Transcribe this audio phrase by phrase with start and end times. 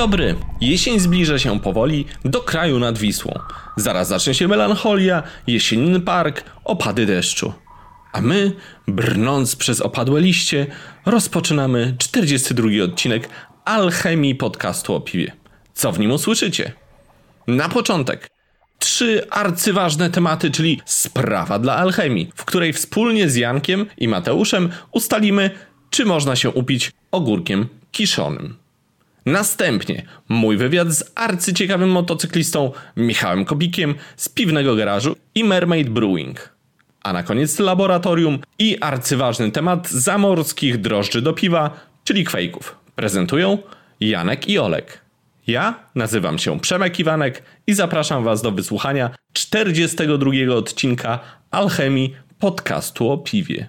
[0.00, 0.34] dobry.
[0.60, 3.32] Jesień zbliża się powoli do kraju nad Wisłą.
[3.76, 7.52] Zaraz zacznie się melancholia, jesienny park, opady deszczu.
[8.12, 8.52] A my,
[8.88, 10.66] brnąc przez opadłe liście,
[11.06, 13.28] rozpoczynamy 42 odcinek
[13.64, 15.32] Alchemii podcastu o piwie.
[15.74, 16.72] Co w nim usłyszycie?
[17.46, 18.30] Na początek
[18.78, 25.50] trzy arcyważne tematy, czyli sprawa dla alchemii, w której wspólnie z Jankiem i Mateuszem ustalimy,
[25.90, 28.59] czy można się upić ogórkiem kiszonym.
[29.30, 36.54] Następnie mój wywiad z arcyciekawym motocyklistą Michałem Kobikiem z piwnego garażu i Mermaid Brewing.
[37.02, 41.70] A na koniec laboratorium i arcyważny temat zamorskich drożdży do piwa,
[42.04, 42.76] czyli kwejków.
[42.94, 43.58] Prezentują
[44.00, 45.00] Janek i Olek.
[45.46, 51.18] Ja nazywam się Przemek Iwanek i zapraszam Was do wysłuchania 42 odcinka
[51.50, 53.66] Alchemii podcastu o piwie.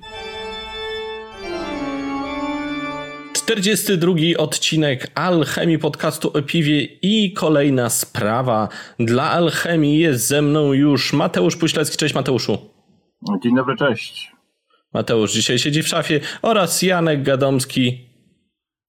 [3.52, 8.70] 42 odcinek Alchemii podcastu o piwie i kolejna sprawa.
[9.00, 11.98] Dla Alchemii jest ze mną już Mateusz Puślecki.
[11.98, 12.58] Cześć Mateuszu.
[13.44, 14.32] Dzień dobry, cześć.
[14.94, 18.10] Mateusz dzisiaj siedzi w szafie oraz Janek Gadomski.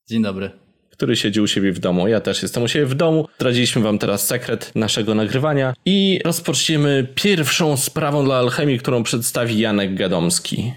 [0.09, 0.51] Dzień dobry.
[0.91, 2.09] Który siedzi u siebie w domu.
[2.09, 3.29] Ja też jestem u siebie w domu.
[3.37, 9.95] Zdradziliśmy wam teraz sekret naszego nagrywania i rozpoczniemy pierwszą sprawą dla Alchemii, którą przedstawi Janek
[9.95, 10.73] Gadomski.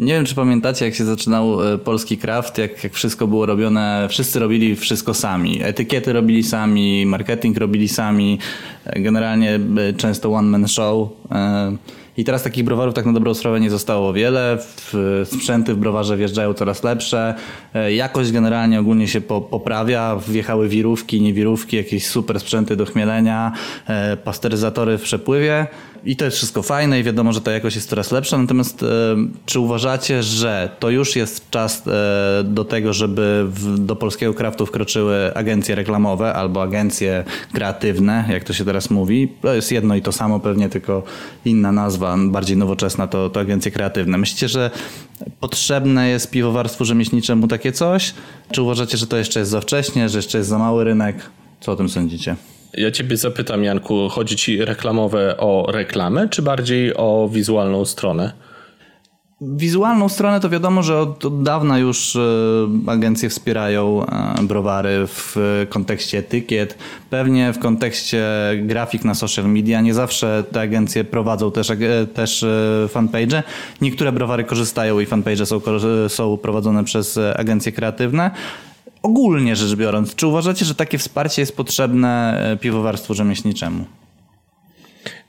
[0.00, 4.06] Nie wiem, czy pamiętacie, jak się zaczynał e, polski craft, jak, jak wszystko było robione,
[4.10, 5.62] wszyscy robili wszystko sami.
[5.62, 8.38] Etykiety robili sami, marketing robili sami,
[8.84, 11.08] e, generalnie e, często one-man show.
[12.16, 14.58] I teraz takich browarów tak na dobrą sprawę nie zostało wiele.
[15.24, 17.34] Sprzęty w browarze wjeżdżają coraz lepsze.
[17.96, 20.16] Jakość generalnie ogólnie się poprawia.
[20.28, 23.52] Wjechały wirówki, niewirówki, jakieś super sprzęty do chmielenia,
[24.24, 25.66] pasteryzatory w przepływie.
[26.04, 28.38] I to jest wszystko fajne i wiadomo, że ta jakość jest coraz lepsza.
[28.38, 28.86] Natomiast e,
[29.46, 34.66] czy uważacie, że to już jest czas e, do tego, żeby w, do polskiego kraftu
[34.66, 39.28] wkroczyły agencje reklamowe albo agencje kreatywne, jak to się teraz mówi?
[39.42, 41.02] To jest jedno i to samo, pewnie tylko
[41.44, 44.18] inna nazwa, bardziej nowoczesna to, to agencje kreatywne.
[44.18, 44.70] Myślicie, że
[45.40, 48.14] potrzebne jest piwowarstwu rzemieślniczemu takie coś?
[48.52, 51.30] Czy uważacie, że to jeszcze jest za wcześnie, że jeszcze jest za mały rynek?
[51.60, 52.36] Co o tym sądzicie?
[52.74, 58.32] Ja ciebie zapytam, Janku, chodzi ci reklamowe o reklamę, czy bardziej o wizualną stronę?
[59.42, 62.20] Wizualną stronę to wiadomo, że od, od, dawna już e,
[62.86, 65.36] agencje wspierają e, browary w
[65.68, 66.78] kontekście etykiet,
[67.10, 68.26] pewnie w kontekście
[68.62, 69.80] grafik na social media.
[69.80, 71.72] Nie zawsze te agencje prowadzą też,
[72.14, 73.42] też e, fanpage.
[73.80, 75.60] Niektóre browary korzystają i fanpage są,
[76.08, 78.30] są prowadzone przez agencje kreatywne
[79.02, 83.84] ogólnie rzecz biorąc, czy uważacie, że takie wsparcie jest potrzebne e, piwowarstwu rzemieślniczemu?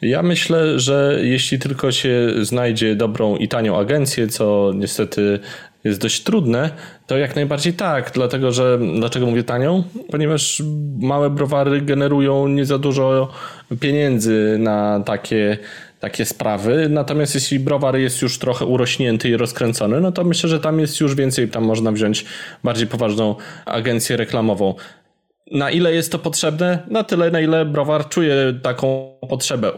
[0.01, 5.39] Ja myślę, że jeśli tylko się znajdzie dobrą i tanią agencję, co niestety
[5.83, 6.69] jest dość trudne,
[7.07, 9.83] to jak najbardziej tak, dlatego że dlaczego mówię tanią?
[10.11, 10.63] Ponieważ
[10.99, 13.31] małe browary generują nie za dużo
[13.79, 15.57] pieniędzy na takie
[16.01, 16.89] takie sprawy.
[16.89, 20.99] Natomiast jeśli browar jest już trochę urośnięty i rozkręcony, no to myślę, że tam jest
[20.99, 22.25] już więcej, tam można wziąć
[22.63, 23.35] bardziej poważną
[23.65, 24.75] agencję reklamową.
[25.51, 26.79] Na ile jest to potrzebne?
[26.87, 29.71] Na tyle, na ile browar czuje taką potrzebę.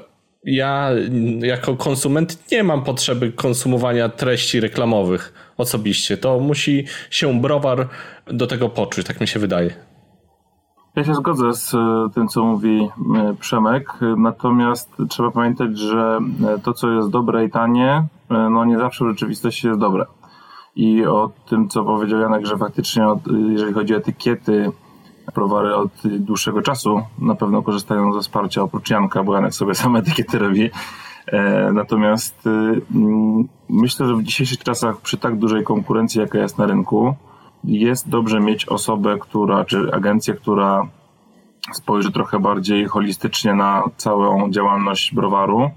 [0.43, 0.91] Ja
[1.39, 6.17] jako konsument nie mam potrzeby konsumowania treści reklamowych osobiście.
[6.17, 7.89] To musi się browar
[8.27, 9.92] do tego poczuć, tak mi się wydaje.
[10.95, 16.59] Ja się zgodzę z e, tym, co mówi e, Przemek, natomiast trzeba pamiętać, że e,
[16.59, 20.05] to, co jest dobre i tanie, no nie zawsze w rzeczywistości jest dobre.
[20.75, 23.05] I o tym, co powiedział Janek, że faktycznie,
[23.49, 24.71] jeżeli chodzi o etykiety,
[25.33, 29.95] prowary od dłuższego czasu na pewno korzystają ze wsparcia oprócz Janka, bo Janek sobie sam
[29.95, 30.69] etykiety robi.
[31.73, 32.45] Natomiast
[32.95, 37.15] mm, myślę, że w dzisiejszych czasach przy tak dużej konkurencji, jaka jest na rynku,
[37.63, 40.87] jest dobrze mieć osobę, która, czy agencję, która
[41.71, 45.69] spojrzy trochę bardziej holistycznie na całą działalność browaru,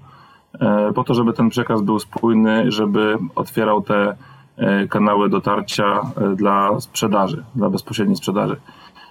[0.61, 4.17] e, po to, żeby ten przekaz był spójny, żeby otwierał te
[4.57, 8.57] e, kanały dotarcia e, dla sprzedaży, dla bezpośredniej sprzedaży.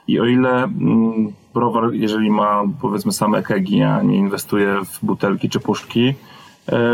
[0.07, 5.49] I o ile mm, browar, jeżeli ma powiedzmy same kegi, a nie inwestuje w butelki
[5.49, 6.13] czy puszki,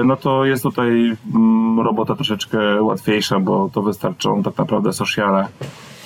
[0.06, 5.47] no to jest tutaj mm, robota troszeczkę łatwiejsza, bo to wystarczą tak naprawdę sociale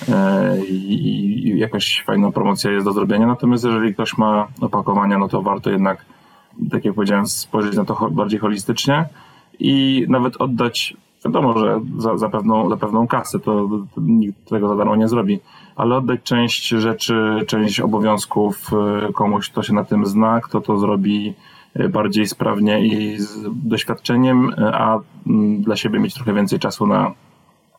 [0.08, 3.26] E, i, i jakaś fajna promocja jest do zrobienia.
[3.26, 6.04] Natomiast jeżeli ktoś ma opakowania, no to warto jednak,
[6.70, 9.08] tak jak powiedziałem, spojrzeć na to bardziej holistycznie
[9.58, 14.76] i nawet oddać, wiadomo, że za, za, pewną, za pewną kasę, to, nikt tego za
[14.76, 15.40] darmo nie zrobi,
[15.76, 18.70] ale oddać część rzeczy, część obowiązków
[19.08, 21.55] e, komuś, kto się na tym zna, kto to zrobi e,
[21.88, 24.98] bardziej sprawnie i z doświadczeniem, a
[25.58, 27.12] dla siebie mieć trochę więcej czasu na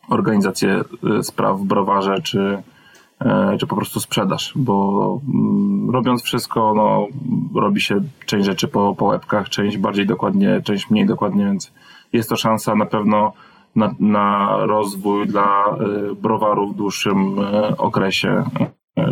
[0.10, 0.84] organizację
[1.20, 2.64] y, spraw w browarze, czy,
[3.20, 7.08] e, czy po prostu sprzedaż, bo mm, robiąc wszystko, no,
[7.62, 11.72] robi się część rzeczy po, po łebkach, część bardziej dokładnie, część mniej dokładnie, więc
[12.14, 13.34] jest to szansa na pewno
[13.76, 15.78] na, na rozwój dla
[16.12, 17.36] y, browaru w dłuższym
[17.78, 18.44] okresie,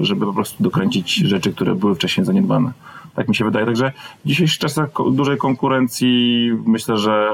[0.01, 2.71] żeby po prostu dokręcić rzeczy, które były wcześniej zaniedbane.
[3.15, 3.65] Tak mi się wydaje.
[3.65, 3.91] Także
[4.25, 7.31] w dzisiejszych czasach dużej konkurencji myślę, że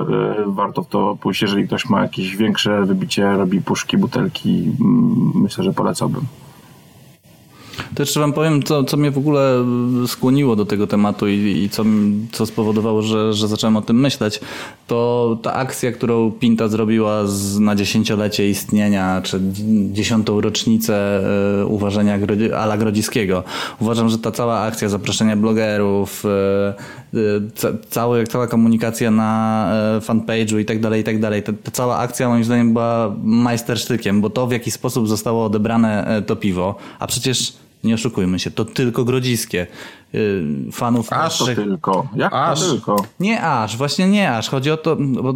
[0.47, 1.41] warto w to pójść.
[1.41, 6.25] Jeżeli ktoś ma jakieś większe wybicie, robi puszki, butelki, mm, myślę, że polecałbym.
[7.95, 9.65] To jeszcze wam powiem, co, co mnie w ogóle
[10.07, 11.83] skłoniło do tego tematu i, i co,
[12.31, 14.39] co spowodowało, że, że zacząłem o tym myśleć.
[14.87, 19.41] To ta akcja, którą Pinta zrobiła z, na dziesięciolecie istnienia, czy
[19.91, 21.21] dziesiątą rocznicę
[21.61, 22.19] y, uważania
[22.57, 23.43] Ala Grodziskiego.
[23.79, 26.25] Uważam, że ta cała akcja zaproszenia blogerów,
[27.13, 31.43] y, y, ca, cały, cała komunikacja na fanpage'u i tak dalej, i tak dalej.
[31.43, 36.21] Ta, ta cała akcja moim zdaniem była majstersztykiem, bo to w jaki sposób zostało odebrane
[36.27, 39.67] to piwo, a przecież nie oszukujmy się, to tylko grodziskie.
[40.15, 42.07] Y, fanów aż to tylko.
[42.15, 42.59] Jak aż.
[42.59, 42.95] to tylko?
[43.19, 44.49] Nie aż, właśnie nie aż.
[44.49, 45.33] Chodzi o to, bo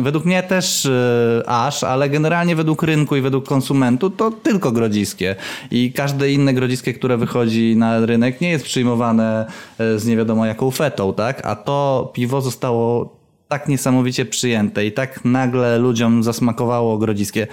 [0.00, 5.36] według mnie też yy, aż, ale generalnie według rynku i według konsumentu to tylko grodziskie.
[5.70, 9.46] I każde inne grodziskie, które wychodzi na rynek nie jest przyjmowane
[9.80, 11.46] y, z nie wiadomo jaką fetą, tak?
[11.46, 13.16] A to piwo zostało
[13.48, 17.46] tak niesamowicie przyjęte i tak nagle ludziom zasmakowało grodziskie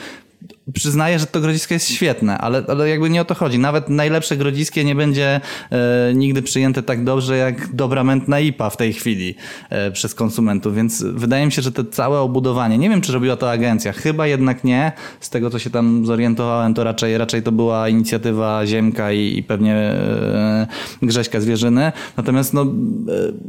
[0.74, 3.60] przyznaję, że to grodzisko jest świetne, ale, ale jakby nie o to chodzi.
[3.60, 8.78] Nawet najlepsze grodziskie nie będzie e, nigdy przyjęte tak dobrze jak dobra mętna IPA w
[8.78, 9.36] tej chwili
[9.70, 13.36] e, przez konsumentów, więc wydaje mi się, że to całe obudowanie, nie wiem czy robiła
[13.36, 14.92] to agencja, chyba jednak nie.
[15.20, 19.44] Z tego co się tam zorientowałem, to raczej, raczej to była inicjatywa Ziemka i, i
[19.44, 20.68] pewnie e,
[21.02, 21.92] Grześka Zwierzyny.
[22.18, 22.68] Natomiast no, e,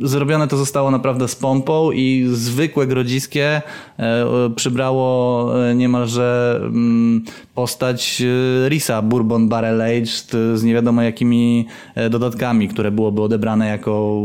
[0.08, 3.62] zrobione to zostało naprawdę z pompą i zwykłe grodziskie
[3.98, 4.24] e,
[4.56, 7.03] przybrało e, niemalże mm,
[7.54, 13.68] postać e, Risa Bourbon Barrel Aged z nie wiadomo jakimi e, dodatkami, które byłoby odebrane
[13.68, 14.22] jako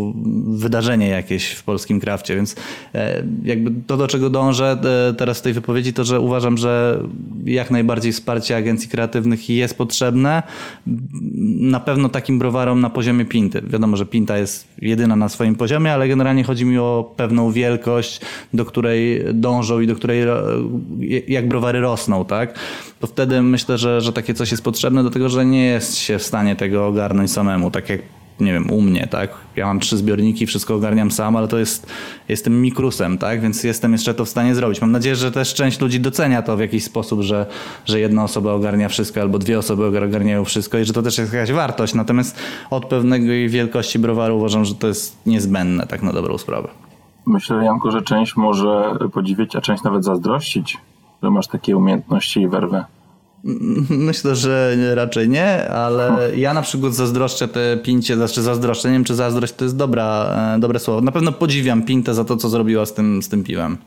[0.48, 2.56] wydarzenie jakieś w polskim krafcie, więc
[2.96, 4.78] e, jakby to do czego dążę
[5.18, 7.00] teraz w tej wypowiedzi to, że uważam, że
[7.46, 10.44] jak najbardziej wsparcie agencji kreatywnych jest potrzebne.
[11.60, 13.62] Na pewno takim browarom na poziomie Pinty.
[13.62, 18.22] Wiadomo, że Pinta jest jedyna na swoim poziomie, ale generalnie chodzi mi o pewną wielkość,
[18.54, 20.24] do której dążą i do której
[21.28, 22.60] jak browary rosną, tak?
[23.00, 26.18] To wtedy myślę, że, że takie coś jest potrzebne, do tego, że nie jest się
[26.18, 28.02] w stanie tego ogarnąć samemu, tak jak
[28.40, 29.30] nie wiem, u mnie, tak?
[29.56, 31.88] Ja mam trzy zbiorniki, wszystko ogarniam sam, ale to jest,
[32.30, 33.42] jestem mikrusem, tak?
[33.42, 34.82] Więc jestem jeszcze to w stanie zrobić.
[34.82, 37.46] Mam nadzieję, że też część ludzi docenia to w jakiś sposób, że,
[37.86, 41.34] że jedna osoba ogarnia wszystko albo dwie osoby ogarniają wszystko i że to też jest
[41.34, 41.94] jakaś wartość.
[41.94, 42.40] Natomiast
[42.70, 46.68] od pewnej wielkości browaru uważam, że to jest niezbędne, tak na dobrą sprawę.
[47.26, 50.78] Myślę, Janku, że część może podziwiać, a część nawet zazdrościć
[51.24, 52.86] że masz takie umiejętności i werwę?
[53.90, 59.04] Myślę, że raczej nie, ale ja na przykład zazdroszczę te pincie, znaczy zazdroszczę, nie wiem
[59.04, 61.02] czy zazdrość to jest dobra, e, dobre słowo.
[61.02, 63.78] Na pewno podziwiam pintę za to, co zrobiła z tym, z tym piwem.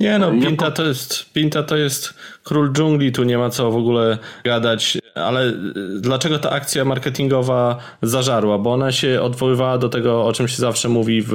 [0.00, 3.76] Nie no, Pinta to jest, Pinta to jest król dżungli, tu nie ma co w
[3.76, 5.52] ogóle gadać, ale e,
[6.00, 8.58] dlaczego ta akcja marketingowa zażarła?
[8.58, 11.32] Bo ona się odwoływała do tego, o czym się zawsze mówi w,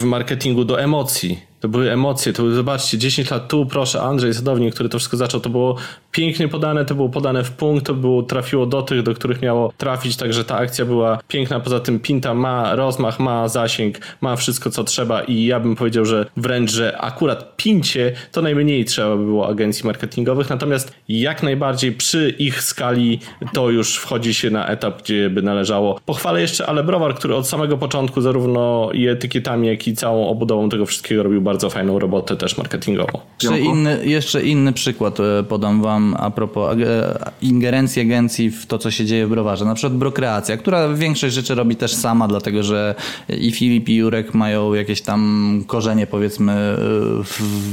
[0.00, 4.74] w marketingu, do emocji to były emocje, to zobaczcie, 10 lat tu, proszę, Andrzej Sadownik,
[4.74, 5.76] który to wszystko zaczął, to było
[6.12, 9.72] pięknie podane, to było podane w punkt, to było, trafiło do tych, do których miało
[9.78, 14.70] trafić, także ta akcja była piękna, poza tym Pinta ma rozmach, ma zasięg, ma wszystko,
[14.70, 19.24] co trzeba i ja bym powiedział, że wręcz, że akurat Pincie to najmniej trzeba by
[19.24, 23.20] było agencji marketingowych, natomiast jak najbardziej przy ich skali
[23.52, 26.00] to już wchodzi się na etap, gdzie by należało.
[26.06, 30.68] Pochwalę jeszcze Ale Browar, który od samego początku zarówno i etykietami, jak i całą obudową
[30.68, 33.20] tego wszystkiego robił bardzo bardzo fajną robotę też marketingową.
[33.42, 38.78] Jeszcze inny, jeszcze inny przykład e, podam wam a propos e, ingerencji agencji w to,
[38.78, 39.64] co się dzieje w browarze.
[39.64, 42.94] Na przykład Brokreacja, która większość rzeczy robi też sama, dlatego że
[43.28, 46.76] i Filip i Jurek mają jakieś tam korzenie powiedzmy e,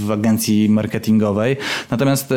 [0.06, 1.58] w agencji marketingowej.
[1.92, 2.34] Natomiast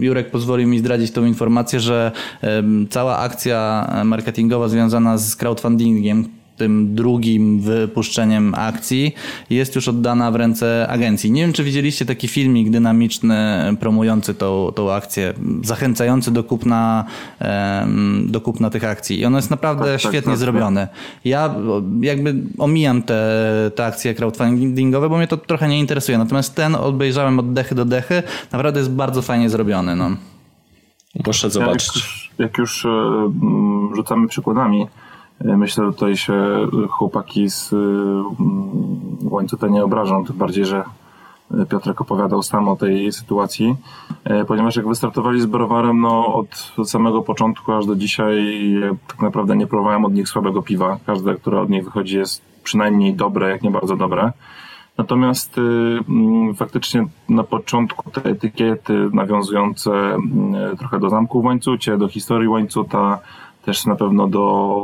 [0.00, 2.12] Jurek pozwolił mi zdradzić tą informację, że
[2.90, 9.14] cała akcja marketingowa związana z crowdfundingiem, tym drugim wypuszczeniem akcji
[9.50, 11.30] jest już oddana w ręce agencji.
[11.30, 13.36] Nie wiem, czy widzieliście taki filmik dynamiczny
[13.80, 17.04] promujący tą, tą akcję, zachęcający do kupna,
[18.24, 19.20] do kupna tych akcji.
[19.20, 20.88] I ono jest naprawdę tak, tak świetnie tak, tak, zrobione.
[21.24, 21.54] Ja
[22.00, 26.18] jakby omijam te, te akcje crowdfundingowe, bo mnie to trochę nie interesuje.
[26.18, 28.22] Natomiast ten obejrzałem od dechy do dechy.
[28.52, 29.96] Naprawdę jest bardzo fajnie zrobiony.
[29.96, 30.10] No.
[31.26, 31.86] Muszę zobaczyć.
[31.86, 32.88] Jak już, jak już e,
[33.96, 34.86] rzucamy przykładami,
[35.44, 38.30] myślę, że tutaj się chłopaki z mm,
[39.22, 40.84] łańcucha nie obrażą, tym bardziej, że
[41.50, 43.76] e, Piotrek opowiadał sam o tej sytuacji,
[44.48, 48.56] ponieważ jak wystartowali z browarem, no od, samego początku aż do dzisiaj
[49.06, 50.98] tak naprawdę nie próbowałem od nich słabego piwa.
[51.06, 54.32] Każde, które od nich wychodzi jest przynajmniej dobre, jak nie bardzo dobre.
[54.98, 59.90] Natomiast mm, faktycznie na początku te etykiety nawiązujące
[60.72, 63.18] y, trochę do zamku w łańcucie, do historii łańcuta,
[63.66, 64.76] też na pewno do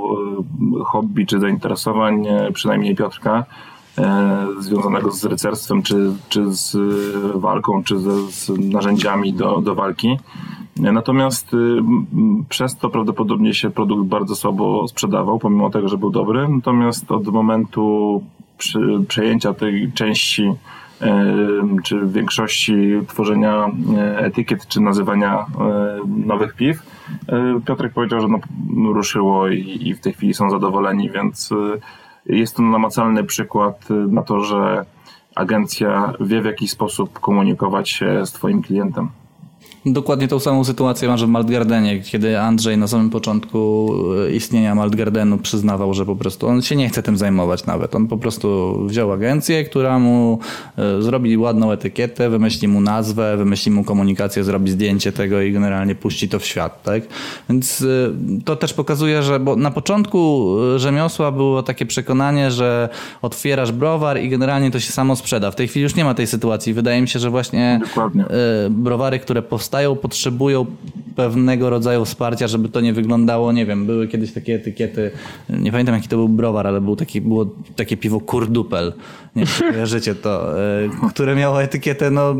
[0.81, 3.45] y, hobby czy zainteresowań, przynajmniej Piotrka,
[4.59, 6.77] związanego z rycerstwem, czy, czy z
[7.35, 10.19] walką, czy ze, z narzędziami do, do walki.
[10.77, 11.51] Natomiast
[12.49, 16.49] przez to prawdopodobnie się produkt bardzo słabo sprzedawał, pomimo tego, że był dobry.
[16.49, 18.23] Natomiast od momentu
[19.09, 20.53] przejęcia tej części
[21.85, 22.75] czy większości
[23.09, 25.45] tworzenia e, etykiet, czy nazywania e,
[26.27, 26.83] nowych piw, e,
[27.67, 28.39] Piotrek powiedział, że no,
[28.93, 31.51] ruszyło i, i w tej chwili są zadowoleni, więc
[32.27, 34.85] jest to namacalny przykład na to, że
[35.35, 39.09] agencja wie w jaki sposób komunikować się z Twoim klientem.
[39.87, 43.95] Dokładnie tą samą sytuację masz w Maltgardenie, kiedy Andrzej na samym początku
[44.29, 47.95] e, istnienia Maltgardenu przyznawał, że po prostu on się nie chce tym zajmować nawet.
[47.95, 50.39] On po prostu wziął agencję, która mu
[50.79, 55.95] e, zrobi ładną etykietę, wymyśli mu nazwę, wymyśli mu komunikację, zrobi zdjęcie tego i generalnie
[55.95, 56.83] puści to w świat.
[56.83, 57.03] Tak?
[57.51, 62.89] Więc e, to też pokazuje, że bo na początku rzemiosła było takie przekonanie, że
[63.23, 65.51] otwierasz browar i generalnie to się samo sprzeda.
[65.51, 66.75] W tej chwili już nie ma tej sytuacji.
[66.75, 68.25] Wydaje mi się, że właśnie Dokładnie.
[68.71, 70.67] browary, które powstają powstają, potrzebują
[71.17, 75.11] pewnego rodzaju wsparcia, żeby to nie wyglądało, nie wiem, były kiedyś takie etykiety,
[75.49, 78.93] nie pamiętam jaki to był browar, ale był taki, było takie piwo Kurdupel,
[79.37, 82.35] nie wiem, to, e, które miało etykietę, no,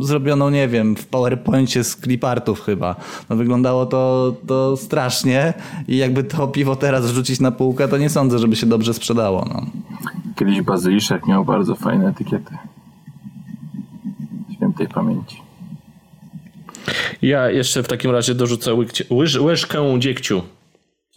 [0.00, 2.96] zrobioną, nie wiem, w PowerPoincie z clipartów chyba.
[3.30, 5.54] No, wyglądało to, to strasznie
[5.88, 9.46] i jakby to piwo teraz wrzucić na półkę, to nie sądzę, żeby się dobrze sprzedało,
[9.48, 9.66] no.
[10.36, 12.56] Kiedyś Bazyliszek miał bardzo fajne etykiety.
[14.56, 15.45] Świętej pamięci.
[17.22, 18.74] Ja jeszcze w takim razie dorzucę
[19.10, 20.42] łyż, łyżkę dziegciu.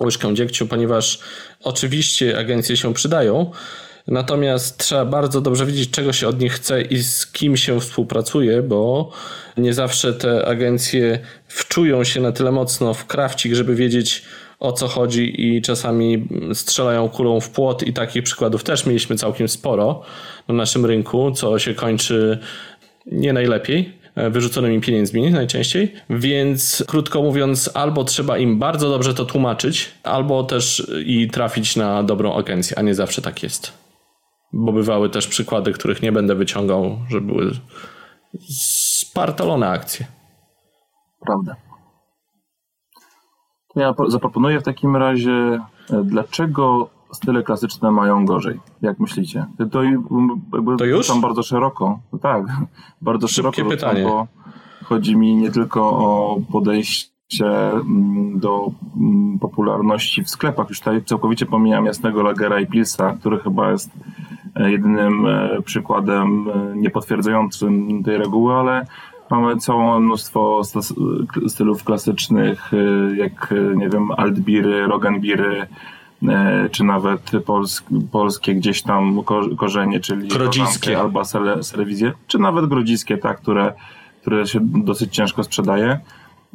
[0.04, 1.20] Łyżkę dziegciu, ponieważ
[1.64, 3.52] oczywiście agencje się przydają,
[4.08, 8.62] natomiast trzeba bardzo dobrze wiedzieć, czego się od nich chce i z kim się współpracuje,
[8.62, 9.12] bo
[9.58, 14.24] nie zawsze te agencje wczują się na tyle mocno w krawcik, żeby wiedzieć
[14.60, 19.48] o co chodzi i czasami strzelają kulą w płot i takich przykładów też mieliśmy całkiem
[19.48, 20.02] sporo
[20.48, 22.40] na naszym rynku, co się kończy
[23.06, 23.99] nie najlepiej.
[24.20, 25.94] E, wyrzuconymi pieniędzmi najczęściej.
[26.10, 32.04] Więc krótko mówiąc, albo trzeba im bardzo dobrze to tłumaczyć, albo też i trafić na
[32.04, 33.74] dobrą agencję, a nie zawsze tak jest.
[34.54, 37.52] Bo bywały też przykłady, których nie będę wyciągał, że były
[38.50, 40.06] spartolone akcje.
[41.26, 41.56] Prawda.
[43.76, 45.60] Ja zaproponuję w takim razie,
[45.90, 48.60] e, dlaczego style klasyczne mają gorzej?
[48.82, 49.46] Jak myślicie?
[49.58, 49.66] To,
[50.78, 51.08] to już?
[51.08, 52.00] Tam bardzo szeroko.
[52.22, 52.44] Tak,
[53.02, 53.70] bardzo Szybkie szeroko.
[53.70, 54.04] pytanie.
[54.04, 54.28] Bo
[54.84, 60.70] chodzi mi nie tylko o podejście mm, do mm, popularności w sklepach.
[60.70, 63.92] Już tutaj całkowicie pomijam jasnego Lagera i Pilsa, który chyba jest
[64.56, 68.86] e, jedynym e, przykładem e, niepotwierdzającym tej reguły, ale
[69.32, 70.62] mamy całe mnóstwo
[71.48, 72.72] stylów klasycznych,
[73.16, 75.68] jak nie wiem, altbiry, roganbiry,
[76.72, 79.24] czy nawet polsk, polskie gdzieś tam
[79.58, 81.22] korzenie, czyli grodziskie albo
[81.72, 83.74] telewizje, czy nawet grodziskie, tak, które,
[84.22, 86.00] które się dosyć ciężko sprzedaje.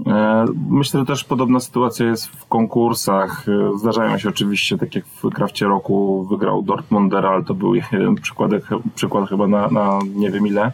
[0.07, 3.47] E, myślę, że też podobna sytuacja jest w konkursach.
[3.49, 8.15] E, zdarzają się oczywiście, tak jak w Krafcie Roku wygrał Dortmunder, ale to był jeden
[8.15, 8.51] przykład,
[8.95, 10.73] przykład chyba na, na nie wiem ile.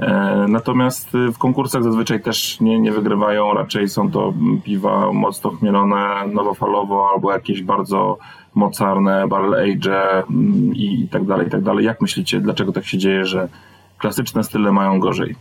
[0.00, 6.26] E, natomiast w konkursach zazwyczaj też nie, nie wygrywają, raczej są to piwa mocno chmielone
[6.32, 8.18] nowofalowo albo jakieś bardzo
[8.54, 11.84] mocarne, barrel age mm, i tak dalej, i tak dalej.
[11.84, 13.48] Jak myślicie, dlaczego tak się dzieje, że
[13.98, 15.36] klasyczne style mają gorzej?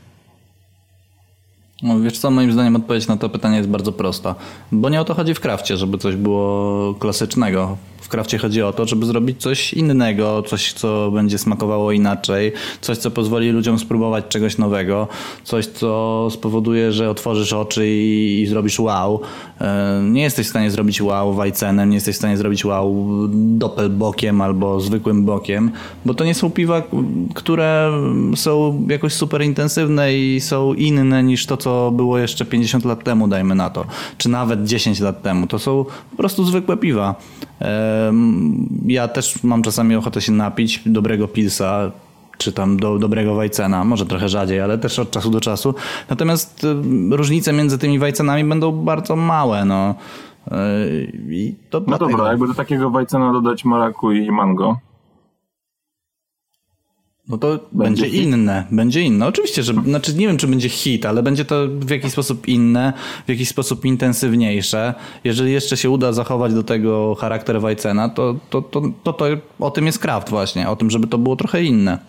[1.83, 4.35] No, wiesz co, moim zdaniem odpowiedź na to pytanie jest bardzo prosta.
[4.71, 7.77] Bo nie o to chodzi w krafcie, żeby coś było klasycznego
[8.09, 12.51] w krafcie chodzi o to, żeby zrobić coś innego, coś, co będzie smakowało inaczej,
[12.81, 15.07] coś, co pozwoli ludziom spróbować czegoś nowego,
[15.43, 19.21] coś, co spowoduje, że otworzysz oczy i, i zrobisz wow.
[19.61, 24.41] E, nie jesteś w stanie zrobić wow wajcenem, nie jesteś w stanie zrobić wow doppelbokiem
[24.41, 25.71] albo zwykłym bokiem,
[26.05, 26.81] bo to nie są piwa,
[27.33, 27.91] które
[28.35, 33.27] są jakoś super intensywne i są inne niż to, co było jeszcze 50 lat temu,
[33.27, 33.85] dajmy na to,
[34.17, 35.47] czy nawet 10 lat temu.
[35.47, 37.15] To są po prostu zwykłe piwa.
[38.86, 41.91] Ja też mam czasami ochotę się napić dobrego pilsa,
[42.38, 45.75] czy tam do, dobrego wajcena, może trochę rzadziej, ale też od czasu do czasu.
[46.10, 46.65] Natomiast
[47.12, 49.65] różnice między tymi wajcenami będą bardzo małe.
[49.65, 49.96] No,
[51.29, 52.12] I to no dlatego...
[52.12, 54.77] dobra, jakby do takiego wajcena dodać maraku i mango.
[57.29, 59.27] No to będzie, będzie inne, będzie inne.
[59.27, 62.93] Oczywiście, że znaczy nie wiem, czy będzie hit, ale będzie to w jakiś sposób inne,
[63.25, 64.93] w jakiś sposób intensywniejsze.
[65.24, 69.25] Jeżeli jeszcze się uda zachować do tego charakter Wajcena, to, to, to, to, to
[69.59, 72.00] o tym jest Kraft właśnie, o tym, żeby to było trochę inne.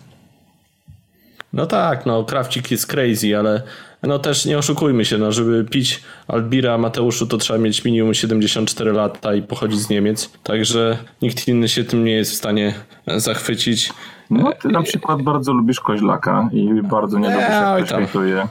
[1.53, 3.61] No tak, no Krawcik jest crazy, ale
[4.03, 8.91] no też nie oszukujmy się, no żeby pić Albira Mateuszu to trzeba mieć minimum 74
[8.91, 12.73] lata i pochodzić z Niemiec, także nikt inny się tym nie jest w stanie
[13.07, 13.93] zachwycić.
[14.31, 18.47] No ty na przykład bardzo lubisz koźlaka i bardzo nie lubisz jak ktoś hejtuje.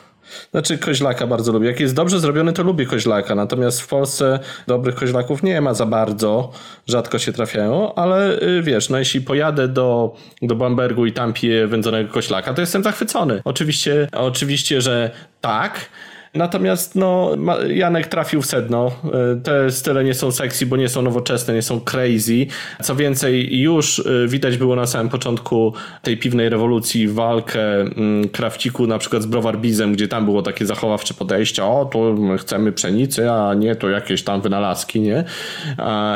[0.51, 1.67] Znaczy koźlaka bardzo lubię.
[1.67, 3.35] Jak jest dobrze zrobiony, to lubię koźlaka.
[3.35, 6.53] Natomiast w Polsce dobrych koźlaków nie ma za bardzo.
[6.87, 11.67] Rzadko się trafiają, ale y, wiesz, no jeśli pojadę do, do Bambergu i tam piję
[11.67, 13.43] wędzonego koźlaka, to jestem zachwycony.
[13.45, 15.11] Oczywiście, oczywiście, że
[15.41, 15.91] tak.
[16.35, 17.31] Natomiast no,
[17.69, 18.91] Janek trafił w sedno.
[19.05, 22.47] E, te style nie są sexy, bo nie są nowoczesne, nie są crazy.
[22.83, 28.87] Co więcej, już e, widać było na samym początku tej piwnej rewolucji walkę mm, krawciku
[28.87, 33.31] na przykład z Browar Bizem, gdzie tam było takie zachowawcze podejście, o tu chcemy pszenicy,
[33.31, 35.25] a nie to jakieś tam wynalazki, nie?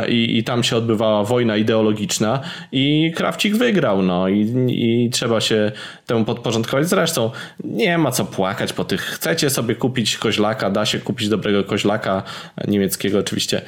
[0.09, 2.41] I, i tam się odbywała wojna ideologiczna
[2.73, 5.73] i krawcik wygrał, no i, i trzeba się
[6.07, 6.89] temu podporządkować.
[6.89, 7.31] Zresztą
[7.65, 12.23] nie ma co płakać po tych, chcecie sobie kupić koźlaka, da się kupić dobrego koźlaka
[12.69, 13.63] niemieckiego oczywiście.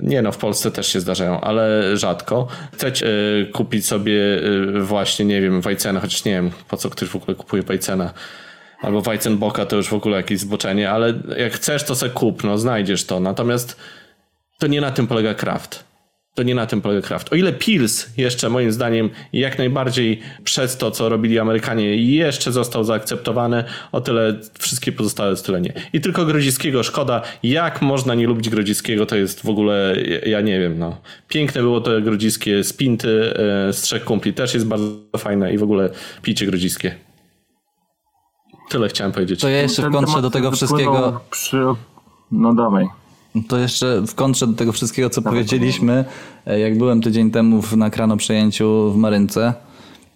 [0.00, 2.48] Nie no, w Polsce też się zdarzają, ale rzadko.
[2.72, 7.08] Chcecie y, kupić sobie y, właśnie, nie wiem, Wajcena, chociaż nie wiem, po co ktoś
[7.08, 8.12] w ogóle kupuje Wajcena.
[8.82, 12.58] Albo Weizenboka to już w ogóle jakieś zboczenie, ale jak chcesz, to se kup, no
[12.58, 13.20] znajdziesz to.
[13.20, 13.76] Natomiast
[14.58, 15.84] to nie na tym polega Kraft
[16.34, 17.32] to nie na tym polega Kraft.
[17.32, 22.84] O ile Pils jeszcze moim zdaniem jak najbardziej przez to, co robili Amerykanie jeszcze został
[22.84, 25.72] zaakceptowany, o tyle wszystkie pozostałe style nie.
[25.92, 27.22] I tylko Grodziskiego szkoda.
[27.42, 30.96] Jak można nie lubić Grodziskiego, to jest w ogóle, ja nie wiem, no.
[31.28, 33.34] Piękne było to Grodziskie z Pinty,
[33.68, 35.90] e, z Trzech Kumpli też jest bardzo fajne i w ogóle
[36.22, 36.94] picie Grodziskie.
[38.70, 39.40] Tyle chciałem powiedzieć.
[39.40, 41.20] To ja jeszcze w kontrze do tego wszystkiego...
[41.30, 41.64] Przy...
[42.32, 43.03] No dawaj.
[43.48, 46.04] To jeszcze w kontrze do tego wszystkiego, co powiedzieliśmy,
[46.46, 49.54] e, jak byłem tydzień temu na krano przejęciu w Marynce,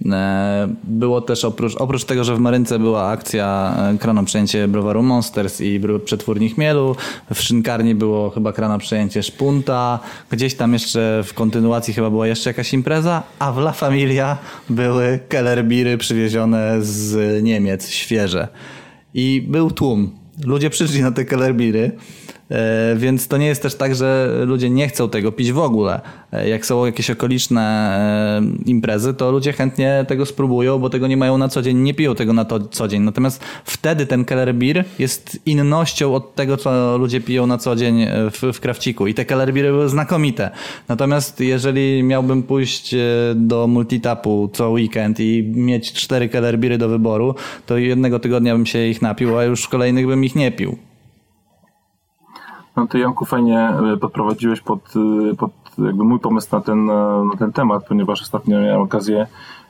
[0.07, 5.03] e, było też oprócz, oprócz tego, że w Marynce była akcja e, krano przejęcie browaru
[5.03, 6.97] Monsters i przetwórni chmielu,
[7.35, 9.99] w szynkarni było chyba krano przejęcie szpunta,
[10.31, 14.39] gdzieś tam jeszcze w kontynuacji chyba była jeszcze jakaś impreza, a w La Familia
[14.71, 18.49] były kellerbiry przywiezione z Niemiec, świeże.
[19.15, 20.11] I był tłum.
[20.45, 21.93] Ludzie przyszli na te kellerbiry
[22.97, 26.01] więc to nie jest też tak, że ludzie nie chcą tego pić w ogóle.
[26.33, 27.63] E, jak są jakieś okoliczne
[28.41, 31.95] e, imprezy, to ludzie chętnie tego spróbują, bo tego nie mają na co dzień, nie
[31.95, 33.03] piją tego na to co dzień.
[33.03, 38.07] Natomiast wtedy ten Keller Beer jest innością od tego, co ludzie piją na co dzień
[38.31, 39.07] w, w krawciku.
[39.07, 40.51] I te Keller Beery były znakomite.
[40.89, 42.95] Natomiast jeżeli miałbym pójść
[43.35, 47.35] do multitapu co weekend i mieć cztery Keller Beery do wyboru,
[47.67, 50.88] to jednego tygodnia bym się ich napił, a już kolejnych bym ich nie pił.
[52.79, 54.81] No ty Janku fajnie e, podprowadziłeś pod,
[55.33, 59.27] e, pod jakby mój pomysł na ten, e, na ten temat, ponieważ ostatnio miałem okazję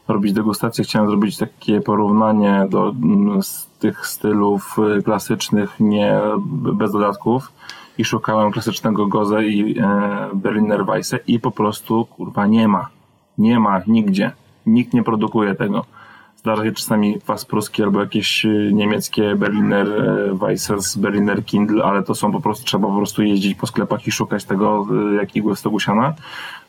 [0.08, 0.84] robić degustację.
[0.84, 2.94] Chciałem zrobić takie porównanie do
[3.42, 6.20] z tych stylów klasycznych, nie
[6.72, 7.52] bez dodatków
[7.98, 9.84] i szukałem klasycznego Goze i e,
[10.34, 12.88] Berliner Weisse i po prostu kurwa nie ma.
[13.38, 14.32] Nie ma nigdzie.
[14.66, 15.84] Nikt nie produkuje tego.
[16.38, 22.02] Zdarza się czasami kwas pruski albo jakieś y, niemieckie Berliner e, Weissers, Berliner Kindle, ale
[22.02, 25.36] to są po prostu, trzeba po prostu jeździć po sklepach i szukać tego, y, jak
[25.36, 26.14] igły siana.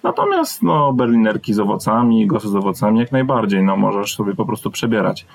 [0.04, 4.72] Natomiast no, berlinerki z owocami, gosy z owocami jak najbardziej, no możesz sobie po prostu
[4.72, 5.26] przebierać.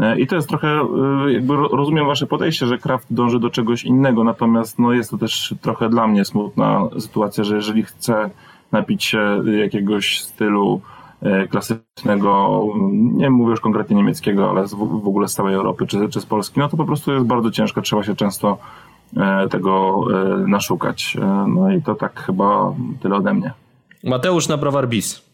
[0.00, 0.86] E, I to jest trochę,
[1.28, 5.54] jakby rozumiem wasze podejście, że Kraft dąży do czegoś innego, natomiast no jest to też
[5.60, 8.30] trochę dla mnie smutna sytuacja, że jeżeli chcę
[8.72, 10.99] napić się jakiegoś stylu E,
[11.50, 16.26] klasycznego, nie mówię już konkretnie niemieckiego, ale w ogóle z całej Europy czy, czy z
[16.26, 18.58] Polski, no to po prostu jest bardzo ciężko, trzeba się często
[19.16, 21.16] e, tego e, naszukać.
[21.48, 23.52] No i to tak chyba tyle ode mnie.
[24.04, 25.30] Mateusz na Browar Bis.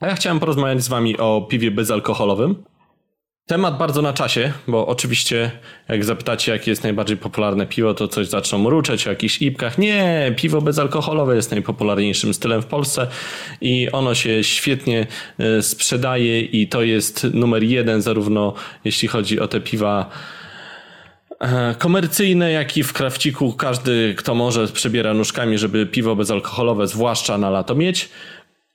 [0.00, 2.54] A ja chciałem porozmawiać z wami o piwie bezalkoholowym.
[3.50, 5.50] Temat bardzo na czasie, bo oczywiście
[5.88, 9.78] jak zapytacie, jakie jest najbardziej popularne piwo, to coś zaczną mruczeć o jakichś ipkach.
[9.78, 13.06] Nie, piwo bezalkoholowe jest najpopularniejszym stylem w Polsce
[13.60, 15.06] i ono się świetnie
[15.38, 20.10] e, sprzedaje i to jest numer jeden zarówno jeśli chodzi o te piwa
[21.40, 27.38] e, komercyjne, jak i w krawciku każdy, kto może, przebiera nóżkami, żeby piwo bezalkoholowe, zwłaszcza
[27.38, 28.08] na lato mieć.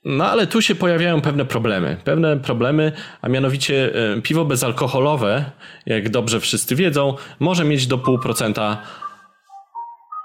[0.08, 1.96] No ale tu się pojawiają pewne problemy.
[2.04, 2.92] Pewne problemy,
[3.22, 5.44] a mianowicie e, piwo bezalkoholowe,
[5.86, 8.82] jak dobrze wszyscy wiedzą, może mieć do pół procenta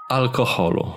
[0.08, 0.92] alkoholu.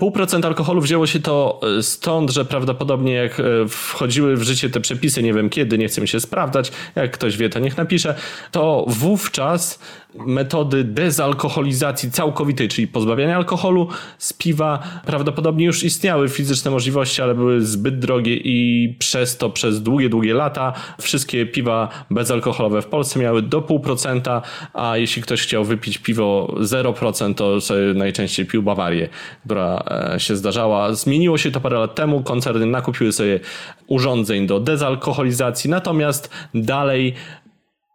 [0.00, 4.70] Pół procent alkoholu wzięło się to e, stąd, że prawdopodobnie jak e, wchodziły w życie
[4.70, 8.14] te przepisy, nie wiem kiedy, nie chcę się sprawdzać, jak ktoś wie, to niech napisze,
[8.50, 9.78] to wówczas
[10.14, 17.60] metody dezalkoholizacji całkowitej, czyli pozbawiania alkoholu z piwa, prawdopodobnie już istniały fizyczne możliwości, ale były
[17.60, 23.42] zbyt drogie i przez to przez długie, długie lata wszystkie piwa bezalkoholowe w Polsce miały
[23.42, 24.42] do pół procenta,
[24.74, 27.58] a jeśli ktoś chciał wypić piwo 0%, to
[27.94, 29.08] najczęściej pił Bawarię,
[29.44, 29.84] która
[30.18, 30.94] się zdarzała.
[30.94, 33.40] Zmieniło się to parę lat temu, koncerny nakupiły sobie
[33.86, 37.14] urządzeń do dezalkoholizacji, natomiast dalej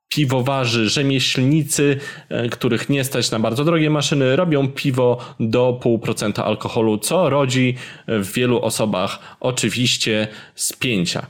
[0.10, 6.98] piwowarzy, rzemieślnicy, e, których nie stać na bardzo drogie maszyny, robią piwo do 0,5% alkoholu,
[6.98, 7.76] co rodzi
[8.08, 11.26] w wielu osobach oczywiście spięcia.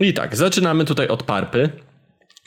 [0.00, 1.70] I tak, zaczynamy tutaj od parpy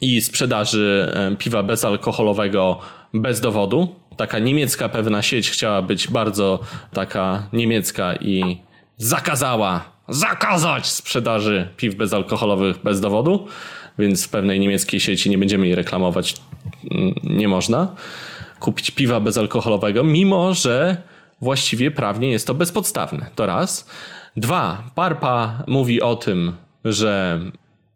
[0.02, 2.80] i sprzedaży e, piwa bezalkoholowego
[3.22, 3.96] bez dowodu.
[4.18, 6.60] Taka niemiecka pewna sieć chciała być bardzo
[6.94, 8.58] taka niemiecka i
[8.98, 13.48] zakazała zakazać sprzedaży piw bezalkoholowych bez dowodu
[14.00, 16.36] więc w pewnej niemieckiej sieci nie będziemy jej reklamować,
[16.92, 17.96] mm, nie można
[18.60, 20.98] kupić piwa bezalkoholowego, mimo że
[21.42, 23.30] właściwie prawnie jest to bezpodstawne.
[23.36, 23.90] To raz.
[24.38, 27.40] Dwa, Parpa mówi o tym, że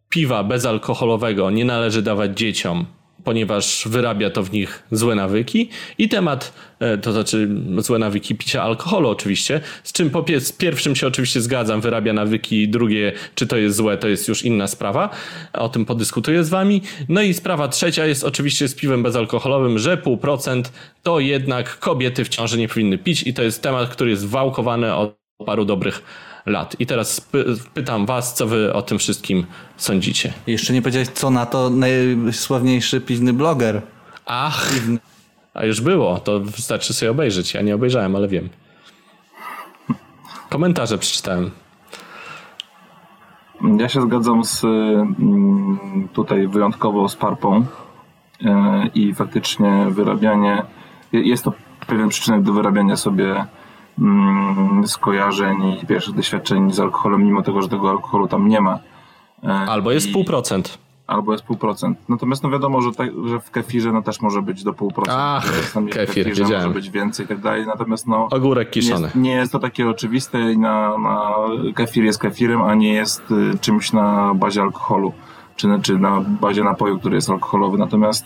[0.10, 2.86] piwa bezalkoholowego nie należy dawać dzieciom
[3.24, 8.64] ponieważ wyrabia to w nich złe nawyki i temat, e, to znaczy złe nawyki picia
[8.64, 10.26] alkoholu oczywiście, z czym po
[10.58, 14.68] pierwszym się oczywiście zgadzam, wyrabia nawyki, drugie, czy to jest złe, to jest już inna
[14.68, 15.10] sprawa,
[15.54, 16.82] o tym podyskutuję z wami.
[17.10, 22.26] No i sprawa trzecia jest oczywiście z piwem bezalkoholowym, że pół procent to jednak kobiety
[22.26, 26.02] w ciąży nie powinny pić i to jest temat, który jest wałkowany od paru dobrych
[26.50, 26.76] lat.
[26.80, 27.30] I teraz
[27.74, 29.46] pytam was, co wy o tym wszystkim
[29.78, 30.34] sądzicie.
[30.48, 33.82] Jeszcze nie powiedziałeś, co na to najsławniejszy piwny bloger.
[34.26, 35.00] Ach, piwny.
[35.54, 37.54] a już było, to wystarczy sobie obejrzeć.
[37.54, 38.50] Ja nie obejrzałem, ale wiem.
[40.50, 41.52] Komentarze przeczytałem.
[43.78, 47.66] Ja się zgadzam z mm, tutaj wyjątkowo z parpą
[48.46, 50.64] e, i faktycznie wyrabianie,
[51.12, 51.54] jest to
[51.88, 53.46] pewien przyczynek do wyrabiania sobie
[54.86, 58.80] skojarzeń i pierwszych doświadczeń z alkoholem, mimo tego, że tego alkoholu tam nie ma.
[59.44, 60.78] E, albo jest pół procent.
[61.08, 61.98] Albo jest pół procent.
[62.10, 65.44] Natomiast no wiadomo, że, tak, że w kefirze no też może być do pół procent.
[65.92, 66.68] Kefir, kefirze wiedziałem.
[66.68, 67.66] może być więcej i tak dalej.
[67.66, 68.28] Natomiast no...
[68.32, 69.12] Ogórek kiszony.
[69.16, 71.32] Nie, nie jest to takie oczywiste i na, na
[71.76, 75.14] kefir jest kefirem, a nie jest y, czymś na bazie alkoholu.
[75.56, 77.78] Czy, czy na bazie napoju, który jest alkoholowy.
[77.78, 78.26] Natomiast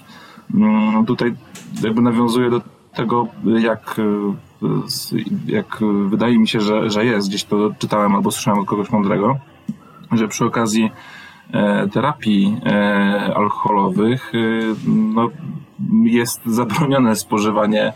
[0.53, 1.35] mm, tutaj
[1.83, 2.61] jakby nawiązuje do
[2.95, 3.27] tego,
[3.59, 4.03] jak y,
[5.47, 9.37] jak wydaje mi się, że, że jest, gdzieś to czytałem albo słyszałem od kogoś mądrego,
[10.11, 10.91] że przy okazji
[11.51, 14.39] e, terapii e, alkoholowych e,
[14.87, 15.29] no,
[16.03, 17.93] jest zabronione spożywanie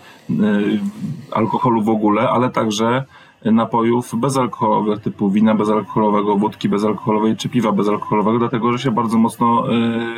[1.32, 3.04] alkoholu w ogóle, ale także
[3.46, 9.64] napojów bezalkoholowych typu wina bezalkoholowego, wódki bezalkoholowej czy piwa bezalkoholowego, dlatego że się bardzo mocno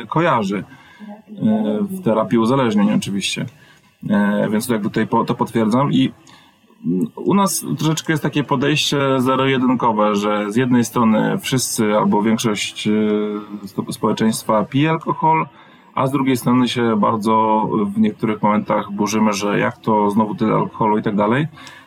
[0.08, 0.64] kojarzy
[1.80, 3.46] w terapii uzależnień oczywiście.
[4.50, 6.12] Więc jakby tutaj to potwierdzam i
[7.16, 13.92] u nas troszeczkę jest takie podejście zero-jedynkowe, że z jednej strony wszyscy albo większość e,
[13.92, 15.46] społeczeństwa pije alkohol,
[15.94, 20.54] a z drugiej strony się bardzo w niektórych momentach burzymy, że jak to znowu tyle
[20.54, 21.46] alkoholu i tak dalej.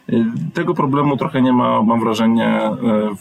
[0.09, 2.73] E, tego problemu trochę nie ma, mam wrażenie, e,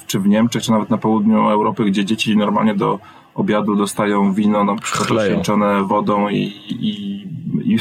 [0.07, 2.99] czy w Niemczech, czy nawet na południu Europy, gdzie dzieci normalnie do
[3.35, 7.23] obiadu dostają wino, na przykład święczone wodą i, i,
[7.75, 7.79] i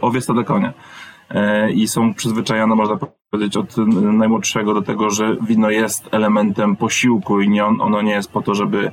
[0.00, 0.72] owiec do konia.
[1.30, 2.98] E, i są przyzwyczajone, można
[3.30, 8.12] powiedzieć, od najmłodszego do tego, że wino jest elementem posiłku i nie on, ono nie
[8.12, 8.92] jest po to, żeby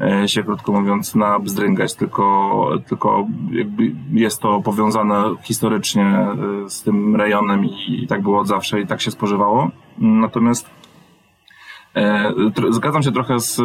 [0.00, 6.36] e, się krótko mówiąc nabzdryngać, tylko, tylko jakby jest to powiązane historycznie e,
[6.70, 9.70] z tym rejonem i, tak było od zawsze i tak się spożywało.
[9.98, 10.79] Natomiast
[12.70, 13.60] zgadzam się trochę z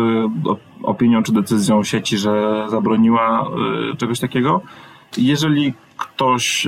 [0.84, 3.48] opinią czy decyzją sieci, że zabroniła
[3.94, 4.62] e, czegoś takiego.
[5.18, 6.68] Jeżeli ktoś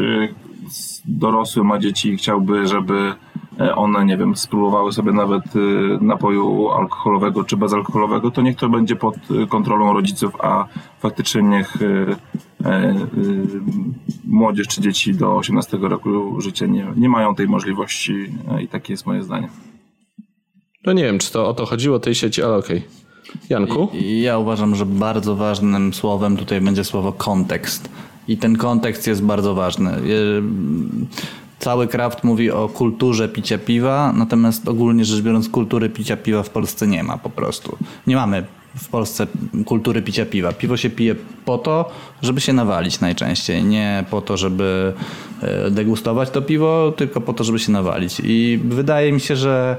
[1.06, 3.14] dorosły ma dzieci i chciałby, żeby
[3.60, 5.60] e, one, nie wiem, spróbowały sobie nawet e,
[6.02, 10.66] napoju alkoholowego czy bezalkoholowego, to niech to będzie pod e, kontrolą rodziców, a
[11.00, 11.78] faktycznie niech
[14.26, 18.26] młodzież czy dzieci do 18 roku życia nie, nie mają tej możliwości
[18.62, 19.50] i takie jest moje zdanie.
[20.88, 22.78] No nie wiem, czy to o to chodziło tej sieci, ale okej.
[22.78, 23.40] Okay.
[23.50, 23.90] Janku?
[24.22, 27.90] Ja uważam, że bardzo ważnym słowem tutaj będzie słowo kontekst.
[28.28, 29.92] I ten kontekst jest bardzo ważny.
[31.60, 36.50] Cały kraft mówi o kulturze picia piwa, natomiast ogólnie rzecz biorąc kultury picia piwa w
[36.50, 37.78] Polsce nie ma po prostu.
[38.08, 38.46] Nie mamy
[38.78, 39.28] w Polsce
[39.66, 40.52] kultury picia piwa.
[40.52, 44.94] Piwo się pije po to, żeby się nawalić najczęściej, nie po to, żeby
[45.42, 48.22] e, degustować to piwo, tylko po to, żeby się nawalić.
[48.24, 49.78] I wydaje mi się, że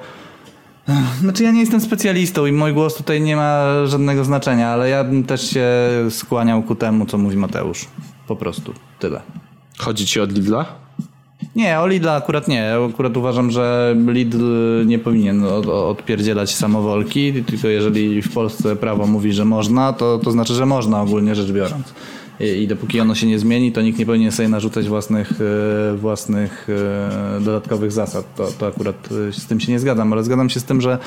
[1.20, 5.05] znaczy ja nie jestem specjalistą i mój głos tutaj nie ma żadnego znaczenia, ale ja
[5.05, 5.66] bym też się
[6.11, 7.87] skłaniał ku temu, co mówi Mateusz.
[8.27, 8.72] Po prostu.
[8.98, 9.20] Tyle.
[9.79, 10.66] Chodzi ci od Lidla?
[11.57, 12.74] Nie, o Lidla akurat nie.
[12.90, 14.44] Akurat uważam, że Lidl
[14.87, 20.31] nie powinien od, odpierdzielać samowolki, tylko jeżeli w Polsce prawo mówi, że można, to, to
[20.31, 21.94] znaczy, że można ogólnie rzecz biorąc.
[22.40, 25.33] I, I dopóki ono się nie zmieni, to nikt nie powinien sobie narzucać własnych,
[25.92, 28.35] e, własnych e, dodatkowych zasad.
[28.35, 30.98] To, to akurat e, z tym się nie zgadzam, ale zgadzam się z tym, że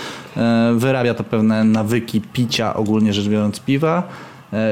[0.75, 4.07] wyrabia to pewne nawyki picia, ogólnie rzecz biorąc, piwa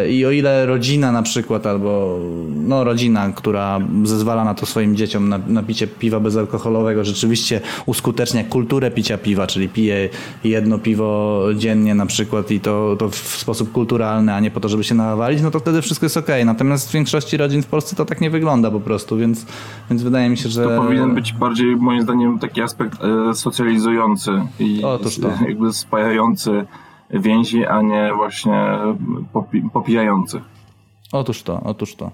[0.10, 2.20] I o ile rodzina na przykład, albo
[2.56, 8.44] no, rodzina, która zezwala na to swoim dzieciom na, na picie piwa bezalkoholowego, rzeczywiście uskutecznia
[8.44, 10.10] kulturę picia piwa, czyli pije
[10.44, 14.70] jedno piwo dziennie na przykład i to, to w sposób kulturalny, a nie po to,
[14.70, 16.28] żeby się nawalić, no to wtedy wszystko jest ok.
[16.46, 19.46] Natomiast w większości rodzin w Polsce to tak nie wygląda po prostu, więc,
[19.90, 20.64] więc wydaje mi się, że...
[20.64, 25.30] To powinien być bardziej moim zdaniem taki aspekt e, socjalizujący i Otóż to.
[25.48, 26.66] jakby spajający
[27.14, 28.78] więzi, a nie właśnie
[29.34, 30.42] popi popijających.
[31.12, 32.12] Otóż to, otóż to.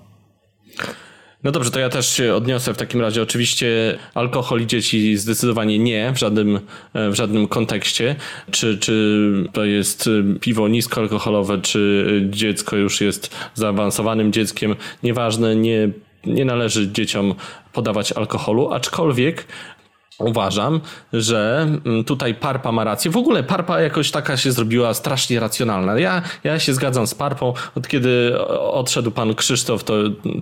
[1.43, 3.21] No dobrze, to ja też się odniosę w takim razie.
[3.21, 6.59] Oczywiście alkohol i dzieci zdecydowanie nie w żadnym,
[6.93, 8.15] w żadnym kontekście.
[8.51, 15.89] Czy, czy to jest piwo niskoalkoholowe, czy dziecko już jest zaawansowanym dzieckiem, nieważne, nie,
[16.25, 17.35] nie należy dzieciom
[17.73, 19.47] podawać alkoholu, aczkolwiek
[20.19, 20.81] Uważam,
[21.13, 23.11] że mm, tutaj Parpa ma rację.
[23.11, 25.99] W ogóle Parpa jakoś taka się zrobiła strasznie racjonalna.
[25.99, 27.53] Ja, ja się zgadzam z Parpą.
[27.75, 29.93] Od kiedy odszedł pan Krzysztof, to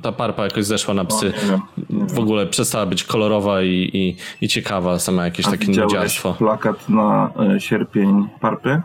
[0.01, 1.33] ta Parpa jakoś zeszła na psy.
[1.37, 2.07] O, nie wiem, nie wiem.
[2.07, 6.33] W ogóle przestała być kolorowa i, i, i ciekawa, sama jakieś A takie nudziarstwo.
[6.33, 8.81] plakat na y, sierpień Parpy?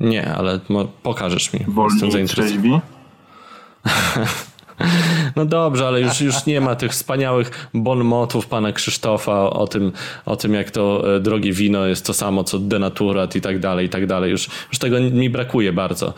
[0.00, 0.60] Nie, ale
[1.02, 1.60] pokażesz mi.
[1.68, 2.80] Wolni Jestem zainteresowany.
[5.36, 9.92] No dobrze, ale już, już nie ma tych wspaniałych bonmotów pana Krzysztofa o tym,
[10.26, 13.86] o tym, jak to e, drogie wino jest to samo, co denaturat i tak dalej,
[13.86, 14.30] i tak dalej.
[14.30, 16.14] Już, już tego mi brakuje bardzo.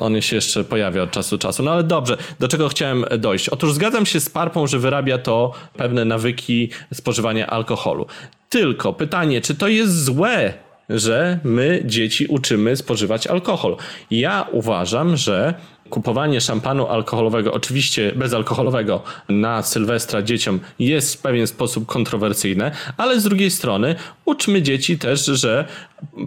[0.00, 1.62] On, się jeszcze pojawia od czasu do czasu.
[1.62, 3.48] No ale dobrze, do czego chciałem dojść?
[3.48, 8.06] Otóż zgadzam się z Parpą, że wyrabia to pewne nawyki spożywania alkoholu.
[8.48, 10.54] Tylko pytanie, czy to jest złe,
[10.88, 13.76] że my dzieci uczymy spożywać alkohol?
[14.10, 15.54] Ja uważam, że
[15.90, 23.24] kupowanie szampanu alkoholowego, oczywiście bezalkoholowego, na Sylwestra dzieciom jest w pewien sposób kontrowersyjne, ale z
[23.24, 23.94] drugiej strony
[24.24, 25.64] uczmy dzieci też, że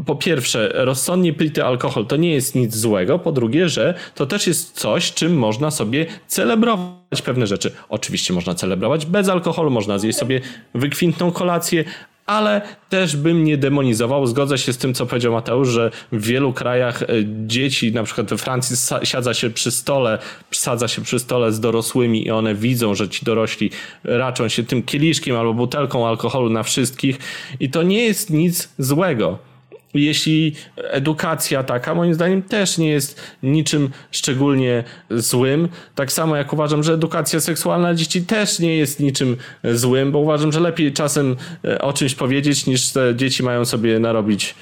[0.05, 4.47] po pierwsze, rozsądnie pity alkohol to nie jest nic złego, po drugie, że to też
[4.47, 7.71] jest coś, czym można sobie celebrować pewne rzeczy.
[7.89, 10.41] Oczywiście można celebrować bez alkoholu, można zjeść sobie
[10.73, 11.83] wykwintną kolację,
[12.27, 14.27] ale też bym nie demonizował.
[14.27, 17.07] Zgodzę się z tym, co powiedział Mateusz, że w wielu krajach e,
[17.45, 20.17] dzieci, na przykład we Francji, siadza się przy stole,
[20.51, 23.71] sadza się przy stole z dorosłymi i one widzą, że ci dorośli
[24.03, 27.17] raczą się tym kieliszkiem albo butelką alkoholu na wszystkich
[27.59, 29.46] i to nie jest nic złego
[29.93, 35.69] jeśli edukacja taka, moim zdaniem, też nie jest niczym szczególnie złym.
[35.95, 40.51] Tak samo jak uważam, że edukacja seksualna dzieci też nie jest niczym złym, bo uważam,
[40.51, 44.55] że lepiej czasem e, o czymś powiedzieć, niż te dzieci mają sobie narobić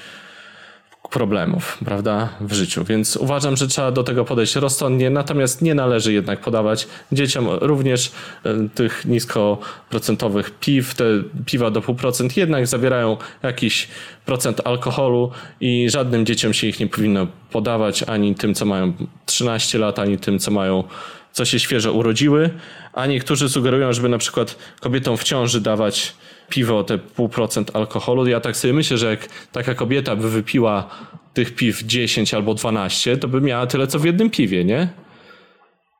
[1.16, 2.84] problemów, prawda, w życiu.
[2.84, 8.12] Więc uważam, że trzeba do tego podejść rozsądnie, natomiast nie należy jednak podawać dzieciom również
[8.44, 10.94] e, tych niskoprocentowych piw.
[10.94, 11.04] Te
[11.46, 13.88] piwa do pół procent jednak zawierają jakiś
[14.26, 18.92] procent alkoholu i żadnym dzieciom się ich nie powinno podawać, ani tym, co mają
[19.26, 20.84] 13 lat, ani tym, co mają
[21.32, 22.50] co się świeżo urodziły,
[22.92, 26.14] a niektórzy sugerują, żeby na przykład kobietom w ciąży dawać
[26.48, 28.26] piwo, te pół procent alkoholu.
[28.26, 30.88] Ja tak sobie myślę, że jak taka kobieta by wypiła
[31.34, 34.88] tych piw 10 albo 12, to by miała tyle co w jednym piwie, nie?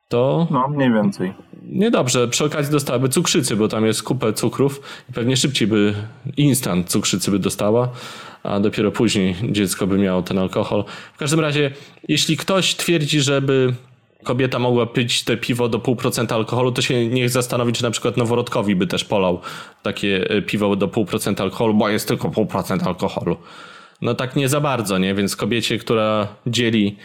[0.09, 0.47] To.
[0.51, 1.33] No, mniej więcej.
[1.63, 2.27] Niedobrze.
[2.27, 5.93] Przy okazji dostałaby cukrzycy, bo tam jest kupę cukrów i pewnie szybciej by
[6.37, 7.89] instant cukrzycy by dostała,
[8.43, 10.83] a dopiero później dziecko by miało ten alkohol.
[11.13, 11.71] W każdym razie,
[12.07, 13.73] jeśli ktoś twierdzi, żeby
[14.27, 17.91] kobieta mogła pić te piwo do pół procenta alkoholu, to się niech zastanowi, czy na
[17.91, 19.41] przykład noworodkowi by też polał
[19.83, 23.37] takie e, piwo do pół procenta alkoholu, bo jest tylko pół procenta alkoholu.
[24.01, 25.15] No tak nie za bardzo, nie?
[25.15, 26.97] Więc kobiecie, która dzieli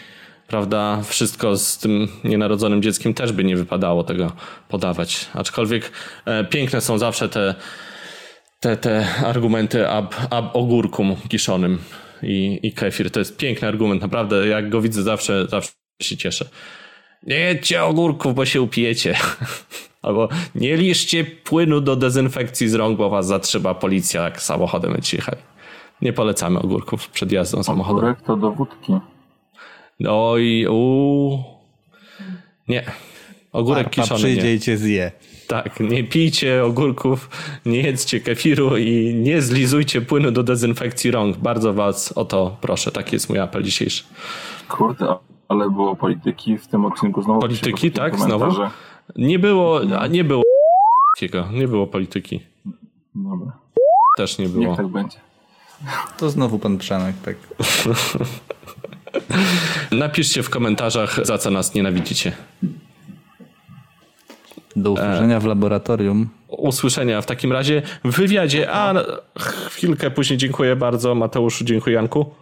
[0.47, 4.33] prawda, wszystko z tym nienarodzonym dzieckiem też by nie wypadało tego
[4.69, 5.27] podawać.
[5.35, 5.93] Aczkolwiek
[6.25, 7.55] e, piękne są zawsze te,
[8.61, 11.79] te, te argumenty ab, ab ogórkum kiszonym
[12.23, 13.11] i, i kefir.
[13.11, 14.49] To jest piękny argument, naprawdę.
[14.49, 16.49] Jak go widzę zawsze, zawsze się cieszę.
[17.27, 19.17] Nie jedźcie ogórków, bo się upijecie.
[20.03, 25.17] Albo nie liszcie płynu do dezynfekcji z rąk, bo was zatrzyma policja, jak samochodem będziecie
[25.17, 25.43] jechali.
[26.03, 27.99] Nie polecamy ogórków przed jazdą samochodem.
[27.99, 28.93] Ogórek to do wódki.
[30.09, 31.39] Oj, u.
[32.69, 32.85] Nie.
[33.53, 34.55] Ogórek Parpa kiszony przyjdzie nie.
[34.55, 35.13] i cię zje.
[35.47, 37.31] Tak, nie pijcie ogórków,
[37.67, 41.37] nie jedzcie kefiru i nie zlizujcie płynu do dezynfekcji rąk.
[41.37, 42.93] Bardzo was o to proszę.
[42.93, 44.05] Taki jest mój apel dzisiejszy.
[44.69, 45.15] Kurde,
[45.53, 47.41] ale było polityki w tym odcinku znowu.
[47.41, 48.21] Polityki, tak?
[48.21, 48.45] Znowu?
[49.17, 50.43] Nie było, a nie było
[51.53, 52.41] nie było polityki.
[53.15, 53.53] Dobra,
[54.17, 54.77] Też nie niech było.
[54.77, 55.19] tak będzie.
[56.19, 57.37] To znowu pan Przemek, tak.
[59.93, 62.33] Napiszcie w komentarzach, za co nas nienawidzicie.
[64.77, 66.29] Do usłyszenia w laboratorium.
[66.49, 68.95] usłyszenia w takim razie w wywiadzie, a
[69.69, 72.35] chwilkę później dziękuję bardzo Mateuszu, dziękuję Janku.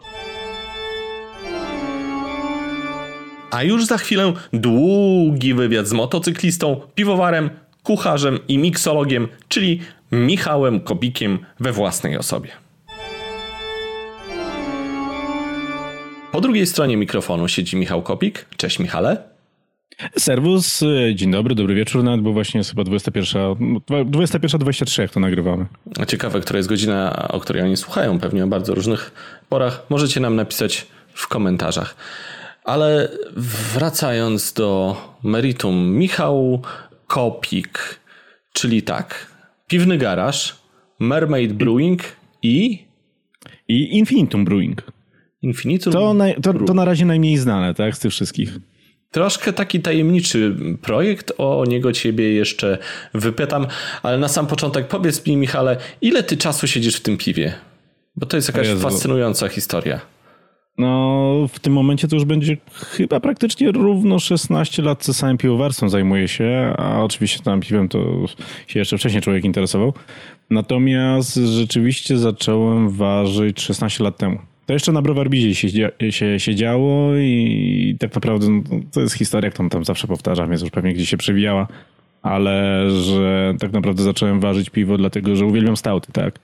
[3.50, 7.50] A już za chwilę długi wywiad z motocyklistą, piwowarem,
[7.82, 9.80] kucharzem i miksologiem, czyli
[10.12, 12.50] Michałem Kopikiem we własnej osobie.
[16.32, 18.46] Po drugiej stronie mikrofonu siedzi Michał Kopik.
[18.56, 19.30] Cześć Michale.
[20.18, 23.54] Serwus, y, dzień dobry, dobry wieczór, nawet bo właśnie jest chyba 21,
[23.86, 25.66] 21.23 jak to nagrywamy.
[26.06, 29.12] Ciekawe, która jest godzina, o której oni słuchają, pewnie o bardzo różnych
[29.48, 29.86] porach.
[29.88, 31.96] Możecie nam napisać w komentarzach.
[32.64, 33.08] Ale
[33.74, 36.62] wracając do meritum, Michał
[37.06, 38.00] Kopik,
[38.52, 39.26] czyli tak,
[39.68, 40.56] piwny garaż,
[40.98, 42.02] Mermaid Brewing
[42.42, 42.84] i
[43.68, 44.82] I Infinitum Brewing.
[45.42, 45.92] Infinitum.
[45.92, 48.58] To, to, to na razie najmniej znane, tak, z tych wszystkich.
[49.10, 52.78] Troszkę taki tajemniczy projekt, o niego ciebie jeszcze
[53.14, 53.66] wypytam,
[54.02, 57.54] ale na sam początek powiedz mi, Michale, ile ty czasu siedzisz w tym piwie?
[58.16, 60.00] Bo to jest jakaś fascynująca historia.
[60.78, 65.90] No, w tym momencie to już będzie chyba praktycznie równo 16 lat, co samym piwowarstwem
[65.90, 68.26] zajmuję się, a oczywiście tam piwem to
[68.66, 69.92] się jeszcze wcześniej człowiek interesował.
[70.50, 74.38] Natomiast rzeczywiście zacząłem ważyć 16 lat temu.
[74.66, 79.50] To jeszcze na Browarbizie się, się, się działo i tak naprawdę no, to jest historia,
[79.50, 81.66] którą tam zawsze powtarzam, więc już pewnie gdzieś się przewijała,
[82.22, 86.38] ale że tak naprawdę zacząłem ważyć piwo dlatego, że uwielbiam stauty, tak?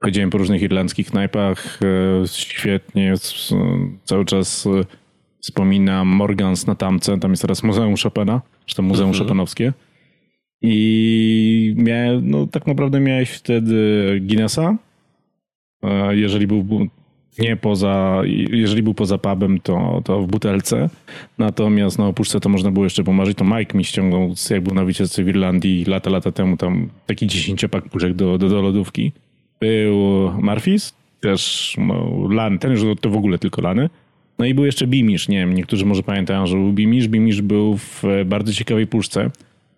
[0.00, 1.80] Chodziłem po różnych irlandzkich knajpach,
[2.22, 3.14] e, świetnie,
[4.04, 4.70] cały czas e,
[5.40, 9.72] wspominam Morgans na Tamce, tam jest teraz Muzeum Chopina, czy to Muzeum Chopinowskie.
[10.62, 13.76] I miałem, no tak naprawdę miałeś wtedy
[14.20, 14.76] Guinnessa,
[16.10, 16.88] jeżeli był
[17.38, 20.88] nie poza, jeżeli był poza pubem, to, to w butelce.
[21.38, 23.38] Natomiast na opuszce to można było jeszcze pomarzyć.
[23.38, 27.26] To Mike mi ściągnął, jak był na wycieczce w Irlandii lata, lata temu, tam taki
[27.26, 29.12] dziesięciopak puszek do, do, do lodówki.
[29.60, 29.96] Był
[30.40, 33.90] Marfis, też no, ten już to w ogóle tylko Lany.
[34.38, 37.08] No i był jeszcze Bimisz, nie wiem, niektórzy może pamiętają, że był Bimisz.
[37.08, 39.30] Bimisz był w bardzo ciekawej puszce.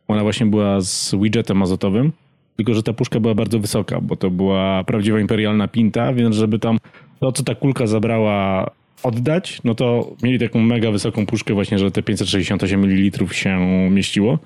[0.09, 2.13] Ona właśnie była z widgetem azotowym,
[2.57, 6.59] tylko że ta puszka była bardzo wysoka, bo to była prawdziwa imperialna pinta, więc żeby
[6.59, 6.79] tam
[7.21, 8.71] to, co ta kulka zabrała
[9.03, 14.39] oddać, no to mieli taką mega wysoką puszkę właśnie, że te 568 ml się mieściło.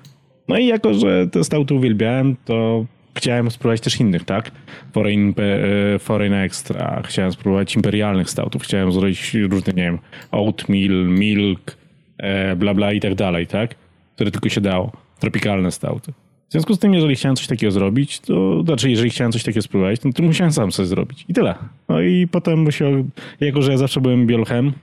[0.47, 2.85] No i jako, że te stauty uwielbiałem, to
[3.17, 4.51] chciałem spróbować też innych, tak?
[4.93, 9.99] Foreign, e, foreign Extra, chciałem spróbować imperialnych stautów, chciałem zrobić różne, nie wiem,
[10.31, 11.77] oatmeal, milk,
[12.17, 13.75] e, bla bla i tak dalej, tak?
[14.15, 14.91] Które tylko się dało.
[15.19, 16.13] Tropikalne stauty.
[16.49, 19.61] W związku z tym, jeżeli chciałem coś takiego zrobić, to znaczy, jeżeli chciałem coś takiego
[19.61, 21.25] spróbować, no to musiałem sam coś zrobić.
[21.29, 21.55] I tyle.
[21.89, 23.05] No i potem się,
[23.39, 24.73] jako że ja zawsze byłem biolchem,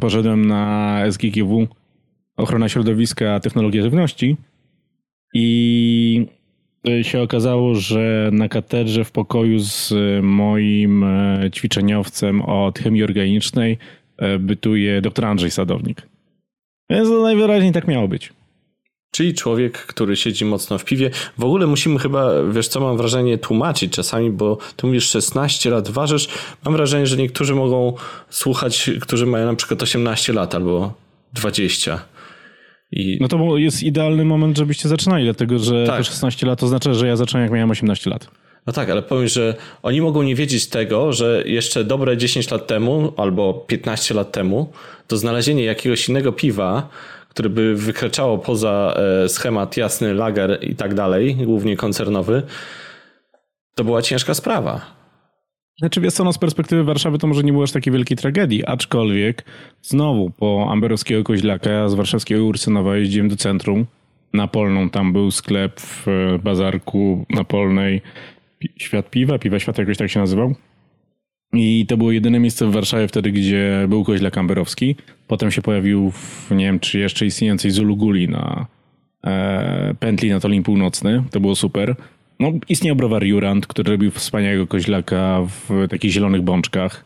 [0.00, 1.66] poszedłem na SGGW,
[2.36, 4.36] ochrona środowiska, technologia żywności
[5.34, 6.26] i
[7.02, 13.78] się okazało, że na katedrze w pokoju z moim e, ćwiczeniowcem od chemii organicznej
[14.38, 16.02] bytuje dr Andrzej Sadownik.
[16.90, 18.32] Więc to najwyraźniej tak miało być.
[19.10, 21.10] Czyli człowiek, który siedzi mocno w piwie.
[21.38, 25.88] W ogóle musimy chyba, wiesz co, mam wrażenie, tłumaczyć czasami, bo ty mówisz 16 lat
[25.88, 26.28] ważysz.
[26.64, 27.94] Mam wrażenie, że niektórzy mogą
[28.30, 30.92] słuchać, którzy mają na przykład 18 lat albo
[31.32, 32.04] 20.
[32.92, 35.98] I No to jest idealny moment, żebyście zaczynali, dlatego że Tak.
[35.98, 38.28] te 16 lat oznacza, że ja zacząłem jak miałem 18 lat.
[38.66, 42.66] No tak, ale powiem, że oni mogą nie wiedzieć tego, że jeszcze dobre 10 lat
[42.66, 44.72] temu albo 15 lat temu
[45.06, 46.88] to znalezienie jakiegoś innego piwa,
[47.28, 48.94] które by wykraczało poza
[49.24, 52.42] e, schemat jasny, lager i tak dalej, głównie koncernowy,
[53.74, 54.97] to była ciężka sprawa.
[55.78, 58.66] Znaczy, wiesz co, no z perspektywy Warszawy to może nie było aż takiej wielkiej tragedii,
[58.66, 59.44] aczkolwiek
[59.82, 63.86] znowu po amberowskiego koźlaka, z warszawskiego Ursynowa jeździłem do centrum,
[64.32, 68.02] na Polną, tam był sklep w e, bazarku na Polnej,
[68.76, 70.54] Świat Piwa, Piwa Świata jakoś tak się nazywał.
[71.52, 74.96] I to było jedyne miejsce w Warszawie wtedy, gdzie był koźlak amberowski.
[75.26, 78.66] Potem się pojawił w, nie wiem, czy jeszcze istniejącej Zuluguli na
[79.24, 81.24] e, pętli na Tolin Północny.
[81.30, 81.96] To było super.
[82.40, 87.04] No, istniał browar Jurand, który robił wspaniałego koźlaka w takich zielonych bączkach.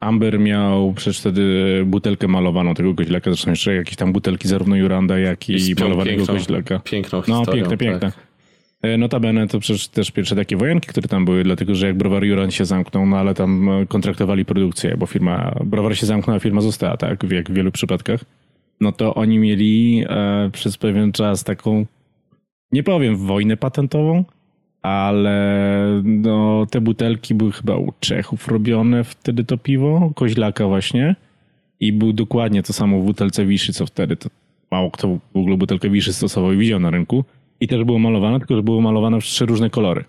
[0.00, 1.42] Amber miał przecież wtedy
[1.86, 6.26] butelkę malowaną tego koźlaka, zresztą jeszcze jakieś tam butelki zarówno Juranda, jak i, malowanego piękną-
[6.34, 6.78] koźlaka.
[6.78, 7.54] Piękną No, historią.
[7.68, 8.00] piękne, piękne.
[8.10, 8.20] Tak.
[8.82, 12.24] E, Notabene to przecież też pierwsze takie wojenki, które tam były, dlatego że jak Browar
[12.24, 16.40] Juran się zamknął, no ale tam e, kontraktowali produkcję, bo firma, Browar się zamknął, a
[16.40, 18.20] firma została, tak, jak w wielu przypadkach.
[18.80, 21.86] No to oni mieli e, przez pewien czas taką,
[22.72, 24.24] nie powiem wojnę patentową,
[24.82, 31.16] ale no, te butelki były chyba u Czechów robione wtedy to piwo, koźlaka właśnie.
[31.80, 34.16] I był dokładnie to samo w butelce Wiszy, co wtedy.
[34.16, 34.28] To
[34.70, 37.24] mało kto w ogóle butelkę Wiszy stosował i widział na rynku.
[37.60, 40.04] I też było malowane, tylko że było malowane w trzy różne kolory.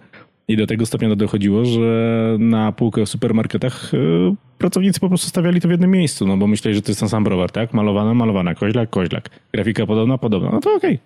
[0.47, 5.27] I do tego stopnia to dochodziło, że na półkę w supermarketach yy, pracownicy po prostu
[5.27, 7.73] stawiali to w jednym miejscu, no bo myśleli, że to jest ten sam browar, tak?
[7.73, 9.29] Malowana, malowana, koźlak, koźlak.
[9.53, 10.49] Grafika podobna, podobna.
[10.51, 10.99] No to okej.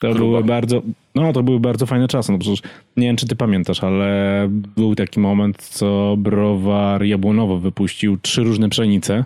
[0.00, 0.30] To Grubo.
[0.30, 0.82] były bardzo,
[1.14, 2.32] no to były bardzo fajne czasy.
[2.32, 2.62] No przecież
[2.96, 8.68] nie wiem, czy ty pamiętasz, ale był taki moment, co browar Jabłonowo wypuścił trzy różne
[8.68, 9.24] pszenice,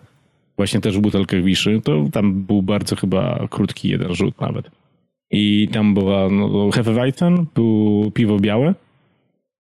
[0.57, 1.81] właśnie też w butelkach Wiszy.
[1.85, 4.71] To tam był bardzo chyba krótki jeden rzut nawet.
[5.31, 8.75] I tam była no, Hefeweizen, był piwo białe,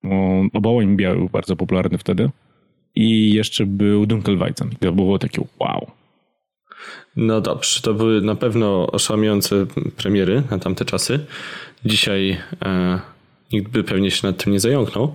[0.04, 2.30] o, obołoń biały był bardzo popularny wtedy.
[2.94, 4.70] I jeszcze był Dunkelweizen.
[4.72, 5.86] I to było takie wow.
[7.16, 9.66] No dobrze, to były na pewno oszałamiające
[9.96, 11.26] premiery na tamte czasy.
[11.84, 13.00] Dzisiaj e,
[13.52, 15.14] nikt by pewnie się nad tym nie zająknął.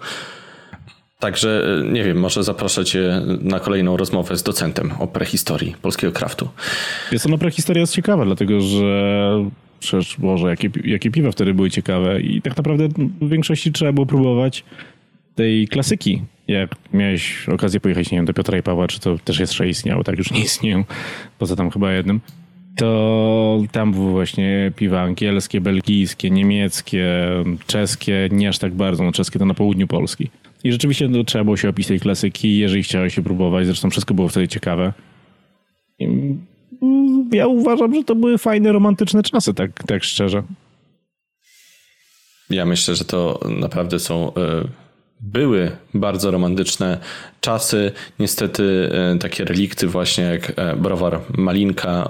[1.19, 6.13] Także e, nie wiem, może zaproszę cię na kolejną rozmowę z docentem o prehistorii polskiego
[6.13, 6.49] kraftu.
[7.11, 9.33] Jest ona prehistoria jest ciekawa, dlatego że
[9.79, 12.87] przecież Boże, jakie, jakie piwa wtedy były ciekawe i tak naprawdę
[13.21, 14.63] w większości trzeba było próbować
[15.35, 16.21] tej klasyki.
[16.49, 20.03] Jak miałeś okazję pojechać, nie wiem, do Piotra i Pawła, czy to też jeszcze istniało,
[20.03, 20.83] tak już nie istnieją,
[21.37, 22.21] poza tam chyba jednym,
[22.75, 27.07] to tam były właśnie piwa angielskie, belgijskie, niemieckie,
[27.67, 30.29] czeskie, nie aż tak bardzo, no czeskie to na południu Polski.
[30.63, 34.13] I rzeczywiście no, trzeba było się opisać tej klasyki, jeżeli chciałeś się próbować, zresztą wszystko
[34.13, 34.93] było wtedy ciekawe.
[37.31, 40.43] Ja uważam, że to były fajne, romantyczne czasy, tak, tak szczerze.
[42.49, 44.33] Ja myślę, że to naprawdę są.
[44.35, 44.88] e,
[45.19, 46.97] Były bardzo romantyczne
[47.41, 47.91] czasy.
[48.19, 52.07] Niestety e, takie relikty właśnie jak e, browar Malinka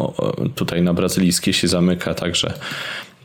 [0.55, 2.53] tutaj na brazylijskie się zamyka, także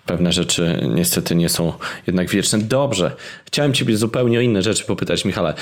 [0.06, 1.72] pewne rzeczy niestety nie są
[2.06, 2.58] jednak wieczne.
[2.58, 3.16] Dobrze,
[3.46, 5.54] chciałem ciebie zupełnie o inne rzeczy popytać, Michale.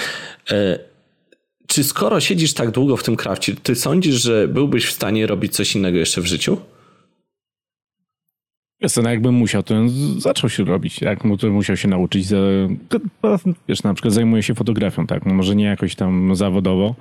[0.51, 0.79] E,
[1.67, 5.55] Czy skoro siedzisz tak długo w tym krafcie, ty sądzisz, że byłbyś w stanie robić
[5.55, 6.61] coś innego jeszcze w życiu?
[8.83, 9.75] Wiesz no jakbym musiał, to
[10.19, 12.27] zaczął się robić, jak mu to musiał się nauczyć.
[13.69, 16.95] Wiesz, na przykład zajmuję się fotografią, tak, no może nie jakoś tam zawodowo,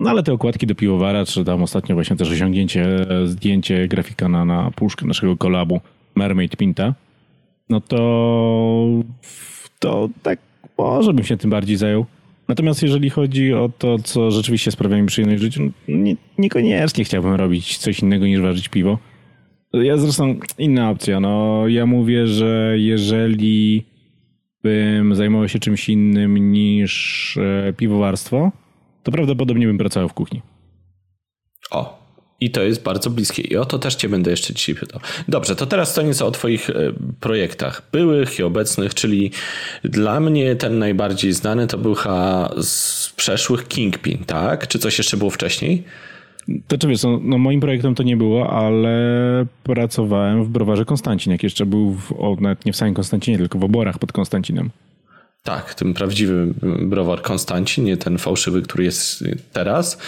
[0.00, 4.44] no ale te okładki do piwowara, czy tam ostatnio właśnie też osiągnięcie, zdjęcie grafika na,
[4.44, 5.80] na puszkę naszego kolabu
[6.14, 6.94] Mermaid Pinta,
[7.68, 8.86] no to
[9.78, 10.38] to tak
[10.78, 12.06] może bym się tym bardziej zajął.
[12.48, 17.04] Natomiast jeżeli chodzi o to, co rzeczywiście sprawia mi przyjemność w życiu, no nie, niekoniecznie
[17.04, 18.98] chciałbym robić coś innego niż ważyć piwo.
[19.72, 21.20] Ja zresztą inna opcja.
[21.20, 23.84] No, ja mówię, że jeżeli
[24.62, 28.52] bym zajmował się czymś innym niż e, piwowarstwo,
[29.02, 30.42] to prawdopodobnie bym pracował w kuchni.
[31.70, 32.06] O,
[32.40, 33.42] i to jest bardzo bliskie.
[33.42, 35.00] I o to też Cię będę jeszcze dzisiaj pytał.
[35.28, 36.74] Dobrze, to teraz co nieco o Twoich e,
[37.20, 39.30] projektach byłych i obecnych, czyli
[39.84, 41.96] dla mnie ten najbardziej znany to był
[42.60, 44.68] z przeszłych Kingpin, tak?
[44.68, 45.84] Czy coś jeszcze było wcześniej?
[46.68, 51.32] To czy wiesz, no, no moim projektem to nie było, ale pracowałem w browarze Konstancin,
[51.32, 54.70] jak jeszcze był w, o, nawet nie w samym Konstancinie, tylko w oborach pod Konstancinem.
[55.42, 59.98] Tak, ten prawdziwy browar Konstancin, nie ten fałszywy, który jest teraz.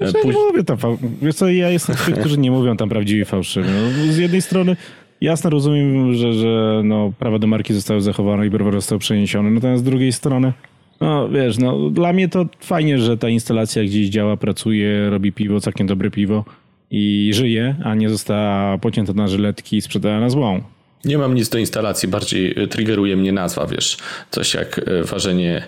[0.00, 0.78] E, Ja nie mówię tam,
[1.22, 3.68] wiesz co, ja jestem z tych, którzy nie mówią tam prawdziwie fałszywie.
[4.06, 4.76] No, z jednej strony
[5.20, 9.82] jasno rozumiem, że, że no, prawa do marki zostały zachowane i browar został przeniesiony, natomiast
[9.82, 10.52] z drugiej strony,
[11.00, 15.60] no wiesz, no dla mnie to fajnie, że ta instalacja gdzieś działa, pracuje, robi piwo,
[15.60, 16.44] całkiem dobre piwo
[16.90, 20.62] i żyje, a nie została pocięta na żyletki i sprzedana na złą.
[21.06, 23.96] Nie mam nic do instalacji, bardziej y, triggeruje mnie nazwa, wiesz,
[24.30, 25.62] coś jak y, ważenie,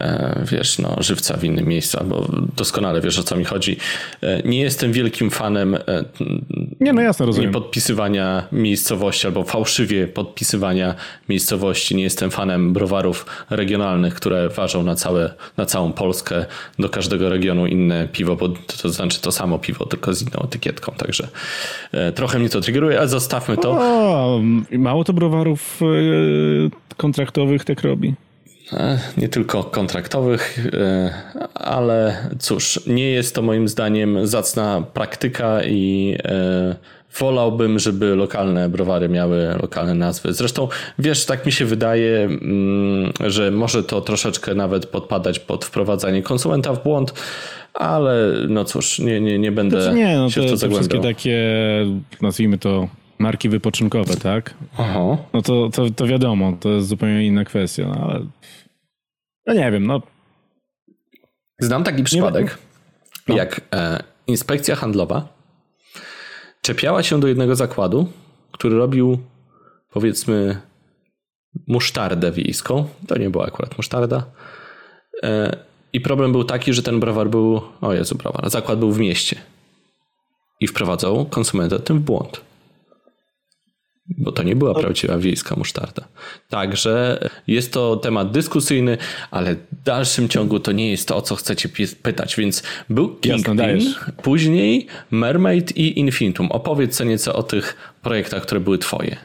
[0.00, 3.76] e, wiesz, no, żywca w innym miejscu, bo doskonale wiesz o co mi chodzi.
[4.22, 5.80] E, Nie jestem wielkim fanem e,
[6.80, 7.52] Nie, no jasno nie rozumiem.
[7.52, 10.94] podpisywania miejscowości albo fałszywie podpisywania
[11.28, 11.96] miejscowości.
[11.96, 16.44] Nie jestem fanem browarów regionalnych, które ważą na, całe, na całą Polskę,
[16.78, 18.48] do każdego regionu inne piwo, bo
[18.82, 21.28] to znaczy to samo piwo, tylko z inną etykietką, także
[21.92, 23.70] e, trochę mnie to triggeruje, ale zostawmy to.
[23.70, 24.40] O,
[24.78, 28.14] mało to browarów e, kontraktowych tak robi.
[28.72, 31.10] E, nie tylko kontraktowych, e,
[31.54, 36.16] ale cóż, nie jest to moim zdaniem zacna praktyka i
[37.18, 40.32] wolałbym, żeby lokalne browary miały lokalne nazwy.
[40.32, 40.68] Zresztą,
[40.98, 46.72] wiesz, tak mi się wydaje, mm, że może to troszeczkę nawet podpadać pod wprowadzanie konsumenta
[46.72, 47.14] w błąd,
[47.74, 50.88] ale no cóż, nie, nie, nie będę Znaczy nie, no się w te, to zagłębiał.
[50.88, 51.46] wszystkie takie,
[52.22, 52.88] nazwijmy to,
[53.18, 54.54] marki wypoczynkowe, tak?
[54.78, 55.16] Aha.
[55.32, 58.26] No to, to, to wiadomo, to jest zupełnie inna kwestia, no ale
[59.46, 60.02] no nie wiem, no
[61.60, 62.58] Znam taki przypadek,
[63.28, 63.36] No.
[63.36, 65.28] jak e, inspekcja handlowa
[66.62, 68.08] czepiała się do jednego zakładu,
[68.52, 69.18] który robił
[69.90, 70.60] powiedzmy
[71.66, 72.88] musztardę wiejską.
[73.06, 74.24] To nie była akurat musztarda.
[75.22, 75.56] E,
[75.92, 79.36] I problem był taki, że ten browar był, o Jezu, browar, zakład był w mieście.
[80.60, 82.40] I wprowadzał konsumenta tym w błąd.
[84.08, 86.08] Bo to nie była prawdziwa wiejska musztarda.
[86.48, 88.98] Także jest to temat dyskusyjny,
[89.30, 91.68] ale w dalszym ciągu to nie jest to, o co chcecie
[92.02, 92.36] pytać.
[92.36, 96.52] Więc był Kingpin, później Mermaid i Infinitum.
[96.52, 99.16] Opowiedz co nieco o tych projektach, które były twoje.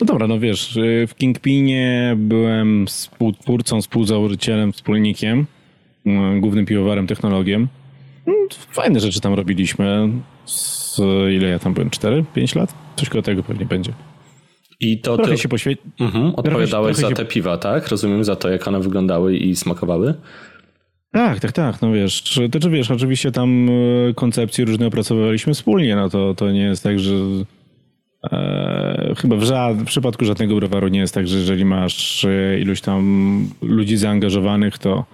[0.00, 5.46] No dobra, no wiesz, y, w Kingpinie byłem współtwórcą, współzałożycielem, wspólnikiem,
[6.06, 7.68] y, głównym piwowarem, technologiem.
[8.26, 8.34] No,
[8.72, 10.08] Fajne rzeczy tam robiliśmy.
[10.46, 10.98] Z,
[11.32, 11.90] ile ja tam byłem?
[11.90, 12.24] 4?
[12.34, 12.83] 5 lat?
[12.96, 13.92] Coś koło tego pewnie będzie.
[14.80, 15.84] I to Trochę ty się poświęcić.
[16.00, 17.88] mhm, odpowiadałeś trochę za się- te piwa, tak?
[17.88, 20.14] Rozumiem, za to, jak one wyglądały i smakowały.
[21.12, 23.68] Tak, tak, tak, no wiesz, czy- to czy wiesz, oczywiście tam
[24.10, 27.14] e, koncepcje różne opracowywaliśmy wspólnie, no to, to nie jest tak, że
[28.32, 32.58] e, chyba w, ża- w przypadku żadnego browaru nie jest tak, że jeżeli masz e,
[32.60, 35.04] iluś tam ludzi zaangażowanych, to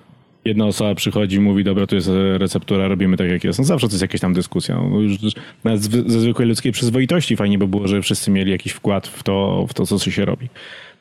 [0.45, 3.59] jedna osoba przychodzi i mówi, dobra, tu jest e, receptura, robimy tak jak jest.
[3.59, 4.81] No zawsze to jest jakaś tam dyskusja.
[4.91, 5.19] No, już,
[5.65, 9.67] nawet ze zwykłej ludzkiej przyzwoitości fajnie by było, żeby wszyscy mieli jakiś wkład w to,
[9.69, 10.49] w to co się robi.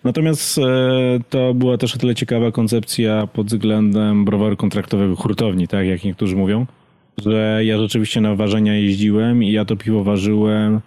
[0.03, 0.61] Natomiast e,
[1.29, 6.35] to była też o tyle ciekawa koncepcja pod względem browaru kontraktowego hurtowni, tak jak niektórzy
[6.35, 6.65] mówią,
[7.17, 10.79] że ja rzeczywiście na ważenia jeździłem i ja to piwo ważyłem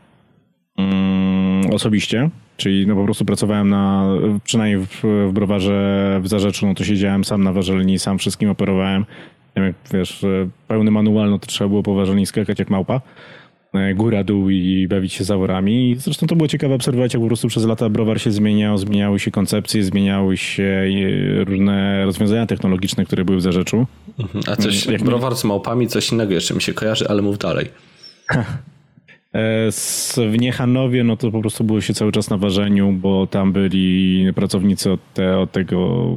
[1.74, 4.06] osobiście, czyli no po prostu pracowałem na,
[4.44, 9.04] przynajmniej w, w browarze w Zarzeczu, no to siedziałem sam na ważelni, sam wszystkim operowałem.
[9.56, 12.70] Nie wiem, jak wiesz, e, pełny manual, no to trzeba było po ważelni skakać jak
[12.70, 13.00] małpa
[13.74, 15.90] e, góra, dół i bawić się zaworami.
[15.90, 19.20] I zresztą to było ciekawe obserwować, jak po prostu przez lata browar się zmieniał, zmieniały
[19.20, 20.84] się koncepcje, zmieniały się
[21.40, 23.86] e, różne rozwiązania technologiczne, które były w Zarzeczu.
[24.46, 27.66] A coś, Jak- browar z małpami, coś innego jeszcze mi się kojarzy, ale mów dalej.
[29.32, 33.26] E, Z, w Niechanowie, no to po prostu było się cały czas na ważeniu, bo
[33.26, 36.08] tam byli pracownicy od, te, od tego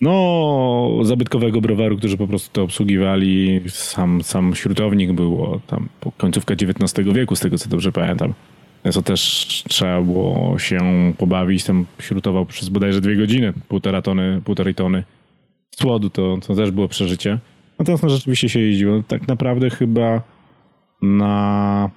[0.00, 3.60] no, zabytkowego browaru, którzy po prostu to obsługiwali.
[3.68, 8.34] Sam, sam śrutownik było tam końcówka XIX wieku, z tego co dobrze pamiętam.
[8.92, 10.80] To też trzeba było się
[11.18, 11.64] pobawić.
[11.64, 15.04] Tam śrutował przez bodajże dwie godziny, półtora tony, półtorej tony
[15.76, 16.10] słodu.
[16.10, 17.38] To, to też było przeżycie.
[17.78, 19.02] Natomiast no, rzeczywiście się jeździło.
[19.08, 20.22] Tak naprawdę chyba
[21.04, 21.90] na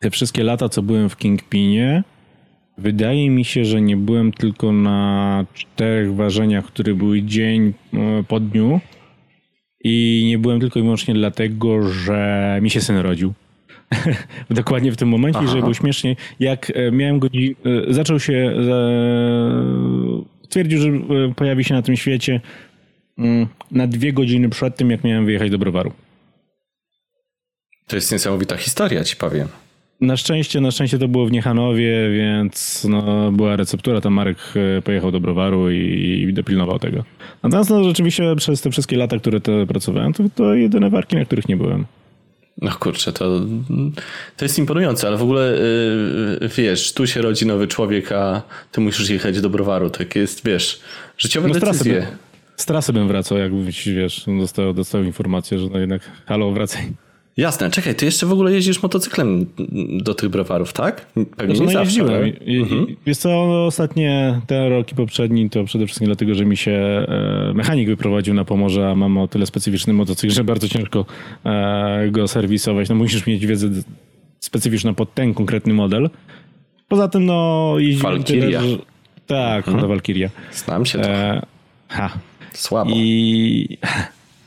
[0.00, 2.04] te wszystkie lata, co byłem w Kingpinie,
[2.78, 8.40] wydaje mi się, że nie byłem tylko na czterech ważeniach, które były dzień e, po
[8.40, 8.80] dniu.
[9.84, 13.32] I nie byłem tylko i wyłącznie dlatego, że mi się syn rodził.
[14.50, 15.48] Dokładnie w tym momencie, Aha.
[15.48, 17.54] żeby było śmiesznie, jak e, miałem godzinę,
[17.88, 18.54] zaczął się, e,
[20.44, 22.40] stwierdził, że e, pojawi się na tym świecie
[23.18, 25.92] mm, na dwie godziny przed tym, jak miałem wyjechać do browaru.
[27.90, 29.48] To jest niesamowita historia, ci powiem.
[30.00, 34.38] Na szczęście, na szczęście to było w Niechanowie, więc no, była receptura, tam Marek
[34.78, 37.04] e, pojechał do browaru i, i dopilnował tego.
[37.42, 41.24] Natomiast no, rzeczywiście przez te wszystkie lata, które te pracowałem, to, to jedyne warki, na
[41.24, 41.84] których nie byłem.
[42.62, 43.40] No kurczę, to,
[44.36, 45.58] to jest imponujące, ale w ogóle
[46.40, 49.90] yy, wiesz, tu się rodzi nowy człowiek, a ty musisz jechać do browaru.
[49.90, 50.80] Tak jest, wiesz,
[51.18, 52.00] życiowe No, z trasy, decyzje.
[52.00, 52.10] bym,
[52.56, 56.92] z trasy bym wracał, jakbyś, wiesz, dostał, dostał informację, że no jednak halo, wracaj.
[57.36, 59.46] Jasne, czekaj, ty jeszcze w ogóle jeździsz motocyklem
[60.02, 61.06] do tych browarów, tak?
[61.36, 62.14] Pewnie Znaczy, nie no jeździłem.
[62.14, 62.28] ale...
[62.28, 66.56] I- i- Wiesz co, no, ostatnie te roki poprzedni to przede wszystkim dlatego, że mi
[66.56, 71.06] się e, mechanik wyprowadził na Pomorze, a mam o tyle specyficzny motocykl, że bardzo ciężko
[71.44, 72.88] e, go serwisować.
[72.88, 73.68] No musisz mieć wiedzę
[74.40, 76.10] specyficzną pod ten konkretny model.
[76.88, 78.60] Poza tym no jeździłem Valkyria.
[78.60, 78.78] tyle, że...
[79.26, 80.28] Tak, Honda Valkyria.
[80.52, 81.14] Znam się trochę.
[81.34, 81.46] E,
[81.88, 82.10] ha.
[82.52, 82.90] Słabo.
[82.94, 83.78] I,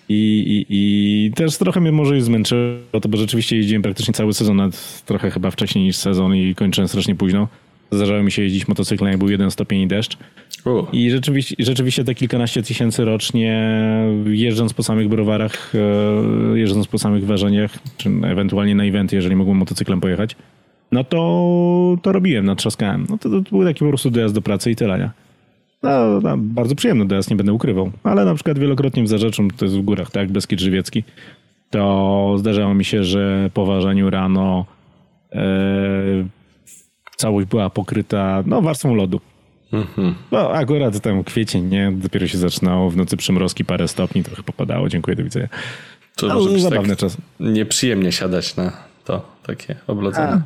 [0.09, 0.15] i,
[0.47, 4.57] i, I też trochę mnie może już zmęczyło to, bo rzeczywiście jeździłem praktycznie cały sezon,
[4.57, 7.47] nawet trochę chyba wcześniej niż sezon i kończyłem strasznie późno.
[7.91, 10.17] Zdarzało mi się jeździć motocyklem, jak był jeden stopień i deszcz.
[10.65, 10.85] U.
[10.93, 13.77] I rzeczywiście, rzeczywiście te kilkanaście tysięcy rocznie,
[14.25, 19.57] jeżdżąc po samych browarach, e, jeżdżąc po samych ważeniach, czy ewentualnie na eventy, jeżeli mógłbym
[19.57, 20.35] motocyklem pojechać,
[20.91, 23.05] no to, to robiłem, natrzaskałem.
[23.09, 25.22] No to, to był taki po prostu dojazd do pracy i tyle, nie?
[25.83, 27.91] No, no, bardzo przyjemny dojazd, nie będę ukrywał.
[28.03, 31.03] Ale na przykład wielokrotnie w Zarzeczym, to jest w górach, tak, Beskid Żywiecki,
[31.69, 34.65] to zdarzało mi się, że po ważeniu rano
[35.31, 35.43] e,
[37.17, 39.19] całość była pokryta no, warstwą lodu.
[40.31, 41.91] No akurat tam kwiecień, nie?
[41.95, 45.47] Dopiero się zaczynało, w nocy przymrozki, parę stopni, trochę popadało, dziękuję, do widzenia.
[46.15, 47.17] To No, może być zabawny tak czas.
[47.39, 48.71] nieprzyjemnie siadać na
[49.05, 50.41] to, takie oblodzenie.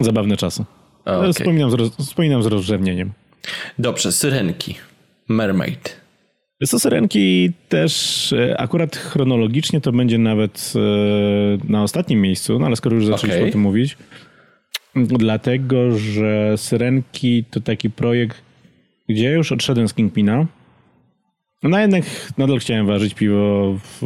[0.00, 0.64] Zabawne czasy.
[1.04, 1.32] A, okej.
[1.32, 3.12] Wspominam, z roz, wspominam z rozrzewnieniem.
[3.78, 4.74] Dobrze, syrenki.
[5.28, 6.06] Mermaid.
[6.64, 12.76] Co, Syrenki też e, akurat chronologicznie to będzie nawet e, na ostatnim miejscu, no ale
[12.76, 13.48] skoro już zaczęliśmy Okej.
[13.48, 13.96] o tym mówić,
[14.94, 18.42] dlatego, że Syrenki to taki projekt,
[19.08, 20.46] gdzie ja już odszedłem z Kingpina,
[21.62, 22.04] no jednak
[22.38, 24.02] nadal chciałem ważyć piwo w,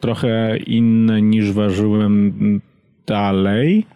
[0.00, 2.60] trochę inne niż ważyłem
[3.06, 3.86] dalej,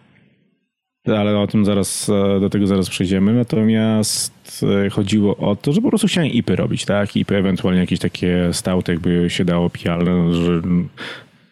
[1.07, 3.33] ale o tym zaraz, e, do tego zaraz przejdziemy.
[3.33, 7.15] Natomiast e, chodziło o to, że po prostu chciałem IPy robić, tak?
[7.15, 10.61] IPy, ewentualnie jakieś takie stałty, jakby się dało pijalne, że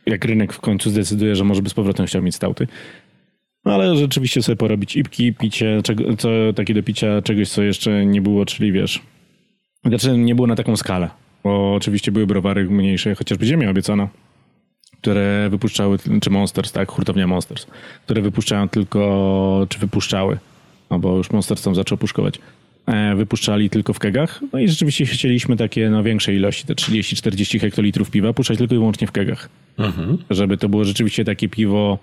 [0.05, 2.67] jak rynek w końcu zdecyduje, że może by z powrotem chciał mieć stałty.
[3.65, 8.05] No ale rzeczywiście sobie porobić ipki, picie, czego, co, takie do picia czegoś, co jeszcze
[8.05, 9.01] nie było, czyli wiesz,
[9.85, 11.09] znaczy nie było na taką skalę,
[11.43, 14.07] bo oczywiście były browary mniejsze, chociażby Ziemia obiecana,
[15.01, 17.67] które wypuszczały, czy Monsters, tak, hurtownia Monsters,
[18.05, 20.37] które wypuszczają tylko, czy wypuszczały,
[20.89, 22.39] no bo już Monsters tam zaczął puszkować,
[22.85, 27.59] e, wypuszczali tylko w kegach, no i rzeczywiście chcieliśmy takie no, większe ilości, te 30-40
[27.59, 29.49] hektolitrów piwa, puszczać tylko i wyłącznie w kegach,
[30.29, 31.99] żeby to było rzeczywiście takie piwo,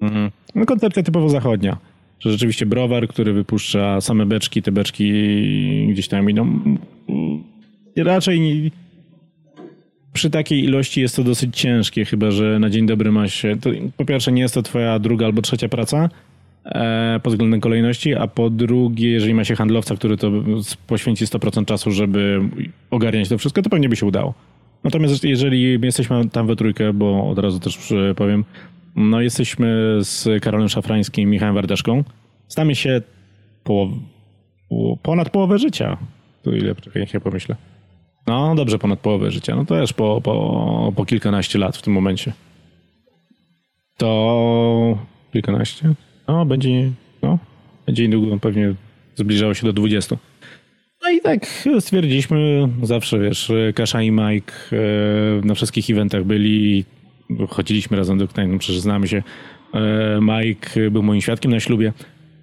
[0.00, 1.76] mm, no koncepcja typowo zachodnia,
[2.20, 5.12] że rzeczywiście browar, który wypuszcza same beczki, te beczki
[5.92, 6.78] gdzieś tam idą, mm,
[7.96, 8.70] raczej nie,
[10.12, 13.56] przy takiej ilości jest to dosyć ciężkie, chyba że na dzień dobry ma się.
[13.60, 16.08] To, po pierwsze, nie jest to twoja druga albo trzecia praca
[16.64, 20.30] e, pod względem kolejności, a po drugie, jeżeli ma się handlowca, który to
[20.86, 22.40] poświęci 100% czasu, żeby
[22.90, 24.34] ogarniać to wszystko, to pewnie by się udało.
[24.84, 28.44] Natomiast jeżeli jesteśmy tam we trójkę, bo od razu też powiem,
[28.96, 32.04] no jesteśmy z Karolem Szafrańskim i Michałem Wardeszką.
[32.48, 33.02] Znamy się
[33.64, 33.90] po,
[34.68, 35.96] po, ponad połowę życia.
[36.42, 37.56] To ile, czekaj, niech ja pomyślę.
[38.26, 39.56] No dobrze, ponad połowę życia.
[39.56, 42.32] No to też po, po, po kilkanaście lat w tym momencie.
[43.96, 44.98] To
[45.32, 45.94] kilkanaście?
[46.28, 46.90] No będzie,
[47.22, 47.38] no,
[47.86, 48.74] będzie niedługo pewnie
[49.16, 50.16] zbliżało się do 20.
[51.02, 51.46] No i tak
[51.80, 56.84] stwierdziliśmy, zawsze wiesz, Kasza i Mike e, na wszystkich eventach byli,
[57.48, 59.22] chodziliśmy razem do Knajnu, przecież znamy się.
[59.74, 61.92] E, Mike był moim świadkiem na ślubie,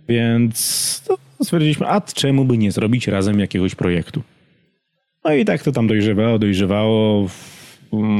[0.10, 4.22] więc no, stwierdziliśmy, a czemu by nie zrobić razem jakiegoś projektu?
[5.26, 7.28] No i tak to tam dojrzewało, dojrzewało.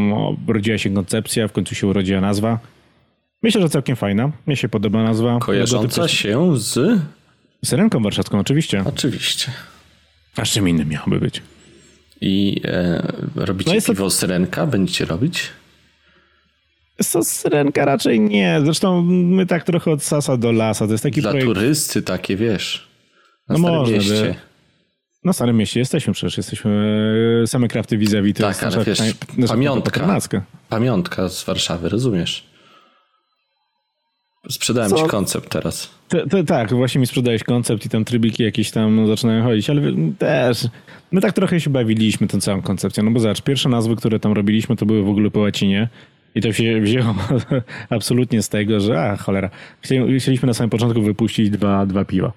[0.10, 2.60] No, rodziła się koncepcja, w końcu się urodziła nazwa.
[3.44, 4.32] Myślę, że całkiem fajna.
[4.46, 5.40] Mnie się podoba nazwa.
[5.40, 7.00] Kojarząca Logotyp się z...
[7.66, 8.84] Syrenką warszawską, oczywiście.
[8.86, 9.52] Oczywiście.
[10.36, 11.42] A z czym innym miałoby być?
[12.22, 14.68] I e, robicie No jest to- piwo syrenka?
[14.68, 15.44] Będziecie robić?
[17.04, 18.60] Co Syrenka raczej nie.
[18.64, 20.86] Zresztą my tak trochę od sasa do lasa.
[20.86, 21.48] To jest taki Dla projekt.
[21.54, 22.88] turysty takie, wiesz.
[23.50, 24.36] Na No by.
[25.28, 26.38] Na Starym Mieście jesteśmy przecież.
[26.38, 26.72] Jesteśmy
[27.44, 28.34] e, same krafty vis-a-vis.
[28.34, 29.00] Tak, jest ale wiesz,
[29.38, 30.42] nasza pamiątka.
[30.70, 32.44] Pamiątka z Warszawy, rozumiesz?
[34.50, 34.98] Sprzedałem Co?
[34.98, 35.90] ci koncept teraz.
[36.08, 39.82] Te, te, tak, właśnie mi sprzedałeś koncept i tam trybiki jakieś tam zaczynają chodzić, ale
[40.18, 40.68] też
[41.12, 44.34] my tak trochę się bawiliśmy tą całą koncepcją, no bo zobacz, pierwsze nazwy, które tam
[44.34, 45.90] robiliśmy, to były w ogóle po łacinie
[46.36, 47.16] i to się wzięło
[47.90, 49.50] absolutnie z tego, że a cholera,
[49.82, 52.32] chcieli- chcieliśmy na samym początku wypuścić dwa, dwa piwa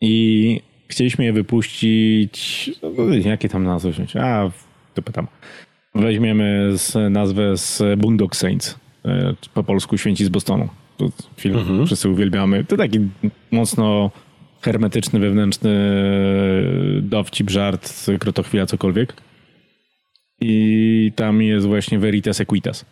[0.00, 4.50] i chcieliśmy je wypuścić, no, jakie tam nazwy wziąć, a
[4.94, 5.26] to pytam.
[5.94, 10.68] Weźmiemy z, nazwę z Boondock Saints, e, po polsku Święci z Bostonu.
[10.96, 12.64] To film wszyscy uwielbiamy.
[12.64, 12.98] To taki
[13.50, 14.10] mocno
[14.62, 15.70] hermetyczny, wewnętrzny
[17.02, 19.14] dowcip, żart, krotochwila, cokolwiek.
[20.40, 22.84] I tam jest właśnie Veritas Equitas.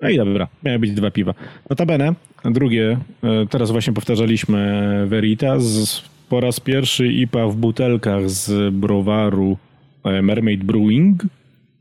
[0.00, 1.34] No i dobra, miały być dwa piwa.
[1.70, 2.14] Notabene,
[2.44, 6.02] drugie, e, teraz właśnie powtarzaliśmy Veritas.
[6.30, 9.56] Po raz pierwszy IPA w butelkach z browaru
[10.04, 11.22] e, Mermaid Brewing.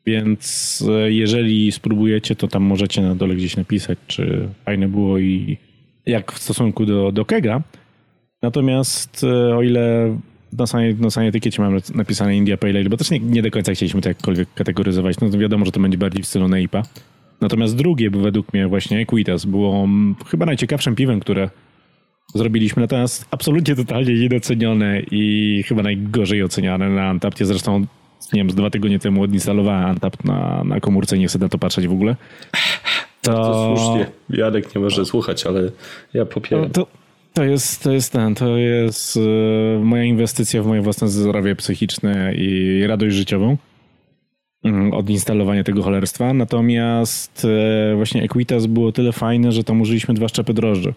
[0.05, 5.57] Więc e, jeżeli spróbujecie, to tam możecie na dole gdzieś napisać, czy fajne było i
[6.05, 7.61] jak w stosunku do, do kega.
[8.41, 10.17] Natomiast e, o ile
[10.57, 13.51] na samej, na samej etykiecie mamy napisane India Pale Ale, bo też nie, nie do
[13.51, 16.83] końca chcieliśmy to jakkolwiek kategoryzować, no to wiadomo, że to będzie bardziej w stylu Neipa.
[17.41, 19.87] Natomiast drugie, według mnie właśnie Equitas było
[20.27, 21.49] chyba najciekawszym piwem, które
[22.33, 27.45] zrobiliśmy, natomiast absolutnie totalnie niedocenione i chyba najgorzej oceniane na Antapcie.
[27.45, 27.79] Zresztą,
[28.33, 31.49] nie wiem, z dwa tygodnie temu odinstalowałem Antap na, na komórce i nie chcę na
[31.49, 32.15] to patrzeć w ogóle.
[33.21, 34.07] To, To słusznie.
[34.29, 35.71] Jadek nie może słuchać, ale
[36.13, 36.69] ja popieram.
[36.69, 36.87] to,
[37.33, 42.33] To jest, to jest ten, to jest e, moja inwestycja w moje własne zdrowie psychiczne
[42.35, 43.57] i radość życiową
[44.63, 46.33] mm, od instalowania tego cholerstwa.
[46.33, 47.45] Natomiast
[47.91, 50.93] e, właśnie Equitas było tyle fajne, że tam użyliśmy dwa szczepy drożdży.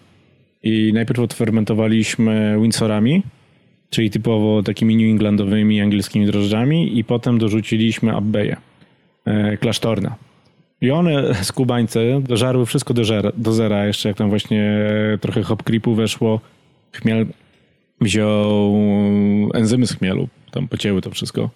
[0.63, 3.23] I najpierw odfermentowaliśmy Windsorami,
[3.89, 8.57] czyli typowo takimi New Englandowymi angielskimi drożdżami i potem dorzuciliśmy Abbeje,
[9.25, 10.11] e, klasztorne.
[10.81, 14.87] I one skubańce dożarły wszystko do, żera, do zera, jeszcze jak tam właśnie
[15.21, 16.39] trochę hop creepu weszło,
[16.91, 17.25] chmiel
[18.01, 18.75] wziął
[19.53, 21.49] enzymy z chmielu, tam pocięły to wszystko.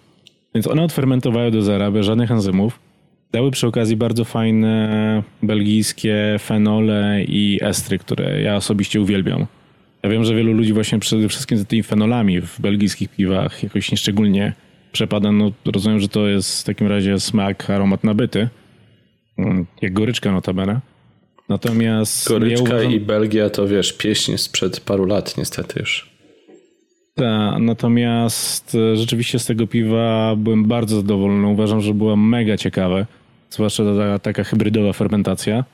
[0.54, 2.87] Więc one odfermentowały do zera bez żadnych enzymów.
[3.32, 9.46] Dały przy okazji bardzo fajne belgijskie fenole i estry, które ja osobiście uwielbiam.
[10.02, 13.90] Ja wiem, że wielu ludzi właśnie przede wszystkim za tymi fenolami w belgijskich piwach jakoś
[13.90, 14.52] nieszczególnie
[14.92, 15.32] przepada.
[15.32, 18.48] No rozumiem, że to jest w takim razie smak, aromat nabyty.
[19.38, 20.80] Mm, jak goryczka notabene.
[21.48, 22.92] Natomiast Goryczka ja uważam...
[22.92, 26.10] i Belgia to wiesz, pieśń sprzed paru lat niestety już.
[27.14, 31.46] Tak, natomiast e, rzeczywiście z tego piwa byłem bardzo zadowolony.
[31.46, 33.06] Uważam, że była mega ciekawe.
[33.50, 35.64] Zwłaszcza ta taka hybrydowa fermentacja.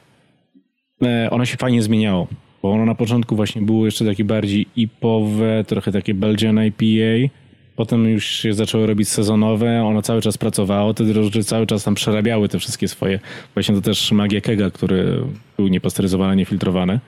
[1.03, 2.27] E, ono się fajnie zmieniało,
[2.63, 7.35] bo ono na początku właśnie było jeszcze takie bardziej ipowe, trochę takie Belgian IPA
[7.77, 11.95] Potem już się zaczęły robić sezonowe, ono cały czas pracowało, te drożdże cały czas tam
[11.95, 13.21] przerabiały te wszystkie swoje.
[13.55, 15.21] Właśnie to też magia kega, który
[15.57, 17.01] był niepasteryzowany, niefiltrowany.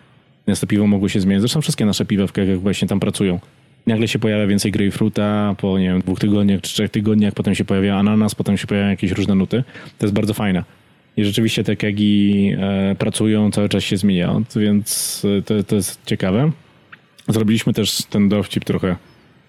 [0.47, 1.41] Więc to piwo mogło się zmienić.
[1.41, 3.41] Zresztą wszystkie nasze piwa w kegach właśnie tam pracują.
[3.87, 7.65] Nagle się pojawia więcej grapefruita po, nie wiem, dwóch tygodniach czy trzech tygodniach, potem się
[7.65, 9.65] pojawia ananas, potem się pojawiają jakieś różne nuty.
[9.99, 10.65] To jest bardzo fajne.
[11.17, 16.01] I rzeczywiście te kegi e, pracują, cały czas się zmieniają, więc e, to, to jest
[16.07, 16.51] ciekawe.
[17.29, 18.97] Zrobiliśmy też ten dowcip trochę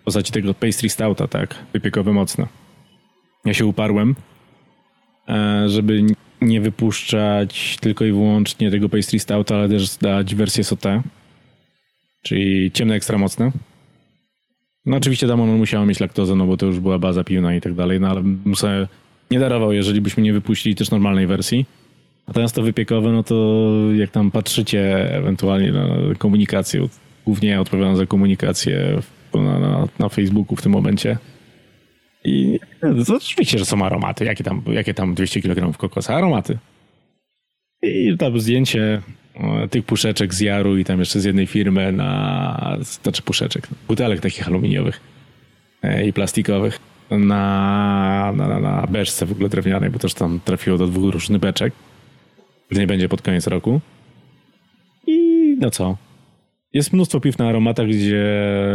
[0.06, 2.48] postaci tego pastry stouta, tak, wypiekowe mocno.
[3.46, 4.16] Ja się uparłem,
[5.30, 6.04] e, żeby
[6.42, 11.02] nie wypuszczać tylko i wyłącznie tego pastry stouta, ale też dać wersję sauté,
[12.24, 13.52] czyli ciemne ekstra mocne.
[14.88, 17.62] No oczywiście tam ono musiało mieć laktozę, no bo to już była baza piwna i
[17.62, 18.88] tak dalej, no ale muszę
[19.32, 21.66] nie darował, jeżeli byśmy nie wypuścili też normalnej wersji.
[22.28, 23.66] Natomiast to wypiekowe, no to
[23.96, 26.88] jak tam patrzycie ewentualnie na komunikację,
[27.26, 29.02] głównie ja odpowiadam za komunikację
[29.34, 31.18] na, na, na Facebooku w tym momencie.
[32.24, 34.26] I to oczywiście, że są aromaty.
[34.26, 36.16] Jakie tam, jakie tam 200 kg kokosa?
[36.16, 36.58] Aromaty.
[37.82, 39.02] I tam zdjęcie
[39.70, 44.48] tych puszeczek z Jaru i tam jeszcze z jednej firmy na, znaczy puszeczek, butelek takich
[44.48, 45.00] aluminiowych
[45.84, 46.80] e, i plastikowych
[47.12, 51.74] na, na, na, beczce w ogóle drewnianej, bo też tam trafiło do dwóch różnych beczek.
[52.72, 53.82] Nie będzie pod koniec roku.
[55.08, 55.18] I
[55.60, 55.98] no co?
[56.74, 58.26] Jest mnóstwo piw na aromatach, gdzie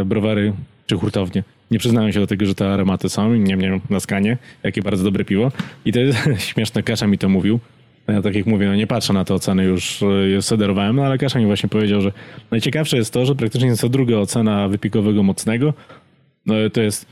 [0.05, 0.53] browary
[0.87, 1.43] czy hurtownie
[1.73, 3.35] nie przyznają się do tego, że te aromaty są.
[3.35, 5.53] Nie wiem, na skanie, jakie bardzo dobre piwo.
[5.85, 6.19] I to jest
[6.51, 7.61] śmieszne, Kasza mi to mówił.
[8.13, 11.19] Ja tak jak mówię, no nie patrzę na te oceny, już je sederowałem, no ale
[11.19, 12.13] Kasza mi właśnie powiedział, że
[12.51, 15.75] najciekawsze jest to, że praktycznie co druga ocena wypikowego mocnego
[16.47, 17.07] no, to jest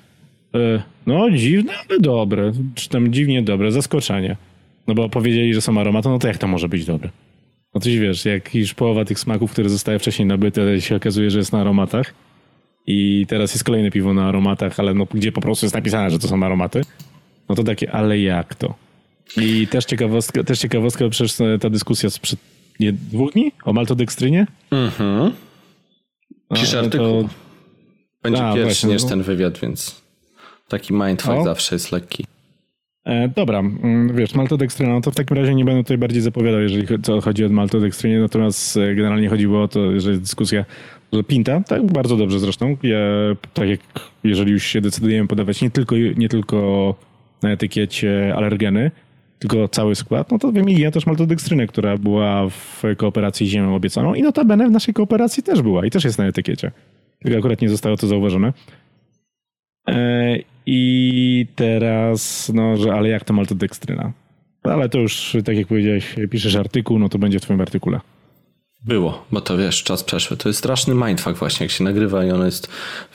[0.54, 4.36] e, no dziwne, ale dobre, czy tam dziwnie dobre, zaskoczenie.
[4.86, 7.10] No bo powiedzieli, że są aromaty, no to jak to może być dobre?
[7.74, 11.38] No coś wiesz, jak już połowa tych smaków, które zostały wcześniej nabyte, się okazuje, że
[11.38, 12.14] jest na aromatach.
[12.86, 16.18] I teraz jest kolejne piwo na aromatach, ale no, gdzie po prostu jest napisane, że
[16.18, 16.80] to są aromaty.
[17.48, 18.74] No to takie, ale jak to?
[19.36, 22.40] I też ciekawostka, też ciekawostka przecież ta dyskusja sprzed
[22.80, 24.46] nie, dwóch dni o maltodekstrynie.
[24.70, 25.32] Mhm.
[26.54, 27.22] Pisze artykuł.
[27.22, 27.28] To...
[28.22, 29.08] Będzie A, pierwszy niż no.
[29.08, 30.02] ten wywiad, więc
[30.68, 32.24] taki mindfuck zawsze jest lekki.
[33.04, 36.60] E, dobra, mm, wiesz, maltodekstryna, no to w takim razie nie będę tutaj bardziej zapowiadał,
[36.60, 36.86] jeżeli
[37.22, 40.64] chodzi o maltodekstrynie, natomiast e, generalnie chodziło o to, że jest dyskusja,
[41.12, 42.98] że pinta, tak, bardzo dobrze zresztą, ja,
[43.54, 43.80] tak jak
[44.24, 46.94] jeżeli już się decydujemy podawać nie tylko, nie tylko
[47.42, 48.90] na etykiecie alergeny,
[49.40, 54.14] tylko cały skład, no to wymieniłem też maltodekstrynę, która była w kooperacji z ziemią obiecaną
[54.14, 56.70] i notabene w naszej kooperacji też była i też jest na etykiecie.
[57.22, 58.52] Tylko akurat nie zostało to zauważone.
[59.88, 60.36] E,
[60.66, 64.12] I teraz, no, że ale jak to maltodekstryna?
[64.62, 68.00] Ale to już, tak jak powiedziałeś, piszesz artykuł, no to będzie w twoim artykule.
[68.84, 70.36] Było, bo to wiesz, czas przeszły.
[70.36, 72.68] To jest straszny mindfuck właśnie, jak się nagrywa i ono jest,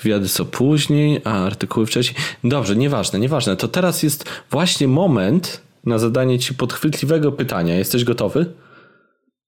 [0.04, 2.18] wywiady co później, a artykuły wcześniej.
[2.44, 3.56] Dobrze, nieważne, nieważne.
[3.56, 7.76] To teraz jest właśnie moment na zadanie ci podchwytliwego pytania.
[7.76, 8.46] Jesteś gotowy?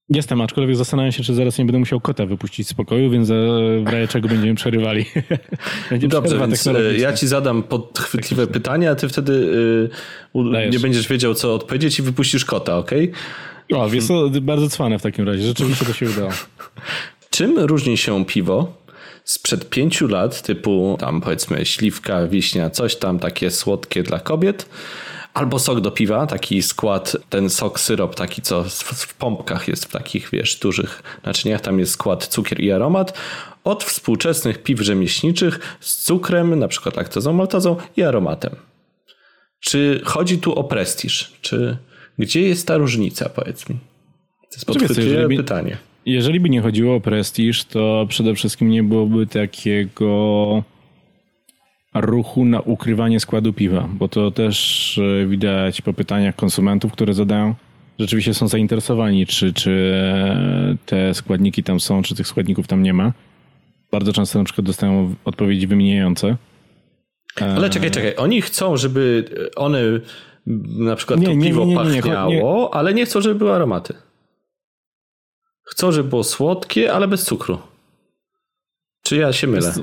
[0.10, 3.34] Jestem, aczkolwiek zastanawiam się, czy zaraz nie będę musiał kota wypuścić z pokoju, więc e,
[3.84, 5.06] w razie czego będziemy przerywali.
[5.90, 9.34] Będzie Dobrze, więc e, ja ci zadam podchwytliwe pytanie, a ty wtedy
[10.36, 12.92] y, nie będziesz wiedział, co odpowiedzieć i wypuścisz kota, ok?
[13.74, 15.42] O, jest to bardzo cwane w takim razie.
[15.42, 16.32] Rzeczywiście to się udało.
[17.30, 18.74] Czym różni się piwo
[19.24, 24.70] sprzed pięciu lat, typu tam powiedzmy śliwka, wiśnia, coś tam takie słodkie dla kobiet,
[25.38, 29.86] Albo sok do piwa, taki skład, ten sok, syrop taki, co w, w pompkach jest
[29.86, 33.18] w takich, wiesz, dużych naczyniach, tam jest skład cukier i aromat,
[33.64, 38.56] od współczesnych piw rzemieślniczych z cukrem, na przykład laktozą, maltozą i aromatem.
[39.60, 41.34] Czy chodzi tu o prestiż?
[41.42, 41.78] Czy
[42.20, 43.76] gdzie jest ta różnica, powiedz mi?
[44.42, 45.78] To jest podchwytliwe pytanie.
[46.06, 50.64] Jeżeli by nie chodziło o prestiż, to przede wszystkim nie byłoby takiego
[51.94, 57.56] ruchu na ukrywanie składu piwa, bo to też e, widać po pytaniach konsumentów, które zadają.
[58.00, 62.94] Rzeczywiście są zainteresowani, czy, czy e, te składniki tam są, czy tych składników tam nie
[62.94, 63.14] ma.
[63.92, 66.38] Bardzo często na przykład dostają odpowiedzi wymieniające.
[67.42, 68.16] Ale czekaj, czekaj.
[68.18, 69.26] Oni chcą, żeby
[69.56, 69.82] one
[70.78, 73.94] na przykład Nie, to nie, piwo nie, pachniało, ale nie chcą, żeby były aromaty.
[75.64, 77.60] Chcą, żeby było słodkie, ale bez cukru.
[79.04, 79.74] Czy ja się mylę?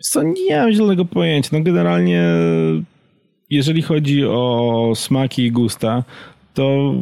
[0.00, 1.50] Co, nie mam zielonego pojęcia.
[1.52, 2.24] No generalnie,
[3.50, 6.04] jeżeli chodzi o smaki i gusta,
[6.54, 6.94] to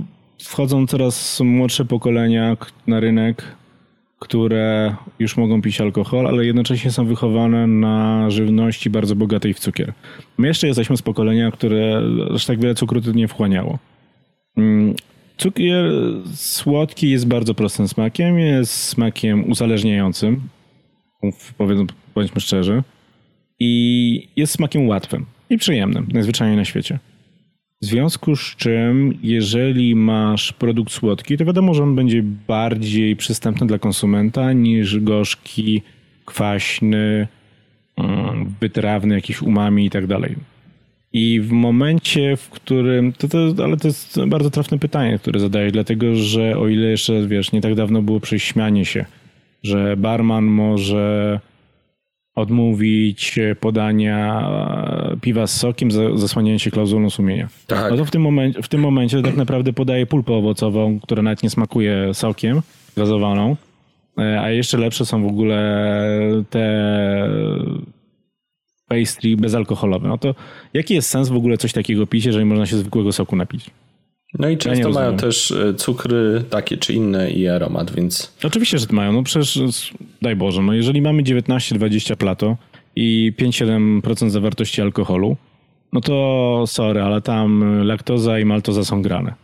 [0.42, 3.56] wchodzą coraz młodsze pokolenia na rynek,
[4.18, 9.92] które już mogą pić alkohol, ale jednocześnie są wychowane na żywności bardzo bogatej w cukier.
[10.38, 12.02] My jeszcze jesteśmy z pokolenia, które
[12.34, 13.78] aż tak wiele cukru nie wchłaniało.
[14.56, 14.94] Mm,
[15.38, 15.90] Cukier
[16.34, 20.40] słodki jest bardzo prostym smakiem, jest smakiem uzależniającym,
[21.58, 21.86] powiedzmy,
[22.18, 22.82] bądźmy szczerzy.
[23.60, 26.98] I jest smakiem łatwym i przyjemnym, najzwyczajniej na świecie.
[27.82, 33.66] W związku z czym, jeżeli masz produkt słodki, to wiadomo, że on będzie bardziej przystępny
[33.66, 35.82] dla konsumenta niż gorzki,
[36.24, 37.28] kwaśny,
[37.96, 40.36] mm, wytrawny, jakiś umami i tak dalej.
[41.12, 43.12] I w momencie, w którym.
[43.12, 47.26] To, to, ale to jest bardzo trafne pytanie, które zadaję, dlatego że o ile jeszcze,
[47.26, 49.04] wiesz, nie tak dawno było prześmianie się,
[49.62, 51.40] że barman może
[52.38, 54.40] odmówić podania
[55.12, 57.48] e, piwa z sokiem, za- zasłaniając się klauzulą sumienia.
[57.66, 57.90] Tak.
[57.90, 61.42] No to w tym, momencie, w tym momencie tak naprawdę podaje pulpę owocową, która nawet
[61.42, 62.60] nie smakuje sokiem,
[62.96, 63.56] gazowaną.
[64.18, 65.88] E, A jeszcze lepsze są w ogóle
[66.50, 66.64] te
[68.88, 70.08] pastry bezalkoholowe.
[70.08, 70.34] No to
[70.74, 73.70] jaki jest sens w ogóle coś takiego pić, jeżeli można się zwykłego soku napić?
[74.38, 78.78] No i często nie mają też e, cukry takie czy inne i aromat, więc Oczywiście,
[78.78, 79.12] że mają.
[79.12, 79.90] No przecież, s-
[80.22, 82.56] daj Boże, no jeżeli mamy 19-20 plato
[82.96, 85.36] i 5-7% zawartości alkoholu,
[85.92, 89.34] no to sorry, ale tam laktoza i maltoza są grane.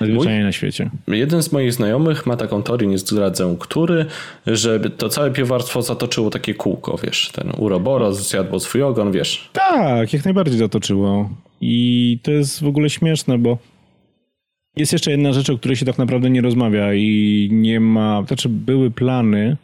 [0.00, 0.90] Najzwyczajniej na świecie.
[1.08, 4.06] jeden z moich znajomych ma taką teorię, nie zdradzę, który,
[4.46, 9.50] żeby to całe piewarstwo zatoczyło takie kółko, wiesz, ten uroboros zjadł swój ogon, wiesz.
[9.52, 11.30] Tak, jak najbardziej zatoczyło.
[11.60, 13.58] I to jest w ogóle śmieszne, bo
[14.76, 18.48] jest jeszcze jedna rzecz, o której się tak naprawdę nie rozmawia i nie ma, znaczy
[18.48, 19.56] były plany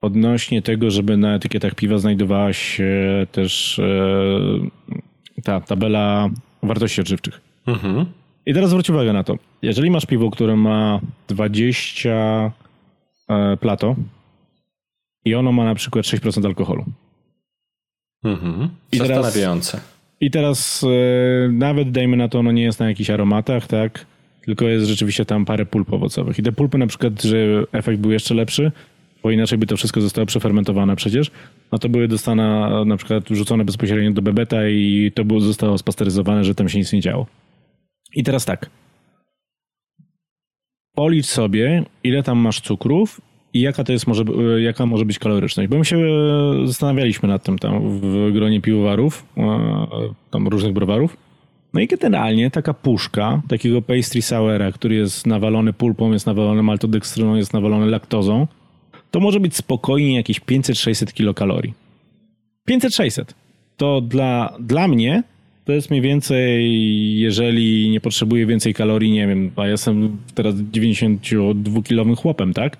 [0.00, 2.90] odnośnie tego, żeby na etykietach piwa znajdowała się
[3.32, 6.30] też e, ta tabela
[6.62, 7.40] wartości odżywczych.
[7.66, 8.06] Mhm.
[8.46, 9.36] I teraz zwróć uwagę na to.
[9.62, 12.52] Jeżeli masz piwo, które ma 20
[13.28, 13.96] e, plato
[15.24, 16.84] i ono ma na przykład 6% alkoholu,
[18.24, 18.68] Mhm.
[18.92, 19.80] I teraz- Zastanawiające.
[20.22, 24.06] I teraz e, nawet dajmy na to, ono nie jest na jakichś aromatach, tak?
[24.44, 26.38] Tylko jest rzeczywiście tam parę pulp owocowych.
[26.38, 27.36] I te pulpy na przykład, że
[27.72, 28.72] efekt był jeszcze lepszy,
[29.22, 31.30] bo inaczej by to wszystko zostało przefermentowane przecież,
[31.72, 36.44] no to były dostane na przykład wrzucone bezpośrednio do bebeta i to było, zostało spasteryzowane,
[36.44, 37.26] że tam się nic nie działo.
[38.14, 38.70] I teraz tak.
[40.94, 43.20] Policz sobie, ile tam masz cukrów
[43.54, 44.24] i jaka to jest może,
[44.56, 45.70] e, jaka może być kaloryczność.
[45.70, 49.76] Bo my się e, zastanawialiśmy nad tym tam w gronie piwowarów, e,
[50.30, 51.16] tam różnych browarów.
[51.74, 57.34] No i generalnie taka puszka takiego pastry soura, który jest nawalony pulpą, jest nawalony maltodekstryną,
[57.34, 58.46] jest nawalony laktozą,
[59.10, 61.74] to może być spokojnie jakieś 500-600 kilokalorii.
[62.70, 63.24] 500-600.
[63.76, 65.22] To dla, dla mnie
[65.64, 70.54] to jest mniej więcej, jeżeli nie potrzebuję więcej kalorii, nie wiem, a ja jestem teraz
[70.54, 72.76] 92-kilowym chłopem, tak?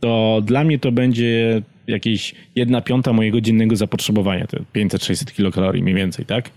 [0.00, 5.94] To dla mnie to będzie jakieś 1 piąta mojego dziennego zapotrzebowania, te 500-600 kilokalorii mniej
[5.94, 6.50] więcej, tak?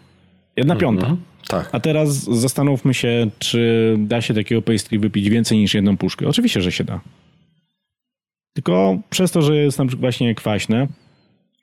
[0.57, 1.01] Jedna piąta.
[1.01, 1.21] Mhm.
[1.47, 1.69] Tak.
[1.71, 6.27] A teraz zastanówmy się, czy da się takiego pastry wypić więcej niż jedną puszkę.
[6.27, 7.01] Oczywiście, że się da.
[8.53, 10.87] Tylko przez to, że jest na przykład właśnie kwaśne,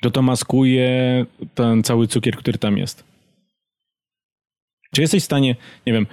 [0.01, 3.05] to to maskuje ten cały cukier, który tam jest.
[4.95, 5.57] Czy jesteś w stanie,
[5.87, 6.07] nie wiem,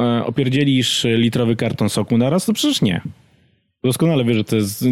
[0.00, 2.46] e, opierdzielisz litrowy karton soku naraz?
[2.46, 3.00] To przecież nie.
[3.84, 4.84] Doskonale wiesz, że to jest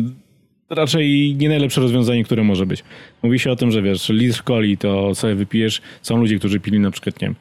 [0.70, 2.84] raczej nie najlepsze rozwiązanie, które może być.
[3.22, 5.80] Mówi się o tym, że wiesz, litr coli to sobie wypijesz.
[6.02, 7.36] Są ludzie, którzy pili na przykład, nie wiem,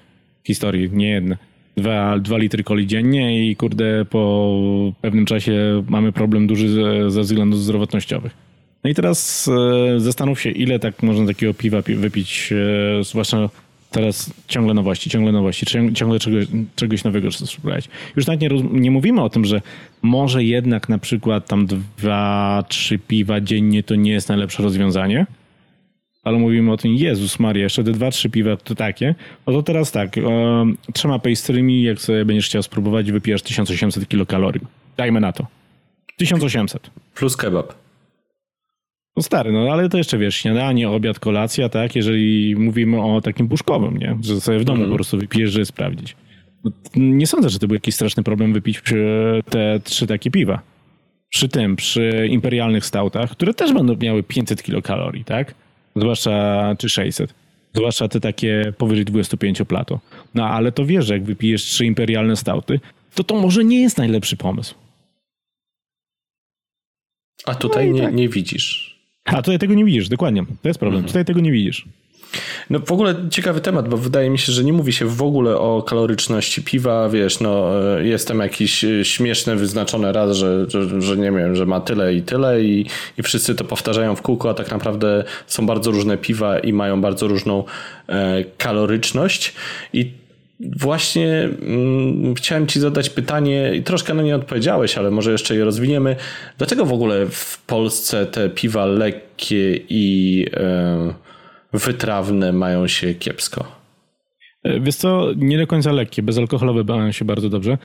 [0.47, 1.37] historii, nie jedne,
[1.77, 7.21] dwa, dwa litry coli dziennie i kurde, po pewnym czasie mamy problem duży ze, ze
[7.21, 8.31] względów zdrowotnościowych.
[8.83, 9.47] No i teraz
[9.95, 12.53] e, zastanów się, ile tak można takiego piwa pi- wypić,
[12.99, 13.49] e, zwłaszcza
[13.91, 17.89] Teraz ciągle nowości, ciągle nowości, ciągle czegoś, czegoś nowego spróbować.
[18.15, 19.61] Już nawet nie, nie mówimy o tym, że
[20.01, 25.25] może jednak na przykład tam dwa, trzy piwa dziennie to nie jest najlepsze rozwiązanie,
[26.23, 29.15] ale mówimy o tym, Jezus Maria, jeszcze te dwa, trzy piwa to takie,
[29.47, 30.21] no to teraz tak, e,
[30.93, 34.61] trzema pastrymi, jak sobie będziesz chciał spróbować, wypijasz 1800 kilokalorii.
[34.97, 35.47] Dajmy na to.
[36.17, 36.89] 1800.
[37.15, 37.86] Plus kebab.
[39.17, 41.95] No stary, no ale to jeszcze wiesz, śniadanie, obiad, kolacja, tak?
[41.95, 44.17] Jeżeli mówimy o takim puszkowym, nie?
[44.21, 44.89] Że sobie w domu mm.
[44.89, 46.15] po prostu wypijesz, żeby sprawdzić.
[46.63, 48.81] No, nie sądzę, że to był jakiś straszny problem wypić
[49.49, 50.61] te trzy takie piwa.
[51.29, 55.53] Przy tym, przy imperialnych stautach, które też będą miały 500 kilokalorii, tak?
[55.95, 57.33] Zwłaszcza, czy 600.
[57.73, 59.99] Zwłaszcza te takie powyżej 25 plato.
[60.35, 62.79] No ale to wiesz, że jak wypijesz trzy imperialne stauty,
[63.15, 64.75] to to może nie jest najlepszy pomysł.
[67.45, 68.13] A tutaj no nie, tak.
[68.13, 68.86] nie widzisz.
[69.27, 70.45] A tutaj tego nie widzisz, dokładnie.
[70.61, 70.97] To jest problem.
[70.97, 71.07] Mhm.
[71.07, 71.85] Tutaj tego nie widzisz.
[72.69, 75.57] No w ogóle ciekawy temat, bo wydaje mi się, że nie mówi się w ogóle
[75.57, 81.01] o kaloryczności piwa, wiesz, no e, jest tam jakiś e, śmieszne wyznaczone raz, że, że,
[81.01, 82.85] że nie wiem, że ma tyle i tyle i,
[83.17, 87.01] i wszyscy to powtarzają w kółko, a tak naprawdę są bardzo różne piwa i mają
[87.01, 87.63] bardzo różną
[88.07, 89.53] e, kaloryczność
[89.93, 90.11] i
[90.59, 95.65] Właśnie mm, chciałem Ci zadać pytanie i troszkę na nie odpowiedziałeś, ale może jeszcze je
[95.65, 96.15] rozwiniemy.
[96.57, 101.13] Dlaczego w ogóle w Polsce te piwa lekkie i e,
[101.73, 103.65] wytrawne mają się kiepsko?
[104.63, 107.77] E, wiesz co, nie do końca lekkie, bezalkoholowe mają się bardzo dobrze.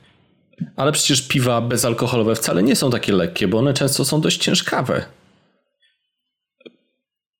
[0.75, 5.05] Ale przecież piwa bezalkoholowe wcale nie są takie lekkie, bo one często są dość ciężkawe.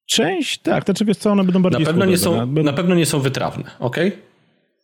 [0.05, 2.95] Część, tak, to czy wiesz co, one będą bardziej na pewno, nie są, na pewno
[2.95, 3.97] nie są wytrawne, ok?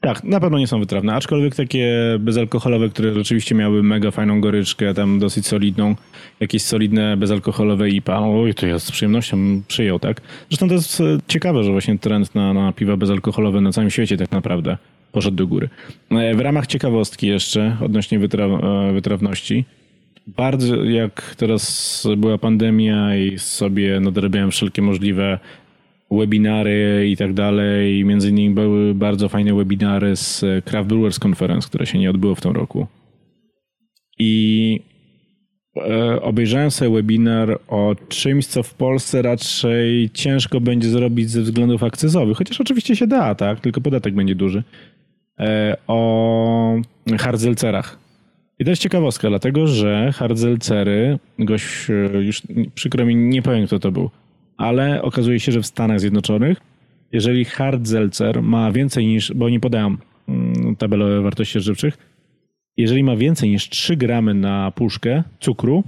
[0.02, 4.94] Tak, na pewno nie są wytrawne, aczkolwiek takie bezalkoholowe, które rzeczywiście miały mega fajną goryczkę,
[4.94, 5.96] tam dosyć solidną,
[6.40, 10.22] jakieś solidne bezalkoholowe IPA, oj, to ja z przyjemnością przyjął, tak?
[10.50, 14.18] Zresztą to jest e, ciekawe, że właśnie trend na, na piwa bezalkoholowe na całym świecie
[14.18, 14.78] tak naprawdę
[15.12, 15.70] poszedł do góry.
[16.12, 19.66] E, w ramach ciekawostki jeszcze odnośnie wytra e, wytrawności,
[20.28, 25.40] bardzo jak teraz była pandemia i sobie nadrabiałem wszelkie możliwe
[26.12, 28.06] webinary i tak dalej.
[28.06, 32.42] Między innymi były bardzo fajne webinary z Craft Brewers Conference, które się nie odbyło w
[32.42, 32.88] tym roku.
[34.20, 34.80] I
[35.78, 41.84] e, obejrzałem sobie webinar o czymś, co w Polsce raczej ciężko będzie zrobić ze względów
[41.84, 43.60] akcyzowych, chociaż oczywiście się da, tak?
[43.60, 44.64] Tylko podatek będzie duży.
[45.40, 46.76] E, o
[47.20, 48.00] hardzelcerach.
[48.60, 52.42] I to jest ciekawostka, dlatego że hardzelcery, gość, e, już
[52.76, 54.10] przykro mi, nie powiem kto to był,
[54.60, 56.58] ale okazuje się, że w Stanach Zjednoczonych,
[57.12, 59.98] jeżeli hard seltzer ma więcej niż, bo nie podałem
[60.28, 61.98] mm, tabelę wartości żywczych,
[62.78, 65.84] jeżeli ma więcej niż 3 gramy na puszkę cukru,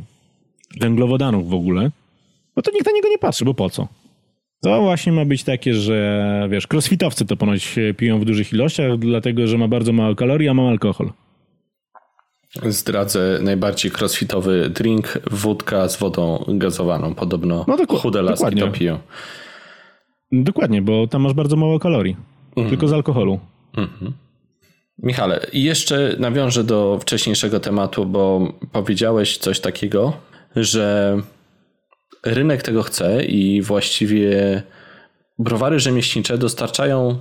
[0.79, 1.91] węglowodanów w ogóle,
[2.55, 3.87] no to nikt na niego nie patrzy, bo po co?
[4.63, 9.47] To właśnie ma być takie, że wiesz, crossfitowcy to ponoć piją w dużych ilościach, dlatego
[9.47, 11.11] że ma bardzo mało kalorii, a ma alkohol.
[12.69, 17.15] Zdradzę najbardziej crossfitowy drink, wódka z wodą gazowaną.
[17.15, 18.61] Podobno no doku- chude laski dokładnie.
[18.61, 18.99] to piją.
[20.31, 22.15] Dokładnie, bo tam masz bardzo mało kalorii.
[22.49, 22.69] Mhm.
[22.69, 23.39] Tylko z alkoholu.
[23.77, 24.13] Mhm.
[25.03, 30.13] Michale, jeszcze nawiążę do wcześniejszego tematu, bo powiedziałeś coś takiego,
[30.55, 31.17] że
[32.25, 34.63] rynek tego chce i właściwie
[35.39, 37.19] browary rzemieślnicze dostarczają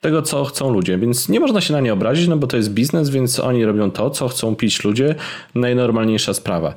[0.00, 2.70] tego, co chcą ludzie, więc nie można się na nie obrazić, no bo to jest
[2.70, 5.14] biznes, więc oni robią to, co chcą pić ludzie,
[5.54, 6.74] najnormalniejsza sprawa.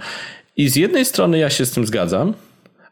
[0.58, 2.34] I z jednej strony ja się z tym zgadzam,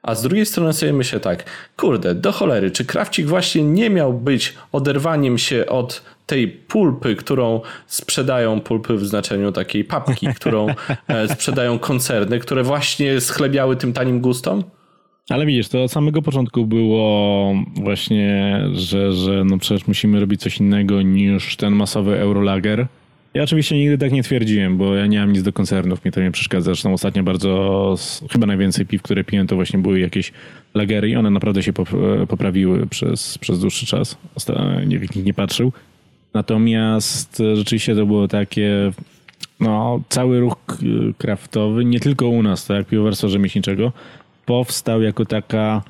[0.02, 1.44] a z drugiej strony sobie myślę tak,
[1.78, 7.62] kurde, do cholery, czy krawcik właśnie nie miał być oderwaniem się od tej pulpy, którą
[7.88, 10.68] sprzedają, pulpy w znaczeniu takiej papki, którą
[11.08, 14.64] e, sprzedają koncerny, które właśnie schlebiały tym tanim gustom?
[15.30, 20.58] Ale widzisz, to od samego początku było właśnie, że, że no przecież musimy robić coś
[20.58, 22.88] innego niż ten masowy Eurolager.
[23.34, 26.22] Ja oczywiście nigdy tak nie twierdziłem, bo ja nie mam nic do koncernów, mnie to
[26.22, 26.66] nie przeszkadza.
[26.66, 27.96] Zresztą ostatnio bardzo,
[28.32, 30.32] chyba najwięcej piw, które piłem, to właśnie były jakieś
[30.74, 31.74] lagery i one naprawdę się
[32.28, 34.18] poprawiły przez, przez dłuższy czas.
[34.88, 35.72] Nikt nie patrzył.
[36.34, 38.92] Natomiast rzeczywiście to było takie,
[39.60, 40.56] no, cały ruch
[41.18, 43.92] kraftowy, nie tylko u nas, tak, piwowarstwa rzemieślniczego,
[44.50, 45.82] powstał jako taka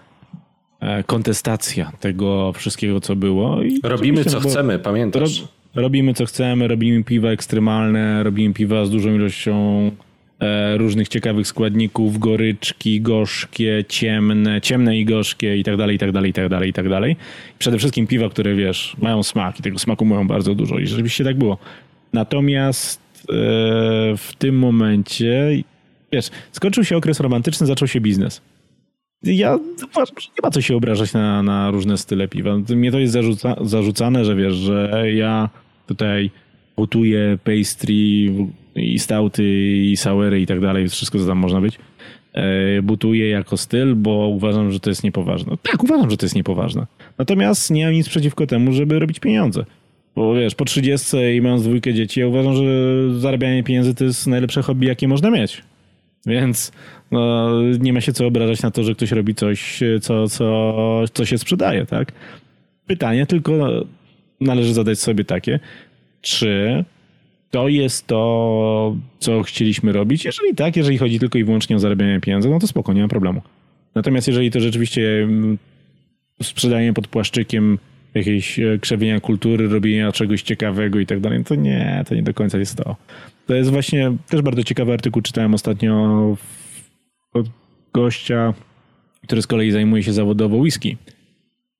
[0.80, 3.64] e, kontestacja tego wszystkiego, co było.
[3.64, 5.42] I robimy co chcemy, pamiętasz?
[5.42, 9.92] Ro, robimy co chcemy, robimy piwa ekstremalne, robimy piwa z dużą ilością
[10.40, 16.12] e, różnych ciekawych składników, goryczki, gorzkie, ciemne, ciemne i gorzkie i tak dalej, i tak
[16.12, 17.16] dalej, i tak dalej, i tak dalej.
[17.60, 21.24] Przede wszystkim piwa, które wiesz, mają smak i tego smaku mają bardzo dużo i rzeczywiście
[21.24, 21.58] tak było.
[22.14, 23.34] Natomiast e,
[24.18, 25.64] w tym momencie
[26.12, 28.42] wiesz, skończył się okres romantyczny, zaczął się biznes.
[29.24, 29.60] ja
[29.92, 32.58] uważam, że nie ma co się obrażać na, na różne style piwa.
[32.70, 35.50] Mnie to jest zarzuca, zarzucane, że wiesz, że ja
[35.88, 36.32] tutaj
[36.78, 37.94] gotuję pastry
[38.76, 39.44] i stouty
[39.78, 41.80] i sauery i tak dalej, wszystko co tam można być.
[42.34, 45.58] E, butuję jako styl, bo uważam, że to jest niepoważne.
[45.64, 46.86] Tak, uważam, że to jest niepoważne.
[47.18, 49.66] Natomiast nie mam nic przeciwko temu, żeby robić pieniądze.
[50.16, 52.64] Bo wiesz, po 30 i mając dwójkę dzieci, ja uważam, że
[53.20, 55.64] zarabianie pieniędzy to jest najlepsze hobby, jakie można mieć.
[56.26, 56.72] Więc
[57.12, 57.50] no,
[57.80, 61.38] nie ma się co obrażać na to, że ktoś robi coś, co, co, co się
[61.38, 62.12] sprzedaje, tak?
[62.88, 63.70] Pytanie tylko
[64.42, 65.60] należy zadać sobie takie,
[66.22, 66.84] czy
[67.52, 70.26] to jest to, co chcieliśmy robić?
[70.26, 73.08] Jeżeli tak, jeżeli chodzi tylko i wyłącznie o zarabianie pieniędzy, no to spoko, nie ma
[73.08, 73.42] problemu.
[73.96, 75.58] Natomiast jeżeli to rzeczywiście mm,
[76.44, 77.80] sprzedanie pod płaszczykiem
[78.14, 82.34] jakieś e, krzewienia kultury, robienia czegoś ciekawego i tak dalej, to nie, to nie do
[82.34, 82.96] końca jest to.
[83.48, 86.38] To jest właśnie też bardzo ciekawy artykuł, czytałem ostatnio
[87.34, 87.50] od
[87.94, 88.54] gościa,
[89.24, 90.98] który z kolei zajmuje się zawodowo whisky,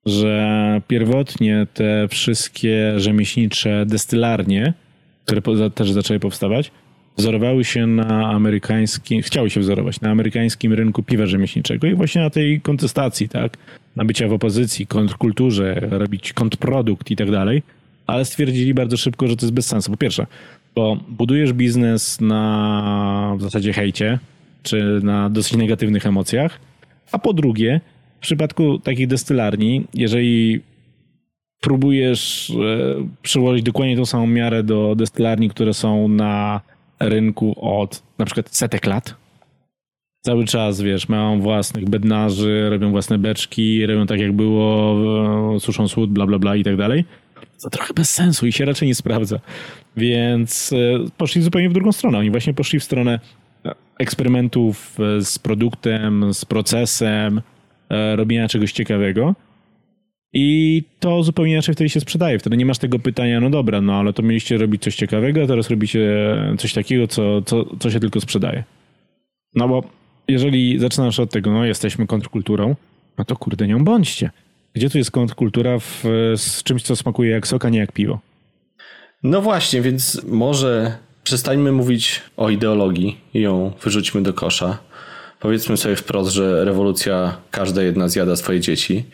[0.06, 4.74] że pierwotnie te wszystkie rzemieślnicze destylarnie,
[5.26, 5.42] które
[5.76, 6.72] też zaczęły powstawać,
[7.18, 12.30] wzorowały się na amerykańskim, chciały się wzorować na amerykańskim rynku piwa rzemieślniczego i właśnie na
[12.30, 13.58] tej kontestacji, tak?
[13.96, 17.64] Na bycia w opozycji, kontrkulturze, robić kontrprodukt i tak dalej,
[18.08, 19.92] ale stwierdzili bardzo szybko, że to jest bez sensu.
[19.92, 20.28] Po pierwsze,
[20.76, 24.20] bo budujesz biznes na w zasadzie hejcie,
[24.64, 26.60] czy na dosyć negatywnych emocjach,
[27.12, 27.82] a po drugie,
[28.18, 30.62] w przypadku takich destylarni, jeżeli
[31.62, 32.54] próbujesz e,
[33.22, 36.62] przyłożyć dokładnie tą samą miarę do destylarni, które są na
[37.00, 39.16] rynku od na przykład setek lat.
[40.22, 44.96] Cały czas, wiesz, mają własnych bednarzy, robią własne beczki, robią tak jak było,
[45.56, 47.06] e, suszą słód, bla, bla, bla i tak dalej.
[47.64, 49.40] To trochę bez sensu i się raczej nie sprawdza.
[49.98, 52.18] Więc e, poszli zupełnie w drugą stronę.
[52.18, 53.20] Oni właśnie poszli w stronę
[54.00, 57.42] eksperymentów z produktem, z procesem,
[58.16, 59.36] robienia czegoś ciekawego.
[60.34, 62.40] I to zupełnie inaczej wtedy się sprzedaje.
[62.40, 65.48] Wtedy nie masz tego pytania, no dobra, no ale to mieliście robić coś ciekawego, a
[65.48, 66.10] teraz robicie
[66.58, 68.64] coś takiego, co, co, co się tylko sprzedaje.
[69.56, 69.99] No bo
[70.30, 72.76] jeżeli zaczynasz od tego, no jesteśmy kontrkulturą,
[73.18, 74.32] no to kurde nią bądźcie.
[74.74, 76.04] Gdzie tu jest kontrkultura w,
[76.36, 78.20] z czymś, co smakuje jak sok, a nie jak piwo?
[79.24, 84.78] No właśnie, więc może przestańmy mówić o ideologii i ją wyrzućmy do kosza.
[85.40, 89.06] Powiedzmy sobie wprost, że rewolucja każda jedna zjada swoje dzieci.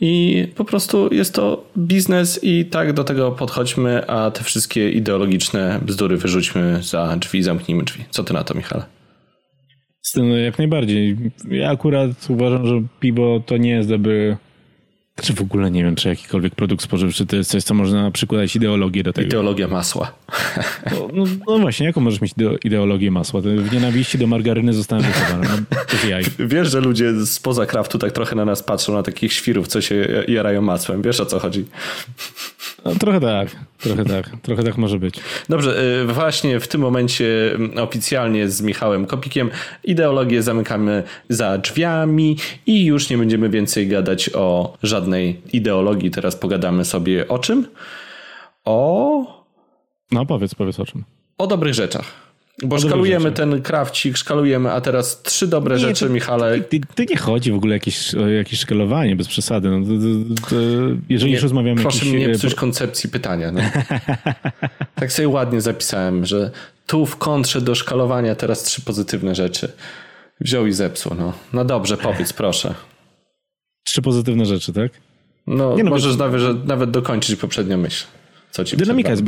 [0.00, 5.80] I po prostu jest to biznes i tak do tego podchodźmy, a te wszystkie ideologiczne
[5.82, 8.04] bzdury wyrzućmy za drzwi, zamknijmy drzwi.
[8.10, 8.97] Co ty na to, Michale?
[10.44, 11.16] Jak najbardziej.
[11.50, 14.36] Ja akurat uważam, że piwo to nie jest aby
[15.22, 18.56] czy w ogóle nie wiem, czy jakikolwiek produkt spożywczy to jest coś, co można przykładać
[18.56, 19.26] ideologię do tego.
[19.26, 20.12] Ideologia masła.
[20.90, 22.32] No, no, no właśnie, jaką możesz mieć
[22.64, 23.40] ideologię masła?
[23.40, 25.48] W nienawiści do margaryny zostałem wychowany.
[25.48, 25.76] No,
[26.48, 30.24] Wiesz, że ludzie spoza kraftu tak trochę na nas patrzą, na takich świrów, co się
[30.28, 31.02] jarają masłem.
[31.02, 31.64] Wiesz, o co chodzi?
[32.88, 35.14] No, trochę tak, trochę tak, trochę tak może być.
[35.48, 39.50] Dobrze, y, właśnie w tym momencie mm, oficjalnie z Michałem Kopikiem
[39.84, 42.36] ideologię zamykamy za drzwiami
[42.66, 46.10] i już nie będziemy więcej gadać o żadnej ideologii.
[46.10, 47.66] Teraz pogadamy sobie o czym?
[48.64, 49.44] O...
[50.12, 51.04] No powiedz, powiedz o czym.
[51.38, 52.27] O dobrych rzeczach.
[52.62, 56.60] Bo szkalujemy ten krawcik, szkalujemy, a teraz trzy dobre nie, rzeczy, to, Michale.
[56.60, 59.70] Ty, ty, nie chodzi w ogóle jakieś, o jakieś szkalowanie, bez przesady.
[59.70, 60.56] No, to, to,
[61.08, 61.82] jeżeli nie, już rozmawiamy...
[61.82, 63.52] Proszę jakiś, mnie nie psuć koncepcji pytania.
[63.52, 63.60] No.
[65.00, 66.50] tak sobie ładnie zapisałem, że
[66.86, 69.72] tu w kontrze do szkalowania teraz trzy pozytywne rzeczy.
[70.40, 71.14] Wziął i zepsuł.
[71.18, 72.74] No, no dobrze, powiedz, proszę.
[73.84, 74.92] Trzy pozytywne rzeczy, tak?
[75.46, 78.06] No, nie, no możesz nawet, nawet dokończyć poprzednią myśl.
[78.50, 79.22] Co ci Dynamika jest,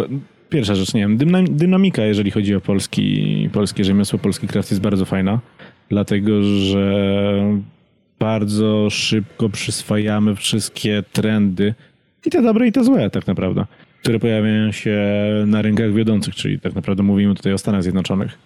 [0.50, 1.18] pierwsza rzecz, nie wiem,
[1.50, 5.40] dynamika, jeżeli chodzi o polski, polskie rzemiosło, polski kraft jest bardzo fajna,
[5.88, 7.60] dlatego że
[8.18, 11.74] bardzo szybko przyswajamy wszystkie trendy,
[12.26, 13.64] i te dobre, i te złe tak naprawdę,
[14.02, 14.98] które pojawiają się
[15.46, 18.38] na rynkach wiodących, czyli tak naprawdę mówimy tutaj o Stanach Zjednoczonych.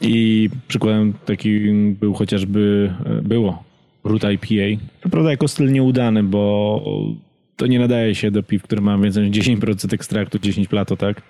[0.00, 3.64] I przykładem takim był chociażby, było
[4.04, 4.82] Root IPA.
[5.00, 6.82] To prawda jako styl nieudany, bo
[7.58, 11.22] to nie nadaje się do piw, które mają więcej niż 10% ekstraktu, 10 plato, tak?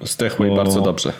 [0.00, 0.52] Zdechło Bo...
[0.52, 1.12] i bardzo dobrze.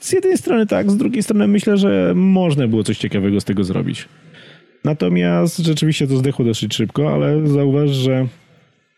[0.00, 3.64] Z jednej strony tak, z drugiej strony myślę, że można było coś ciekawego z tego
[3.64, 4.08] zrobić.
[4.84, 8.26] Natomiast rzeczywiście to zdechło dosyć szybko, ale zauważ, że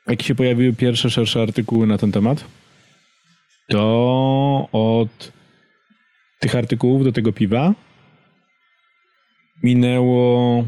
[0.07, 2.45] jak się pojawiły pierwsze szersze artykuły na ten temat,
[3.69, 5.33] to od
[6.41, 7.75] tych artykułów do tego piwa
[9.63, 10.65] minęło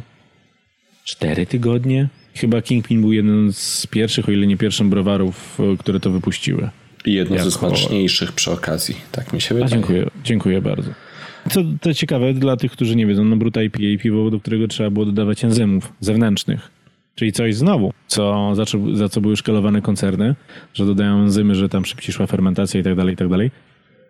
[1.05, 2.09] 4 tygodnie,
[2.39, 6.69] Chyba Kingpin był jeden z pierwszych, o ile nie pierwszym browarów, e, które to wypuściły.
[7.07, 7.51] I jedno jako...
[7.51, 9.73] ze smaczniejszych przy okazji, tak mi się wydaje.
[9.73, 10.91] A dziękuję, dziękuję bardzo.
[11.51, 14.91] Co to ciekawe dla tych, którzy nie wiedzą, no Brut IPA piwo, do którego trzeba
[14.91, 16.71] było dodawać enzymów zewnętrznych.
[17.15, 20.35] Czyli coś znowu, co, za, co, za co były szkalowane koncerny,
[20.75, 23.51] że dodają enzymy, że tam szybciej szła fermentacja i tak dalej, i tak dalej.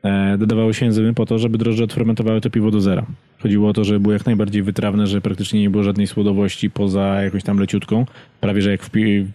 [0.03, 3.07] E, dodawało się enzymy po to, żeby drożdże odfermentowały to piwo do zera.
[3.39, 7.23] Chodziło o to, żeby było jak najbardziej wytrawne, że praktycznie nie było żadnej słodowości poza
[7.23, 8.07] jakąś tam leciutką,
[8.41, 8.91] prawie że jak w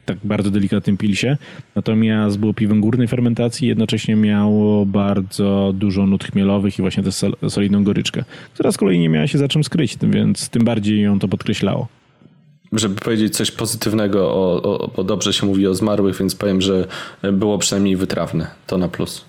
[0.05, 1.37] tak bardzo delikatnym pilsie.
[1.75, 7.35] Natomiast było piwem górnej fermentacji, jednocześnie miało bardzo dużo nut chmielowych i właśnie tę sol-
[7.49, 8.23] solidną goryczkę,
[8.53, 11.87] która z kolei nie miała się za czym skryć, więc tym bardziej ją to podkreślało.
[12.71, 16.87] Żeby powiedzieć coś pozytywnego, o, o, bo dobrze się mówi o zmarłych, więc powiem, że
[17.33, 18.47] było przynajmniej wytrawne.
[18.67, 19.25] To na plus.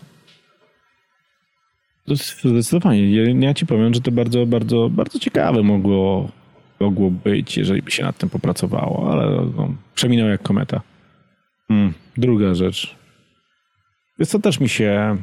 [2.07, 3.11] Zdecydowanie.
[3.41, 6.29] Ja- ci powiem, że to bardzo, bardzo, bardzo ciekawe mogło,
[6.81, 10.81] mogło być, jeżeli by się nad tym popracowało, ale no, przeminęło jak kometa.
[11.71, 12.95] Mm, druga rzecz.
[14.19, 15.17] Jest to też mi się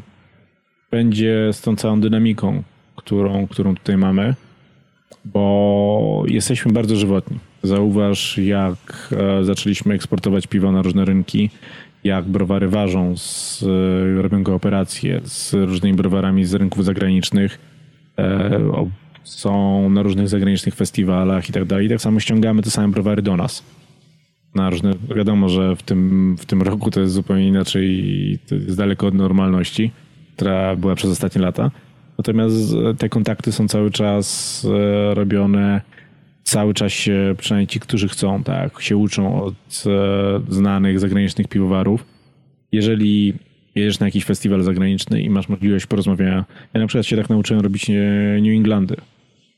[0.91, 2.63] będzie z tą całą dynamiką,
[2.95, 4.35] którą, którą tutaj mamy,
[5.25, 7.39] bo jesteśmy bardzo żywotni.
[7.63, 11.49] Zauważ, jak e, zaczęliśmy eksportować piwo na różne rynki,
[12.03, 17.59] jak browary ważą, z, e, robią kooperacje z różnymi browarami z rynków zagranicznych,
[18.17, 18.59] e,
[19.23, 21.85] są na różnych zagranicznych festiwalach i tak dalej.
[21.85, 23.63] I tak samo ściągamy te same browary do nas.
[24.55, 28.55] Na różne, wiadomo, że w tym, w tym roku to jest zupełnie inaczej i to
[28.55, 29.91] jest daleko od normalności,
[30.35, 31.71] która była przez ostatnie lata.
[32.17, 34.67] Natomiast e, te kontakty są cały czas
[35.13, 35.81] robione,
[36.51, 39.53] cały czas się, przynajmniej ci, którzy chcą, tak, się uczą od
[39.85, 42.05] e, znanych zagranicznych piwowarów.
[42.71, 43.33] Jeżeli
[43.75, 47.63] jedziesz na jakiś festiwal zagraniczny i masz możliwość porozmawiania, ja na przykład się tak nauczyłem
[47.63, 47.93] robić e,
[48.41, 48.95] New Englandy,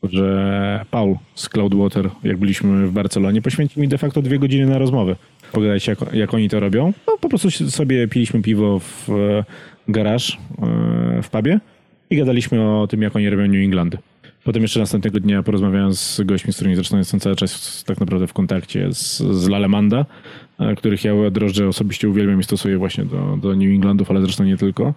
[0.03, 4.77] że Paul z Cloudwater, jak byliśmy w Barcelonie, poświęcił mi de facto dwie godziny na
[4.77, 5.15] rozmowę.
[5.51, 6.93] Pogadać, jak, jak oni to robią.
[7.07, 9.43] No, po prostu sobie piliśmy piwo w e,
[9.87, 10.37] garaż
[11.23, 11.59] w pubie
[12.09, 13.97] i gadaliśmy o tym, jak oni robią New Englandy.
[14.43, 18.27] Potem jeszcze następnego dnia porozmawiałem z gośćmi, z którymi zresztą jestem cały czas tak naprawdę
[18.27, 20.05] w kontakcie z, z Lalemanda,
[20.59, 24.43] e, których ja drożdże osobiście uwielbiam i stosuję właśnie do, do New Englandów, ale zresztą
[24.43, 24.93] nie tylko.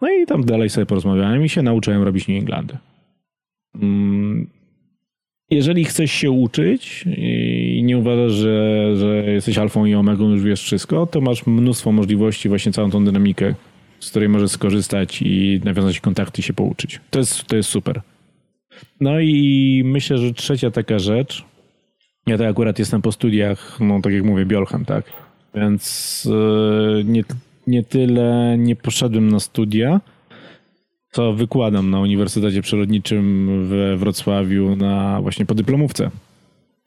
[0.00, 2.76] No i tam dalej sobie porozmawiałem i się nauczyłem robić New Englandy.
[3.74, 4.46] Mm,
[5.50, 10.62] Jeżeli chcesz się uczyć i nie uważasz, że, że jesteś alfą i omegą, już wiesz
[10.62, 13.54] wszystko, to masz mnóstwo możliwości, właśnie całą tą dynamikę,
[14.00, 17.00] z której możesz skorzystać i nawiązać kontakty i się pouczyć.
[17.10, 18.00] To jest, to jest super.
[19.00, 21.44] No i myślę, że trzecia taka rzecz,
[22.26, 25.04] ja to akurat jestem po studiach, no tak jak mówię, biolchem, tak?
[25.54, 27.24] Więc yy, nie,
[27.66, 30.00] nie tyle nie poszedłem na studia,
[31.10, 36.10] co wykładam na Uniwersytecie Przyrodniczym we Wrocławiu na właśnie podyplomówce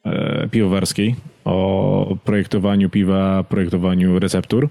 [0.06, 1.16] e, piwowarskiej
[1.46, 4.70] o projektowaniu piwa, projektowaniu receptur,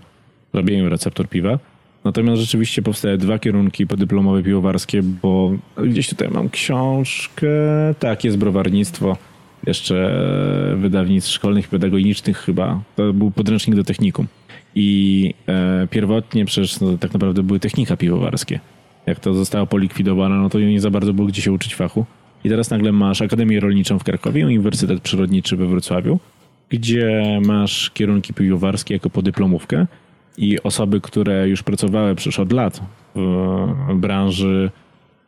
[0.52, 1.58] robieniu receptur piwa.
[2.04, 5.52] Natomiast rzeczywiście powstały dwa kierunki podyplomowe piwowarskie, bo
[5.84, 7.48] gdzieś tutaj mam książkę,
[7.98, 9.16] tak, jest browarnictwo,
[9.66, 10.24] jeszcze
[10.76, 12.80] wydawnictw szkolnych, pedagogicznych chyba.
[12.96, 14.26] To był podręcznik do technikum.
[14.74, 18.60] I e, pierwotnie przecież no, tak naprawdę były technika piwowarskie.
[19.06, 22.04] Jak to zostało polikwidowane, no to nie za bardzo było gdzie się uczyć fachu.
[22.44, 26.18] I teraz nagle masz Akademię Rolniczą w Krakowie, Uniwersytet Przyrodniczy we Wrocławiu,
[26.68, 29.86] gdzie masz kierunki piwowarskie jako podyplomówkę
[30.36, 32.80] i osoby, które już pracowały przecież od lat
[33.14, 34.70] w branży,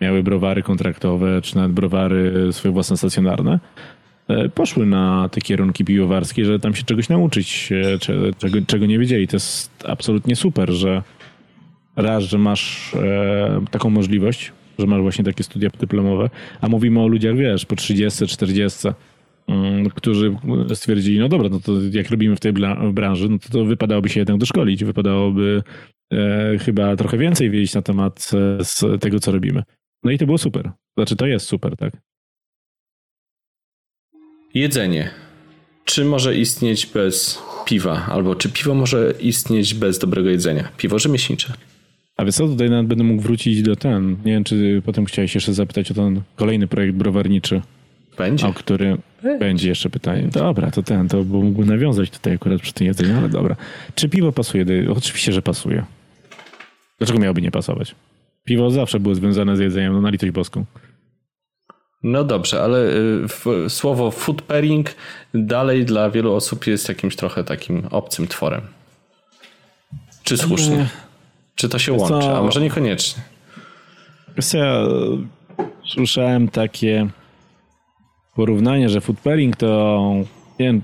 [0.01, 3.61] miały browary kontraktowe, czy nawet browary swoje własne stacjonarne,
[4.29, 8.87] e, poszły na te kierunki piwowarskie, że tam się czegoś nauczyć, e, cze- czego, czego
[8.87, 9.29] nie wiedzieli.
[9.29, 11.03] To jest absolutnie super, że
[11.97, 16.31] raz, że masz e, taką możliwość, że masz właśnie takie studia dyplomowe,
[16.61, 18.95] a mówimy o ludziach, wiesz, po 30, 40, mm,
[19.95, 20.37] którzy
[20.75, 22.53] stwierdzili, no dobra, no to jak robimy w tej
[22.93, 25.63] branży, no to, to wypadałoby się jednak doszkolić, wypadałoby
[26.13, 28.31] e, chyba trochę więcej wiedzieć na temat
[28.93, 29.63] e, tego, co robimy.
[30.03, 30.71] No i to było super.
[30.97, 31.97] Znaczy, to jest super, tak?
[34.55, 35.11] Jedzenie.
[35.85, 38.07] Czy może istnieć bez piwa?
[38.07, 40.69] Albo czy piwo może istnieć bez dobrego jedzenia?
[40.77, 41.53] Piwo rzemieślnicze.
[42.17, 44.17] A wiesz co, tutaj nawet będę mógł wrócić do ten.
[44.25, 47.63] Nie wiem, czy potem chciałeś jeszcze zapytać o ten kolejny projekt browarniczy,
[48.19, 48.47] Będzie.
[48.47, 48.97] o który
[49.39, 50.29] będzie jeszcze pytanie.
[50.33, 53.57] Dobra, to ten, to bo mógłbym nawiązać tutaj akurat przy tym jedzeniu, ale dobra.
[53.95, 54.65] Czy piwo pasuje?
[54.65, 54.73] Do...
[54.97, 55.85] Oczywiście, że pasuje.
[56.99, 57.95] Dlaczego miałoby nie pasować?
[58.45, 60.65] Piwo zawsze było związane z jedzeniem, no na litość boską.
[62.03, 64.95] No dobrze, ale y, w, słowo food pairing
[65.35, 68.61] dalej dla wielu osób jest jakimś trochę takim obcym tworem.
[70.23, 70.89] Czy słusznie?
[71.55, 72.29] Czy to się łączy?
[72.29, 73.23] A może niekoniecznie?
[74.37, 74.43] Ja
[75.87, 77.09] słyszałem takie
[78.35, 80.15] porównanie, że food pairing to
[80.61, 80.81] nie,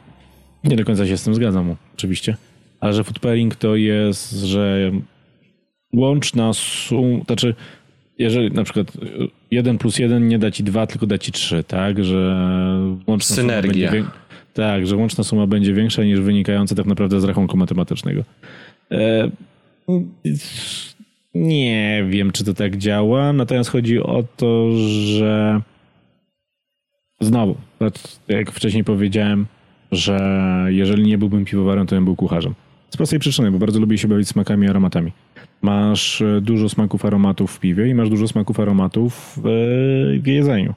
[0.64, 2.36] nie do końca się z tym zgadzam oczywiście,
[2.80, 4.90] ale że food pairing to jest, że
[5.92, 7.54] łączna sum, znaczy
[8.18, 8.92] jeżeli na przykład
[9.50, 12.04] 1 plus 1 nie da ci 2, tylko da ci 3, tak?
[12.04, 12.36] Że
[13.06, 13.90] łączna Synergia.
[13.90, 14.10] Suma będzie,
[14.54, 18.22] tak, że łączna suma będzie większa niż wynikająca tak naprawdę z rachunku matematycznego.
[18.90, 19.30] E,
[21.34, 25.60] nie wiem, czy to tak działa, natomiast chodzi o to, że
[27.20, 27.56] znowu,
[28.28, 29.46] jak wcześniej powiedziałem,
[29.92, 30.18] że
[30.68, 32.54] jeżeli nie byłbym piwowarem, to bym był kucharzem.
[32.90, 35.12] Z prostej przyczyny, bo bardzo lubię się bawić smakami i aromatami.
[35.62, 40.74] Masz e, dużo smaków aromatów w piwie i masz dużo smaków aromatów w jedzeniu.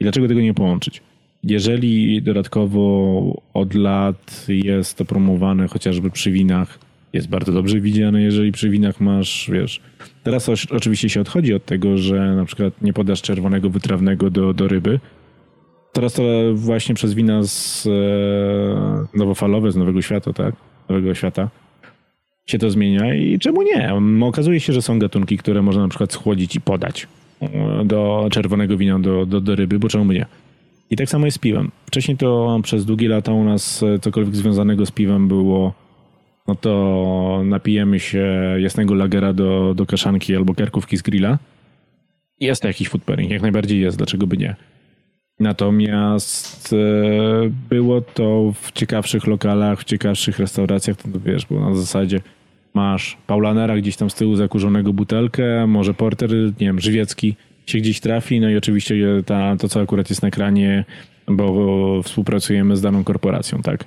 [0.00, 1.02] I dlaczego tego nie połączyć?
[1.44, 6.78] Jeżeli dodatkowo od lat jest to promowane chociażby przy winach,
[7.12, 9.80] jest bardzo dobrze widziane, jeżeli przy winach masz, wiesz,
[10.22, 14.68] teraz oczywiście się odchodzi od tego, że na przykład nie podasz czerwonego wytrawnego do, do
[14.68, 15.00] ryby.
[15.92, 16.22] Teraz to
[16.54, 20.54] właśnie przez wina z e, nowofalowe, z Nowego Świata, tak?
[20.88, 21.48] Nowego Świata
[22.46, 23.94] się to zmienia i czemu nie?
[24.26, 27.08] Okazuje się, że są gatunki, które można na przykład schłodzić i podać
[27.40, 30.26] e, do czerwonego wina, do, do, do ryby, bo czemu nie?
[30.90, 31.70] I tak samo jest z piwem.
[31.86, 35.82] Wcześniej to przez długie lata u nas e, cokolwiek związanego z piwem było
[36.48, 38.26] no to napijemy się
[38.58, 41.38] jasnego lagera do, do kaszanki albo karkówki z grilla.
[42.40, 44.56] Jest to jakiś food pairing, jak najbardziej jest, dlaczego by nie.
[45.42, 52.20] Natomiast e, było to w ciekawszych lokalach, w ciekawszych restauracjach, to wiesz, bo na zasadzie
[52.74, 57.36] masz Paulanera gdzieś tam z tyłu zakurzonego butelkę, może porter, nie wiem, żywiecki
[57.66, 58.94] się gdzieś trafi, no i oczywiście
[59.26, 60.84] ta, to, co akurat jest na ekranie,
[61.26, 63.84] bo współpracujemy z daną korporacją, tak?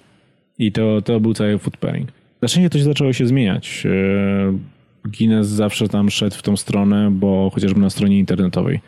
[0.60, 2.10] I to, to był cały food pairing.
[2.40, 3.84] Znacznie to się zaczęło się zmieniać.
[3.86, 8.80] E, Guinness zawsze tam szedł w tą stronę, bo chociażby na stronie internetowej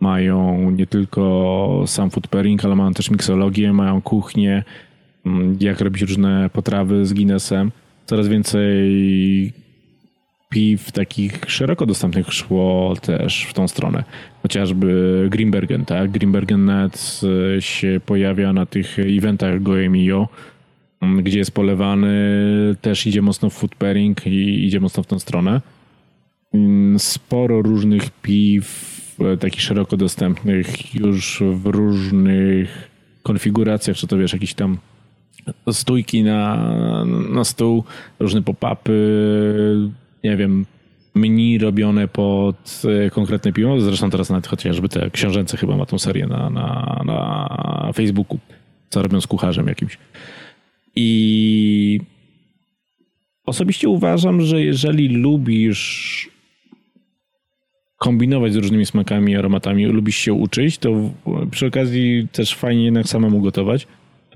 [0.00, 4.64] mają nie tylko sam food pairing, ale mają też miksologię, mają kuchnię,
[5.26, 7.70] mm, jak robić różne potrawy z Guinnessem.
[8.06, 9.52] Coraz więcej
[10.50, 14.04] piw takich szeroko dostępnych szło też w tą stronę.
[14.42, 16.10] Chociażby Greenbergen, tak?
[16.10, 17.20] Greenbergen net
[17.60, 20.28] się pojawia na tych eventach Goemio,
[21.00, 22.16] mm, gdzie jest polewany,
[22.80, 25.60] też idzie mocno w food pairing i idzie mocno w tą stronę.
[26.54, 28.89] Mm, sporo różnych piw
[29.40, 32.90] takich szeroko dostępnych już w różnych
[33.22, 34.78] konfiguracjach, czy to wiesz, jakieś tam
[35.72, 37.84] stójki na, na stół,
[38.18, 38.92] różne pop-upy,
[40.24, 40.66] nie wiem,
[41.14, 43.80] menu robione pod e, konkretne piwo.
[43.80, 48.38] Zresztą teraz nawet chociażby te książęce chyba ma tą serię na, na, na Facebooku,
[48.90, 49.98] co robią z kucharzem jakimś.
[50.96, 52.00] I
[53.46, 56.28] osobiście uważam, że jeżeli lubisz
[58.00, 61.10] kombinować z różnymi smakami, aromatami, lubisz się uczyć, to
[61.50, 63.86] przy okazji też fajnie jednak samemu gotować.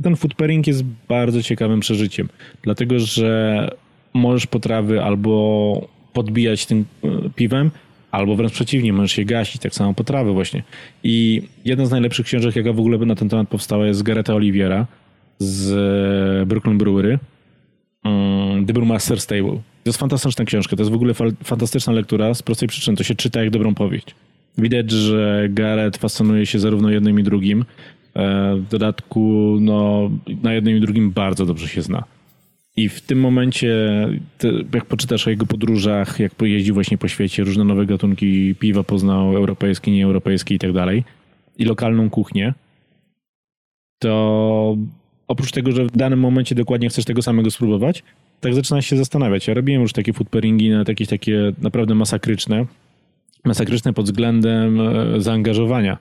[0.02, 2.28] Ten food pairing jest bardzo ciekawym przeżyciem,
[2.62, 3.70] dlatego że
[4.14, 7.70] możesz potrawy albo podbijać tym e, piwem,
[8.10, 10.62] albo wręcz przeciwnie, możesz je gasić, tak samo potrawy właśnie.
[11.04, 14.86] I jedna z najlepszych książek, jaka w ogóle na ten temat powstała, jest Gareta Oliviera
[15.38, 15.72] z
[16.42, 17.18] e, Brooklyn Brewery,
[18.04, 19.73] mm, The Brewmaster's Table.
[19.84, 23.04] To jest fantastyczna książka, to jest w ogóle fa fantastyczna lektura z prostej przyczyny, to
[23.04, 24.14] się czyta jak dobrą powieść.
[24.58, 27.64] Widać, że Gareth fascynuje się zarówno jednym i drugim.
[28.14, 30.10] E, w dodatku no,
[30.42, 32.04] na jednym i drugim bardzo dobrze się zna.
[32.76, 33.78] I w tym momencie,
[34.74, 39.36] jak poczytasz o jego podróżach, jak pojeździł właśnie po świecie, różne nowe gatunki piwa poznał,
[39.36, 41.04] europejskie, nieeuropejskie i tak dalej,
[41.58, 42.54] i lokalną kuchnię,
[43.98, 44.76] to
[45.28, 48.02] oprócz tego, że w danym momencie dokładnie chcesz tego samego spróbować,
[48.44, 49.48] tak zaczyna się zastanawiać.
[49.48, 52.66] Ja robiłem już takie food pairingi na jakieś takie naprawdę masakryczne.
[53.44, 55.98] Masakryczne pod względem e, zaangażowania,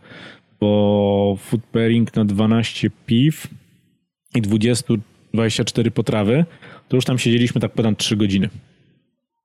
[0.59, 3.47] bo food pairing na 12 piw
[4.35, 4.93] i 20,
[5.33, 6.45] 24 potrawy,
[6.87, 8.49] to już tam siedzieliśmy tak ponad 3 godziny.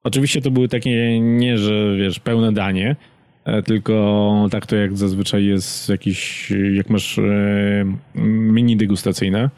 [0.04, 2.96] Oczywiście to były takie nie, że wiesz, pełne danie,
[3.44, 7.22] e, tylko tak to jak zazwyczaj jest jakiś, jak masz e,
[8.24, 9.50] mini degustacyjne.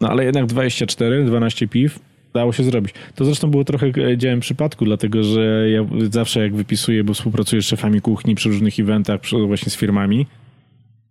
[0.00, 2.94] No ale jednak 24, 12 piw, dało się zrobić.
[3.14, 7.62] To zresztą było trochę e, dziełem przypadku, dlatego że ja zawsze jak wypisuję, bo współpracuję
[7.62, 10.26] z szefami kuchni przy różnych eventach, właśnie z firmami,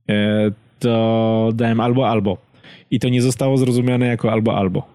[0.10, 2.38] e, to dałem albo albo.
[2.91, 4.88] I to nie zostało zrozumiane jako albo albo.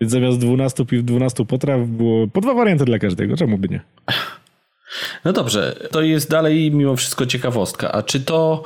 [0.00, 3.36] Więc zamiast 12 piw, 12 potraw było po dwa warianty dla każdego.
[3.36, 3.80] Czemu by nie?
[5.24, 7.92] No dobrze, to jest dalej mimo wszystko ciekawostka.
[7.92, 8.64] A czy to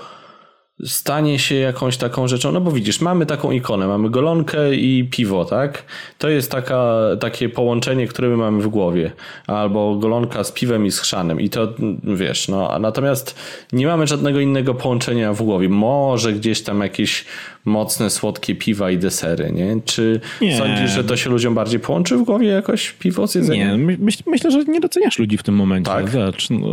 [0.84, 5.44] stanie się jakąś taką rzeczą, no bo widzisz, mamy taką ikonę, mamy golonkę i piwo,
[5.44, 5.84] tak?
[6.18, 9.12] To jest taka, takie połączenie, które my mamy w głowie.
[9.46, 11.68] Albo golonka z piwem i z chrzanem i to,
[12.04, 13.36] wiesz, no, a natomiast
[13.72, 15.68] nie mamy żadnego innego połączenia w głowie.
[15.68, 17.24] Może gdzieś tam jakieś
[17.64, 19.76] mocne, słodkie piwa i desery, nie?
[19.84, 20.58] Czy Nie.
[20.58, 23.70] sądzisz, że to się ludziom bardziej połączy w głowie jakoś piwo z jedzeniem?
[23.70, 25.90] Nie, my, myśl, myślę, że nie doceniasz ludzi w tym momencie.
[25.90, 26.10] Tak?
[26.10, 26.68] Zobacz, no,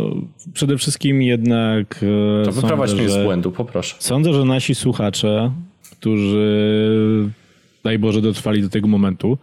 [0.54, 2.00] przede wszystkim jednak
[2.42, 3.91] e, To wyprowadź mnie z że, błędu, poproszę.
[3.98, 5.52] Sądzę, że nasi słuchacze,
[5.90, 7.30] którzy
[7.84, 9.38] daj Boże dotrwali do tego momentu,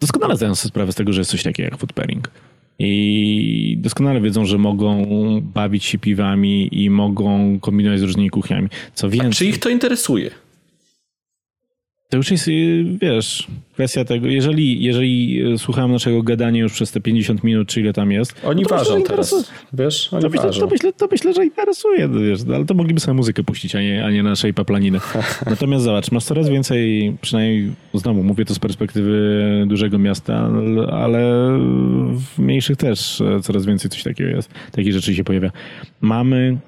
[0.00, 2.30] doskonale zdają sobie sprawę z tego, że jest coś takiego jak food pairing.
[2.78, 5.06] I doskonale wiedzą, że mogą
[5.40, 8.68] bawić się piwami i mogą kombinować z różnymi kuchniami.
[8.94, 10.30] Co więcej, Czy ich to interesuje?
[12.12, 16.92] To już jest, y, wiesz, kwestia tego, jeżeli, jeżeli y, słuchałem naszego gadania już przez
[16.92, 19.52] te 50 minut, czy ile tam jest, Oni no to myślę, ważą że teraz.
[19.72, 20.60] Wiesz, oni To myślę, ważą.
[20.60, 23.80] to, myślę, to myślę, że interesuje, no wiesz, ale to mogliby sobie muzykę puścić, a
[23.80, 24.98] nie, a nie naszej paplaniny.
[25.50, 30.50] Natomiast zobacz, masz coraz więcej, przynajmniej znowu mówię to z perspektywy dużego miasta,
[30.90, 31.22] ale
[32.34, 35.50] w mniejszych też e, coraz więcej coś takiego jest, takich rzeczy się pojawia.
[36.00, 36.58] Mamy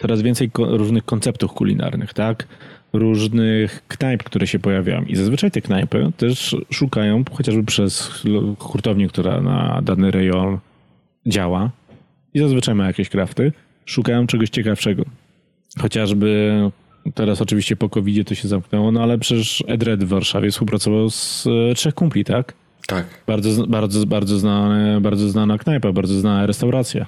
[0.00, 2.48] coraz więcej różnych konceptów kulinarnych, tak?
[2.94, 5.02] Różnych knajp, które się pojawiają.
[5.02, 8.22] I zazwyczaj te knajpy też szukają, chociażby przez
[8.58, 10.58] hurtownię, która na dany rejon
[11.26, 11.70] działa
[12.34, 13.52] i zazwyczaj ma jakieś krafty,
[13.84, 15.04] szukają czegoś ciekawszego.
[15.80, 16.54] Chociażby
[17.14, 21.46] teraz oczywiście po covid to się zamknęło, no ale przecież Edred w Warszawie współpracował z
[21.70, 22.54] e, Trzech Kumpli, tak?
[22.86, 23.06] Tak.
[23.26, 27.06] Bardzo, bardzo, bardzo, znane, bardzo znana knajpa, bardzo znana restauracja.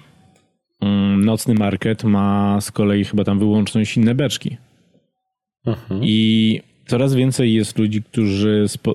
[0.81, 4.57] Mm, Nocny market ma z kolei chyba tam wyłączność inne beczki.
[5.67, 6.01] Mhm.
[6.05, 8.95] I coraz więcej jest ludzi, którzy spo,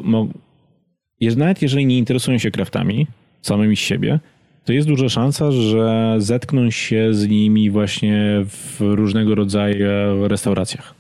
[1.21, 3.07] jeż- nawet jeżeli nie interesują się kraftami
[3.41, 4.19] samymi z siebie,
[4.65, 10.95] to jest duża szansa, że zetkną się z nimi właśnie w różnego rodzaju restauracjach,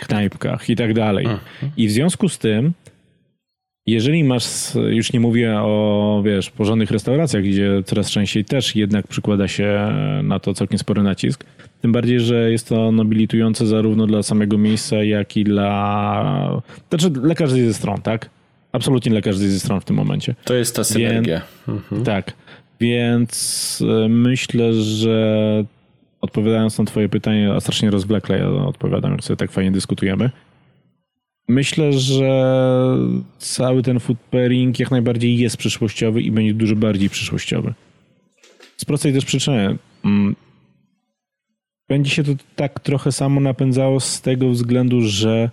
[0.00, 1.26] knajpkach i tak dalej.
[1.76, 2.72] I w związku z tym,
[3.86, 4.44] jeżeli masz,
[4.90, 10.38] już nie mówię o, wiesz, porządnych restauracjach, gdzie coraz częściej też jednak przykłada się na
[10.40, 11.44] to całkiem spory nacisk,
[11.80, 17.34] tym bardziej, że jest to nobilitujące zarówno dla samego miejsca, jak i dla, znaczy dla
[17.34, 18.30] każdej ze stron, tak?
[18.72, 20.34] Absolutnie dla każdej ze stron w tym momencie.
[20.44, 21.40] To jest ta synergia.
[21.68, 22.04] Mhm.
[22.04, 22.32] Tak,
[22.80, 25.64] więc e, myślę, że
[26.20, 30.30] odpowiadając na twoje pytanie, a strasznie rozwlekle ja odpowiadam, jak sobie tak fajnie dyskutujemy.
[31.48, 32.54] Myślę, że
[33.38, 37.74] cały ten food pairing jak najbardziej jest przyszłościowy i będzie dużo bardziej przyszłościowy.
[38.76, 39.78] Z prostej też przyczyny.
[41.88, 45.50] Będzie się to tak trochę samo napędzało z tego względu, że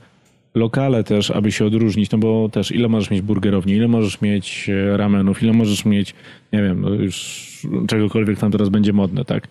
[0.55, 4.69] lokale też, aby się odróżnić, no bo też ile możesz mieć burgerowni, ile możesz mieć
[4.69, 6.13] e, ramenów, ile możesz mieć,
[6.53, 7.45] nie wiem, no już
[7.87, 9.47] czegokolwiek tam teraz będzie modne, tak,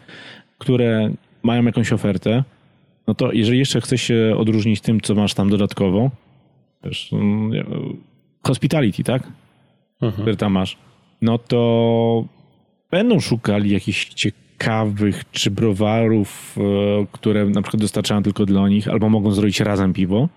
[0.59, 1.11] które
[1.43, 2.45] mają jakąś ofertę,
[3.07, 6.11] no to jeżeli jeszcze chcesz się odróżnić tym, co masz tam dodatkowo,
[6.85, 7.53] wiesz, mm,
[8.43, 9.23] hospitality, tak,
[10.13, 10.77] które tam masz,
[11.23, 12.25] no to
[12.91, 14.44] będą szukali jakichś ciekawych
[15.33, 20.29] czy browarów, e, które na przykład dostarczają tylko dla nich, albo mogą zrobić razem piwo,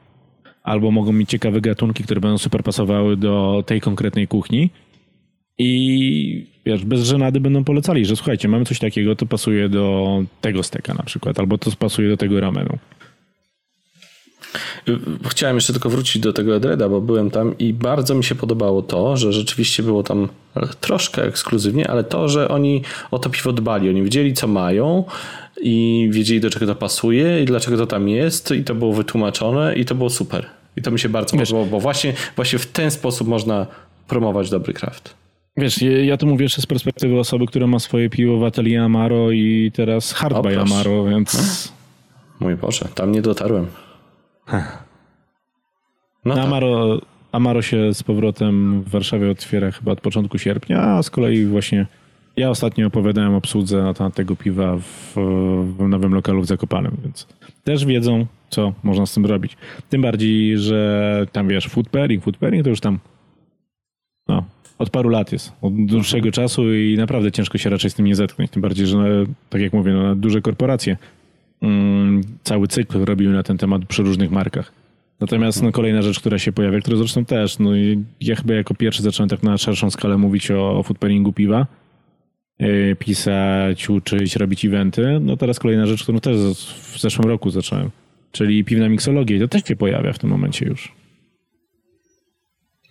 [0.64, 4.70] albo mogą mieć ciekawe gatunki, które będą super pasowały do tej konkretnej kuchni.
[5.58, 10.08] I wiesz, bez żenady będą polecali, że słuchajcie, mamy coś takiego, to pasuje do
[10.42, 12.78] tego steka na przykład, albo to pasuje do tego ramenu.
[15.30, 18.82] Chciałem jeszcze tylko wrócić do tego Edreda, bo byłem tam i bardzo mi się podobało
[18.82, 20.28] to, że rzeczywiście było tam
[20.82, 23.90] troszkę ekskluzywnie, ale to, że oni o to piwo dbali.
[23.90, 25.04] Oni wiedzieli, co mają
[25.62, 29.76] i wiedzieli, do czego to pasuje i dlaczego to tam jest i to było wytłumaczone
[29.76, 30.46] i to było super.
[30.78, 33.68] I to mi się bardzo Wiesz- podobało, bo właśnie, właśnie w ten sposób można
[34.08, 35.14] promować dobry kraft.
[35.58, 39.32] Wiesz, ja to mówię jeszcze z perspektywy osoby, która ma swoje piwo w Atelier Amaro
[39.32, 40.74] i teraz Hard O, by proszę.
[40.74, 41.72] Amaro, więc
[42.40, 43.68] Mój Boże, tam nie dotarłem.
[46.26, 46.46] No tak.
[46.46, 47.02] Amaro,
[47.32, 51.86] Amaro się z powrotem w Warszawie otwiera chyba od początku sierpnia, a z kolei właśnie
[52.38, 55.14] ja ostatnio opowiadałem obsłudze na temat tego piwa w,
[55.78, 57.28] w nowym lokalu w Zakopanem, więc
[57.64, 59.58] też wiedzą, co można z tym robić.
[59.90, 63.00] Tym bardziej, że tam wiesz, food pairing, food pairing to już tam
[64.28, 64.44] no,
[64.80, 68.16] od paru lat jest, od dłuższego czasu i naprawdę ciężko się raczej z tym nie
[68.16, 68.52] zetknąć.
[68.52, 69.06] Tym bardziej, że no,
[69.50, 70.98] tak jak mówię, no, duże korporacje
[71.62, 74.72] mm, cały cykl robiły na ten temat przy różnych markach.
[75.20, 77.70] Natomiast no, kolejna rzecz, która się pojawia, która zresztą też, no
[78.22, 81.68] ja chyba jako pierwszy zacząłem tak na szerszą skalę mówić o, o food pairingu piwa,
[82.60, 85.20] yy, pisać, uczyć, robić eventy.
[85.22, 86.36] No teraz kolejna rzecz, którą też
[86.94, 87.90] w zeszłym roku zacząłem,
[88.32, 90.92] czyli piwna miksologia i to też się pojawia w tym momencie już.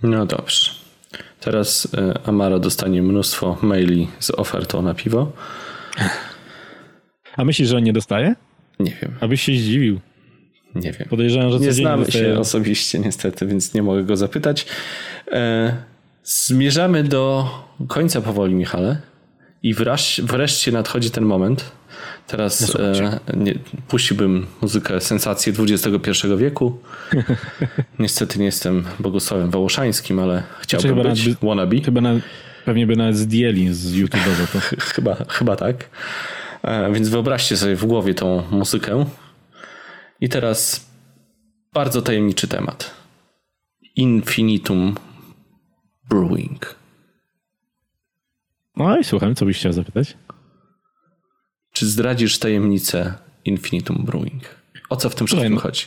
[0.03, 0.71] No dobrze.
[1.41, 5.33] Teraz e, Amaro dostanie mnóstwo maili z ofertą na piwo.
[7.37, 8.35] A myślisz, że on nie dostaje?
[8.81, 10.01] Nie wiem, Abyś się zdziwił.
[10.75, 11.09] nie wiem.
[11.11, 14.67] Podejrzewam, że Nie znamy dostaję- się osobiście niestety, więc nie mogę go zapytać.
[15.33, 15.77] E,
[16.25, 17.49] zmierzamy do
[17.89, 19.01] końca powoli, Michale.
[19.63, 21.73] I wreszcie, wreszcie nadchodzi ten moment.
[22.27, 23.55] Teraz e, nie,
[23.89, 26.79] puściłbym muzykę sensację XXI wieku.
[27.99, 31.27] Niestety nie jestem Bogusławem Wołoszańskim, ale chciałbym chyba być.
[31.27, 31.81] nawet Wannabe.
[31.81, 32.15] Chyba na,
[32.65, 34.59] pewnie by nawet zdjęli z YouTube'a to.
[34.95, 35.91] Chyba, chyba tak.
[36.67, 39.07] E, Więc wyobraźcie sobie w głowie tą muzykę.
[40.21, 40.91] I teraz
[41.73, 42.95] bardzo tajemniczy temat.
[43.97, 44.95] Infinitum
[46.11, 46.75] Brewing.
[48.77, 50.17] No i słucham, co byś chciał zapytać?
[51.73, 53.15] Czy zdradzisz tajemnicę
[53.45, 54.43] Infinitum Brewing?
[54.89, 55.85] O co w tym wszystkim no- chodzi?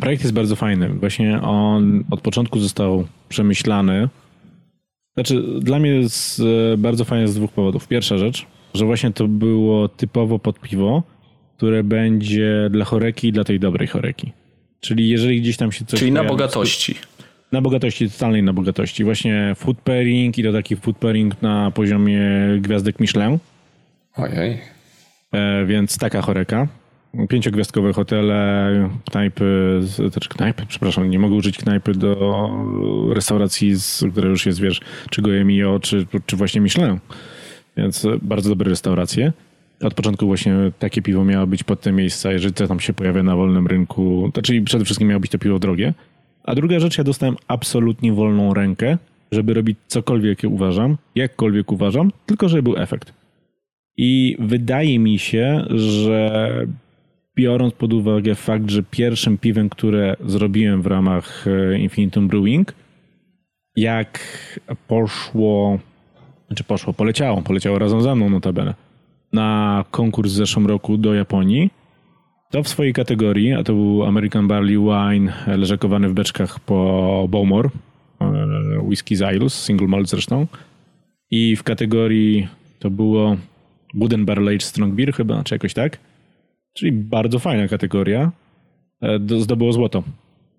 [0.00, 0.88] Projekt jest bardzo fajny.
[0.88, 4.08] Właśnie on od początku został przemyślany.
[5.14, 6.40] Znaczy, dla mnie jest
[6.72, 7.88] e, bardzo fajny z dwóch powodów.
[7.88, 11.02] Pierwsza rzecz, że właśnie to było typowo pod piwo,
[11.56, 14.32] które będzie dla choreki i dla tej dobrej choreki.
[14.80, 16.00] Czyli jeżeli gdzieś tam się coś...
[16.00, 16.94] Czyli na pojawi- bogatości.
[17.52, 19.04] Na bogatości, totalnej na bogatości.
[19.04, 22.20] Właśnie food pairing i to taki food pairing na poziomie
[22.58, 23.38] gwiazdek Michelin.
[24.16, 24.58] Ojej.
[25.32, 26.68] E, więc taka choreka.
[27.28, 29.78] Pięciogwiazdkowe hotele, knajpy,
[30.10, 32.50] znaczy knajpy, przepraszam, nie mogę użyć knajpy do
[33.12, 34.80] restauracji, z, która już jest, wiesz,
[35.10, 36.98] czy Goemio, czy, czy właśnie Michelin.
[37.76, 39.32] Więc e, bardzo dobre restauracje.
[39.82, 43.22] Od początku właśnie takie piwo miało być pod te miejsca, jeżeli to tam się pojawia
[43.22, 44.30] na wolnym rynku.
[44.34, 45.94] Znaczy przede wszystkim miało być to piwo drogie.
[46.44, 48.98] A druga rzecz, ja dostałem absolutnie wolną rękę,
[49.32, 53.12] żeby robić cokolwiek uważam, jakkolwiek uważam, tylko żeby był efekt.
[53.96, 56.66] I wydaje mi się, że
[57.36, 62.74] biorąc pod uwagę fakt, że pierwszym piwem, które zrobiłem w ramach e, Infinitum Brewing,
[63.76, 64.18] jak
[64.88, 65.78] poszło,
[66.50, 68.74] znaczy poszło, poleciało, poleciało razem ze mną notabene,
[69.32, 71.70] na konkurs w zeszłym roku do Japonii,
[72.50, 77.26] to w swojej kategorii, a to był American Barley Wine e, leżakowany w beczkach po
[77.30, 77.70] Bowmore,
[78.20, 78.26] e,
[78.82, 80.46] whisky z single malt zresztą,
[81.30, 82.48] i w kategorii
[82.78, 83.36] to było
[83.94, 85.98] Wooden Barrel Aged Strong Beer chyba, czy jakoś tak.
[86.74, 88.32] Czyli bardzo fajna kategoria.
[89.00, 90.02] E, do- Zdobyło złoto.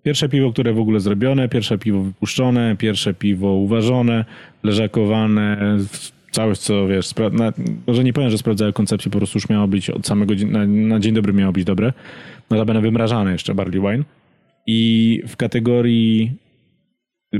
[0.02, 4.24] Pierwsze piwo, które w ogóle zrobione, pierwsze piwo wypuszczone, pierwsze piwo uważone,
[4.62, 5.76] leżakowane,
[6.30, 7.52] całość co wiesz, spra- na,
[7.86, 10.66] może nie powiem, że sprawdzały koncepcję, po prostu już miało być od samego dzie- na,
[10.66, 11.92] na dzień dobry miało być dobre.
[12.50, 14.04] Notabene wymrażane jeszcze barley wine.
[14.66, 16.32] I w kategorii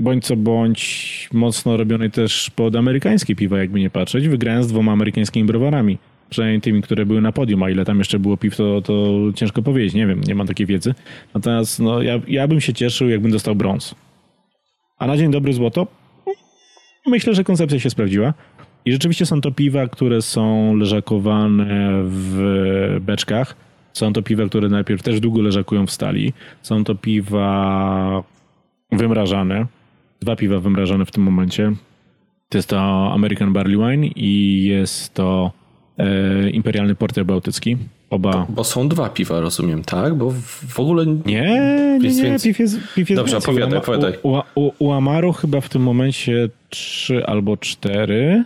[0.00, 4.92] bądź co bądź mocno robionej też pod amerykańskie piwa, jakby nie patrzeć, wygrałem z dwoma
[4.92, 5.98] amerykańskimi browarami.
[6.32, 9.62] Przynajmniej tymi, które były na podium, a ile tam jeszcze było piw, to, to ciężko
[9.62, 10.94] powiedzieć, nie wiem, nie mam takiej wiedzy.
[11.34, 13.94] Natomiast no, ja, ja bym się cieszył, jakbym dostał brąz.
[14.98, 15.86] A na dzień dobry złoto?
[17.06, 18.34] Myślę, że koncepcja się sprawdziła.
[18.84, 23.56] I rzeczywiście są to piwa, które są leżakowane w beczkach.
[23.92, 26.32] Są to piwa, które najpierw też długo leżakują w stali.
[26.62, 28.22] Są to piwa
[28.92, 29.66] wymrażane.
[30.20, 31.72] Dwa piwa wymrażane w tym momencie.
[32.48, 35.52] To jest to American Barley Wine i jest to
[35.98, 37.76] e, Imperialny Porter Bałtycki.
[38.10, 38.46] Oba.
[38.48, 40.14] Bo są dwa piwa, rozumiem, tak?
[40.14, 40.30] Bo
[40.68, 41.06] w, ogóle...
[41.06, 42.50] Nie, nie, nie, więcej.
[42.50, 43.50] piw jest, piw jest Dobrze, więcej.
[43.54, 44.12] opowiadaj, U- opowiadaj.
[44.22, 48.44] U, u, u Amaru chyba w tym momencie trzy albo cztery.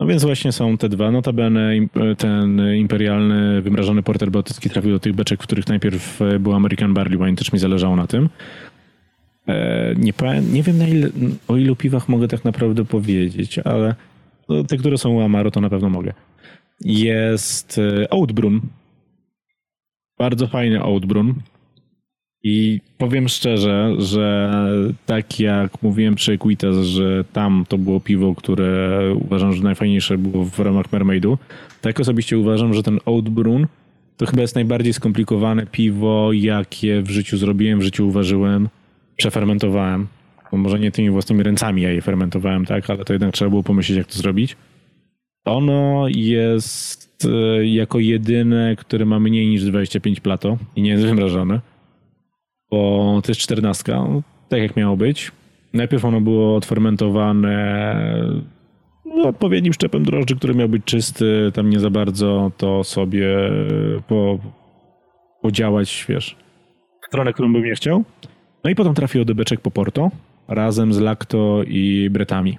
[0.00, 1.10] No więc właśnie są te dwa.
[1.10, 1.88] Notabene im-
[2.18, 6.94] ten imperialny wymrażony porter bałtycki trafił do tych beczek, w których najpierw e, był American
[6.94, 8.28] Barley Wine, też mi zależało na tym.
[9.48, 10.12] E, Nie,
[10.52, 11.08] nie wiem na ile,
[11.48, 13.94] o ilu piwach mogę tak naprawdę powiedzieć, ale
[14.68, 16.12] te, które są u Amaro, to na pewno mogę.
[16.84, 18.60] Jest e, Oatbrun.
[20.18, 21.34] Bardzo fajny Oatbrun.
[22.44, 24.52] I powiem szczerze, że
[25.06, 30.44] tak jak mówiłem przy Equitas, że tam to było piwo, które uważam, że najfajniejsze było
[30.44, 31.38] w ramach Mermaidu,
[31.80, 33.66] tak osobiście uważam, że ten Oat Brun
[34.16, 38.68] to chyba jest najbardziej skomplikowane piwo, jakie w życiu zrobiłem, w życiu uważyłem,
[39.16, 40.06] przefermentowałem.
[40.52, 43.62] Bo może nie tymi własnymi ręcami ja je fermentowałem, tak, ale to jednak trzeba było
[43.62, 44.56] pomyśleć, jak to zrobić.
[45.44, 51.60] Ono jest e, jako jedyne, które ma mniej niż 25 plato i nie jest wymrażane
[52.72, 54.06] bo to jest czternastka,
[54.48, 55.32] tak jak miało być.
[55.72, 57.54] Najpierw ono było odfermentowane
[59.04, 63.28] no, odpowiednim szczepem drożdży, który miał być czysty, tam nie za bardzo to sobie
[64.08, 64.38] po,
[65.42, 66.36] podziałać, wiesz,
[67.02, 68.04] w stronę, którą bym nie chciał.
[68.64, 70.10] No i potem trafiło do beczek po Porto
[70.48, 72.58] razem z Lacto i Bretami.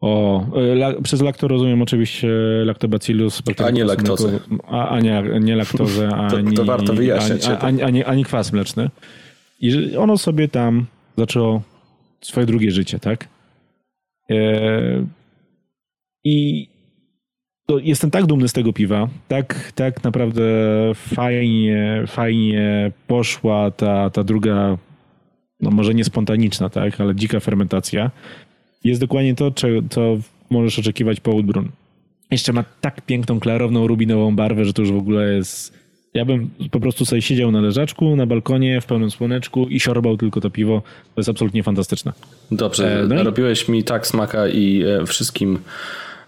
[0.00, 2.28] O, e, la, przez lakto rozumiem oczywiście
[2.64, 3.42] lactobacillus.
[3.64, 4.40] A nie laktozę.
[4.68, 7.62] A, a nie, nie laktozę, To- ani, to warto wyjaśniać ani, to.
[7.64, 8.90] ani, ani, ani kwas mleczny.
[9.60, 11.62] I ono sobie tam zaczęło
[12.20, 13.28] swoje drugie życie, tak?
[14.30, 15.06] E,
[16.24, 16.66] I
[17.66, 19.08] to jestem tak dumny z tego piwa.
[19.28, 20.42] Tak, tak naprawdę
[20.94, 24.78] fajnie, fajnie poszła ta, ta druga,
[25.60, 28.10] no może nie spontaniczna, tak, ale dzika fermentacja.
[28.84, 29.52] Jest dokładnie to,
[29.90, 30.00] co
[30.50, 31.32] możesz oczekiwać po.
[32.30, 35.80] Jeszcze ma tak piękną, klarowną, rubinową barwę, że to już w ogóle jest...
[36.14, 40.16] Ja bym po prostu sobie siedział na leżaczku, na balkonie, w pełnym słoneczku i siorbał
[40.16, 40.82] tylko to piwo.
[41.14, 42.12] To jest absolutnie fantastyczne.
[42.50, 45.58] Dobrze, e, no robiłeś mi tak smaka i e, wszystkim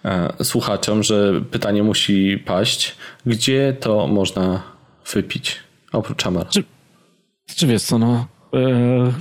[0.05, 2.97] e, słuchaczom, że pytanie musi paść.
[3.27, 4.63] Gdzie to można
[5.15, 5.57] wypić?
[5.93, 6.51] Oprócz Amara.
[6.51, 6.65] Czy,
[7.57, 8.27] czy wiesz co, no...
[8.55, 9.13] E,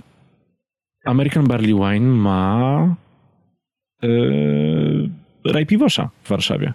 [1.06, 2.95] American Barley Wine ma...
[4.03, 4.08] E,
[5.45, 6.74] Raj Piwosza w Warszawie.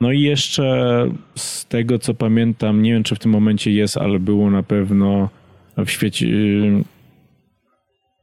[0.00, 4.18] No i jeszcze z tego, co pamiętam, nie wiem, czy w tym momencie jest, ale
[4.18, 5.28] było na pewno
[5.76, 6.26] w świecie...
[6.26, 6.84] Y,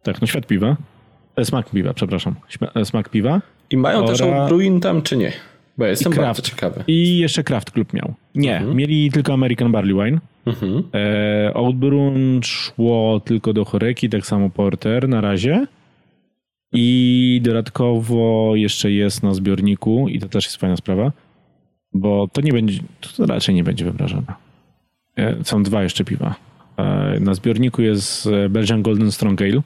[0.03, 0.75] tak, no świat piwa.
[1.35, 2.35] E, smak piwa, przepraszam.
[2.83, 3.41] Smak piwa.
[3.69, 4.07] I mają Ora...
[4.07, 5.31] też Bruin tam, czy nie?
[5.77, 6.83] Bo jestem I bardzo ciekawy.
[6.87, 8.13] I jeszcze Craft Club miał.
[8.35, 8.77] Nie, mhm.
[8.77, 10.19] mieli tylko American Barley Wine.
[10.45, 10.83] Mhm.
[10.93, 15.67] E, Outbrun szło tylko do Choreki, tak samo Porter na razie.
[16.73, 21.11] I dodatkowo jeszcze jest na zbiorniku, i to też jest fajna sprawa,
[21.93, 22.79] bo to nie będzie,
[23.17, 24.33] to raczej nie będzie wyobrażone.
[25.17, 26.35] E, są dwa jeszcze piwa.
[26.77, 29.61] E, na zbiorniku jest e, Belgian Golden Strong Ale.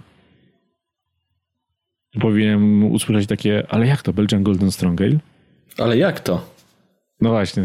[2.19, 5.19] Powinienem usłyszeć takie, ale jak to Belgian Golden Strong Ale?
[5.79, 6.45] Ale jak to?
[7.21, 7.63] No właśnie,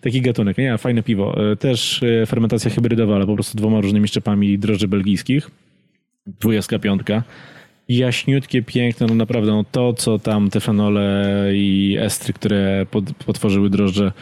[0.00, 0.58] taki gatunek.
[0.58, 1.36] Nie, fajne piwo.
[1.58, 5.50] Też fermentacja hybrydowa, ale po prostu dwoma różnymi szczepami drożdży belgijskich.
[6.26, 7.22] Dwujastka piątka
[7.88, 13.70] jaśniutkie, piękne, no naprawdę no to, co tam te fenole i estry, które pod, potworzyły
[13.70, 14.12] drożdże,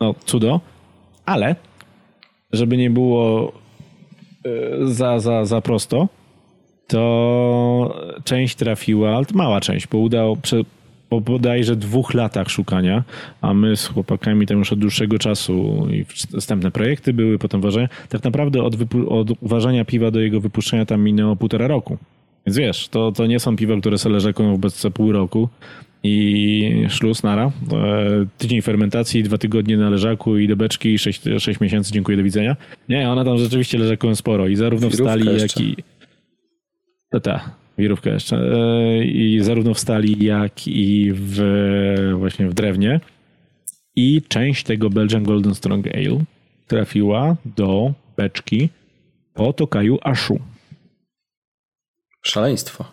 [0.00, 0.60] no cudo,
[1.26, 1.56] ale
[2.52, 3.52] żeby nie było
[4.44, 6.08] e, za, za, za prosto,
[6.86, 7.94] to
[8.24, 10.36] część trafiła, mała część, bo udało,
[11.08, 13.04] po bodajże dwóch latach szukania,
[13.40, 16.04] a my z chłopakami tam już od dłuższego czasu i
[16.40, 18.74] wstępne projekty były, potem ważenia, tak naprawdę od,
[19.08, 21.98] od uważania piwa do jego wypuszczenia tam minęło półtora roku.
[22.46, 25.48] Więc wiesz, to, to nie są piwa, które sobie leżakują w bezce pół roku
[26.02, 27.50] i szluz, nara.
[27.72, 32.22] E, tydzień fermentacji, dwa tygodnie na leżaku i do beczki, sześć, sześć miesięcy, dziękuję, do
[32.22, 32.56] widzenia.
[32.88, 35.62] Nie, one tam rzeczywiście leżakują sporo i zarówno wirówka w stali, jeszcze.
[35.62, 35.82] jak i...
[37.10, 38.36] To ta, wirówka jeszcze.
[38.36, 41.40] E, I zarówno w stali, jak i w
[42.18, 43.00] właśnie w drewnie.
[43.96, 46.24] I część tego Belgian Golden Strong Ale
[46.66, 48.68] trafiła do beczki
[49.34, 50.38] po Tokaju Ashu.
[52.22, 52.84] Szaleństwo.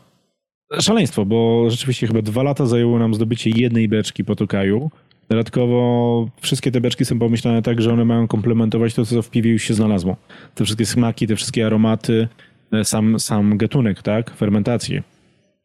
[0.79, 4.91] Szaleństwo, bo rzeczywiście chyba dwa lata zajęło nam zdobycie jednej beczki po Tokaju.
[5.29, 9.51] Dodatkowo wszystkie te beczki są pomyślane tak, że one mają komplementować to, co w piwie
[9.51, 10.17] już się znalazło.
[10.55, 12.27] Te wszystkie smaki, te wszystkie aromaty,
[12.83, 14.35] sam, sam gatunek, tak?
[14.35, 15.03] Fermentację.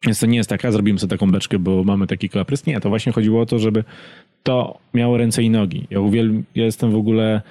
[0.05, 2.65] Więc to nie jest taka, zrobimy sobie taką beczkę, bo mamy taki klaprys.
[2.65, 3.83] Nie, to właśnie chodziło o to, żeby
[4.43, 5.87] to miało ręce i nogi.
[5.89, 5.99] Ja,
[6.55, 7.41] ja jestem w ogóle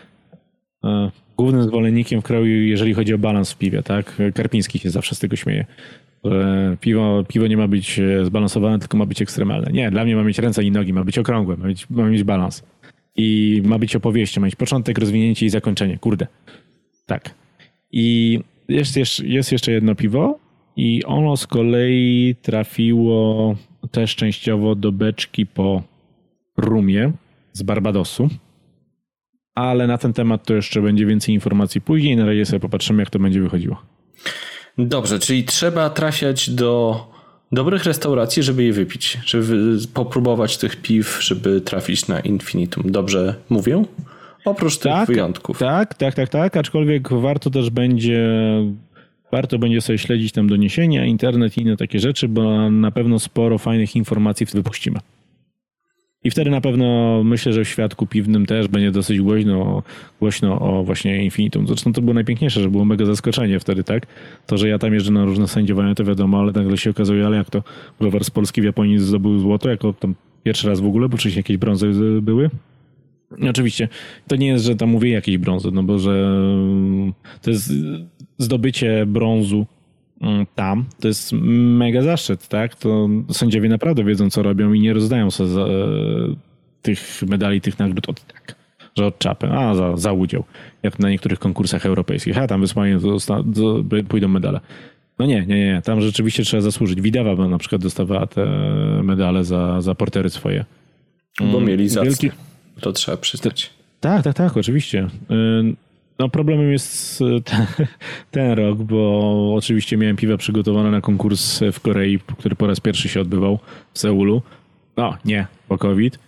[0.85, 4.17] e, głównym zwolennikiem w kraju, jeżeli chodzi o balans w piwie, tak?
[4.35, 5.67] Karpiński się zawsze z tego śmieje
[6.25, 9.73] że piwo, piwo nie ma być e, zbalansowane, tylko ma być ekstremalne.
[9.73, 12.25] Nie, dla mnie ma mieć ręce i nogi, ma być okrągłe, ma mieć, ma mieć
[12.25, 12.63] balans.
[13.17, 15.99] I ma być opowieścią, ma mieć początek, rozwinięcie i zakończenie.
[15.99, 16.27] Kurde.
[17.07, 17.35] Tak.
[17.93, 20.39] I jest, jest, jest jeszcze jedno piwo
[20.77, 23.57] i ono z kolei trafiło
[23.90, 25.82] też częściowo do beczki po
[26.57, 27.12] rumie
[27.53, 28.28] z Barbadosu.
[29.55, 32.16] Ale na ten temat to jeszcze będzie więcej informacji później.
[32.16, 33.82] Na razie sobie popatrzymy, jak to będzie wychodziło.
[34.78, 37.01] Dobrze, czyli trzeba trafiać do
[37.53, 42.93] dobrych restauracji, żeby je wypić, żeby popróbować tych piw, żeby trafić na infinitum.
[42.93, 43.85] Dobrze mówię?
[44.49, 45.59] Oprócz tych tak, wyjątków.
[45.59, 46.57] Tak, tak, tak, tak.
[46.57, 48.29] Aczkolwiek warto też będzie
[49.33, 53.59] warto będzie sobie śledzić tam doniesienia, internet i inne takie rzeczy, bo na pewno sporo
[53.59, 54.99] fajnych informacji wypuścimy.
[56.25, 59.83] I wtedy na pewno myślę, że w świadku piwnym też będzie dosyć głośno,
[60.20, 61.66] głośno o właśnie Infinitum.
[61.66, 64.07] Zresztą to było najpiękniejsze, że było mega zaskoczenie wtedy, tak?
[64.47, 67.37] To, że ja tam jeżdżę na różne sędziowania, to wiadomo, ale nagle się okazuje, ale
[67.37, 67.62] jak to
[68.01, 71.41] browar z Polski w Japonii zdobył złoto, jako tam pierwszy raz w ogóle, bo wcześniej
[71.41, 71.93] jakieś brązy
[72.23, 72.51] były.
[73.51, 73.89] Oczywiście,
[74.27, 76.41] to nie jest, że tam mówię jakieś brązy, no bo że
[77.43, 77.73] to jest
[78.39, 79.67] zdobycie brązu
[80.21, 82.75] Mm, tam, to jest mega zaszczyt, tak?
[82.75, 85.67] To sędziowie naprawdę wiedzą, co robią i nie rozdają sobie za, e,
[86.83, 88.55] tych medali, tych nagród od tak,
[88.97, 90.45] że od czapy, a za, za udział.
[90.83, 92.99] Jak na niektórych konkursach europejskich, a tam wysłanie
[94.09, 94.61] pójdą medale.
[95.19, 97.01] No nie, nie, nie, tam rzeczywiście trzeba zasłużyć.
[97.01, 98.47] Widawa na przykład dostawała te
[99.03, 100.65] medale za, za portery swoje.
[101.41, 102.11] Bo mm, mieli zacne.
[102.11, 102.31] Wielki...
[102.81, 103.71] To trzeba przyznać.
[104.01, 105.07] Tak, tak, tak, oczywiście.
[105.31, 105.75] Y,
[106.19, 107.25] no problemem jest e,
[108.31, 113.09] ten, rok, bo oczywiście miałem piwa przygotowane na konkurs w Korei, który po raz pierwszy
[113.09, 113.59] się odbywał
[113.93, 114.43] w Seulu.
[114.97, 116.19] No, nie, po COVID.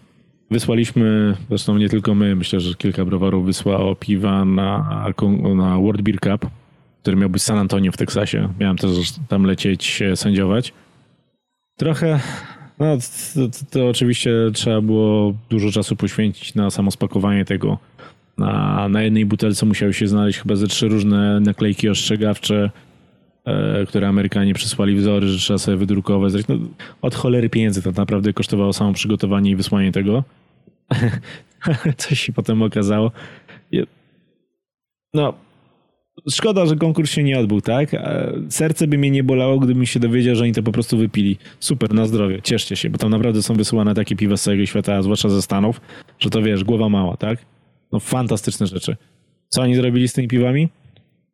[0.51, 5.06] Wysłaliśmy, zresztą nie tylko my, myślę, że kilka browarów wysłało piwa na,
[5.55, 6.51] na World Beer Cup,
[7.02, 8.48] który miał być San Antonio w Teksasie.
[8.60, 8.90] Miałem też
[9.28, 10.72] tam lecieć sędziować.
[11.77, 12.20] Trochę,
[12.81, 12.97] no
[13.35, 17.78] to, to, to oczywiście trzeba było dużo czasu poświęcić na samo spakowanie tego.
[18.39, 22.70] Na, na jednej butelce musiały się znaleźć chyba ze trzy różne naklejki ostrzegawcze,
[23.44, 26.32] e, które Amerykanie przysłali wzory, że trzeba sobie wydrukować.
[26.48, 26.57] No,
[27.02, 30.24] od cholery pieniędzy tak naprawdę kosztowało samo przygotowanie i wysłanie tego.
[31.97, 33.12] Coś się potem okazało.
[35.15, 35.35] No,
[36.30, 37.90] szkoda, że konkurs się nie odbył, tak?
[38.48, 41.38] Serce by mnie nie bolało, gdybym się dowiedział, że oni to po prostu wypili.
[41.60, 45.02] Super, na zdrowie, cieszcie się, bo tam naprawdę są wysyłane takie piwa z całego świata,
[45.02, 45.80] zwłaszcza ze Stanów,
[46.18, 47.38] że to wiesz, głowa mała, tak?
[47.92, 48.97] No fantastyczne rzeczy.
[49.48, 50.68] Co oni zrobili z tymi piwami?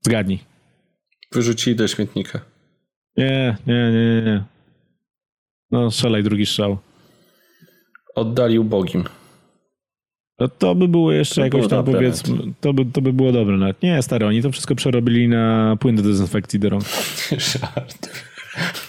[0.02, 0.38] Zgadnij.
[1.32, 2.40] Wyrzucili do śmietnika.
[3.16, 4.44] Nie, nie, nie, nie.
[5.70, 6.78] No, szalej drugi strzał.
[8.14, 9.04] Oddali ubogim.
[10.40, 13.56] No to by było jeszcze to jakoś tam powiedzmy, to by, to by było dobre
[13.56, 13.82] nawet.
[13.82, 16.84] Nie, stary, oni to wszystko przerobili na płyn do dezynfekcji do rąk.
[17.52, 18.08] Żart.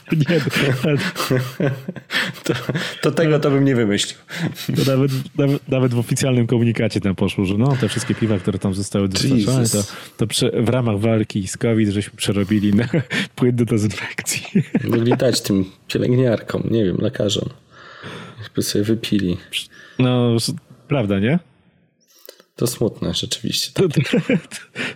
[0.29, 0.41] Nie,
[2.43, 2.53] to,
[3.01, 4.17] to, tego to bym nie wymyślił.
[4.75, 8.59] To nawet, nawet, nawet, w oficjalnym komunikacie tam poszło, że no, te wszystkie piwa, które
[8.59, 9.83] tam zostały dostarczone, to,
[10.17, 12.87] to przy, w ramach walki z COVID żeśmy przerobili na
[13.35, 14.43] płyn do dezynfekcji.
[14.83, 17.49] Mogli dać tym pielęgniarkom, nie wiem, lekarzom.
[18.43, 19.37] Jakby sobie wypili.
[19.99, 20.37] No,
[20.87, 21.39] Prawda, nie?
[22.55, 23.71] To smutne rzeczywiście.
[23.73, 24.01] To, to,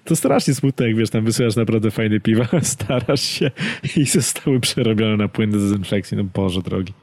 [0.05, 3.51] to, strasznie smutne, jak wiesz, tam wysyłasz naprawdę fajne piwa, starasz się
[3.97, 6.17] i zostały przerobione na płyn do dezynfekcji.
[6.17, 6.93] No Boże drogi.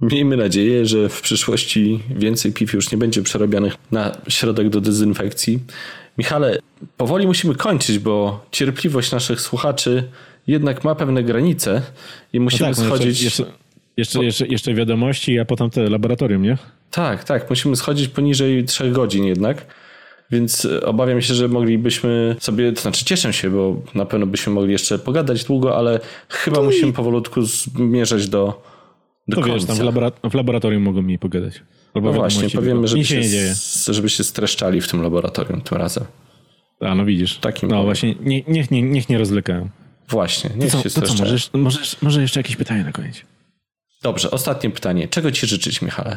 [0.00, 5.58] Miejmy nadzieję, że w przyszłości więcej piw już nie będzie przerabianych na środek do dezynfekcji.
[6.18, 6.58] Michale,
[6.96, 10.10] powoli musimy kończyć, bo cierpliwość naszych słuchaczy
[10.46, 11.82] jednak ma pewne granice
[12.32, 13.22] i musimy no tak, schodzić...
[13.22, 13.63] Jeszcze, jeszcze,
[13.96, 16.58] jeszcze, jeszcze wiadomości, a potem te laboratorium, nie?
[16.90, 17.50] Tak, tak.
[17.50, 19.66] Musimy schodzić poniżej 3 godzin jednak.
[20.30, 24.52] Więc e, obawiam się, że moglibyśmy sobie, to znaczy cieszę się, bo na pewno byśmy
[24.52, 28.62] mogli jeszcze pogadać długo, ale chyba musimy powolutku zmierzać do,
[29.28, 29.74] do to końca.
[29.74, 31.62] wiesz, tam w, w laboratorium mogą mi pogadać.
[31.94, 36.04] Albo no właśnie, powiemy, żeby się, się żeby się streszczali w tym laboratorium tym razem.
[36.80, 37.38] A no widzisz.
[37.38, 37.84] Takim no powiem.
[37.84, 39.68] właśnie, nie, niech, nie, niech nie rozlekają.
[40.08, 41.20] Właśnie, niech to co, się streszczają.
[41.20, 43.22] Możesz, możesz, może jeszcze jakieś pytanie na koniec.
[44.04, 45.08] Dobrze, ostatnie pytanie.
[45.08, 46.16] Czego ci życzyć, Michale?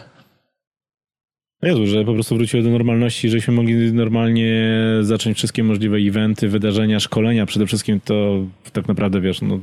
[1.64, 7.00] Jezu, że po prostu wróciło do normalności, żebyśmy mogli normalnie zacząć wszystkie możliwe eventy, wydarzenia,
[7.00, 7.46] szkolenia.
[7.46, 9.60] Przede wszystkim to tak naprawdę, wiesz, no,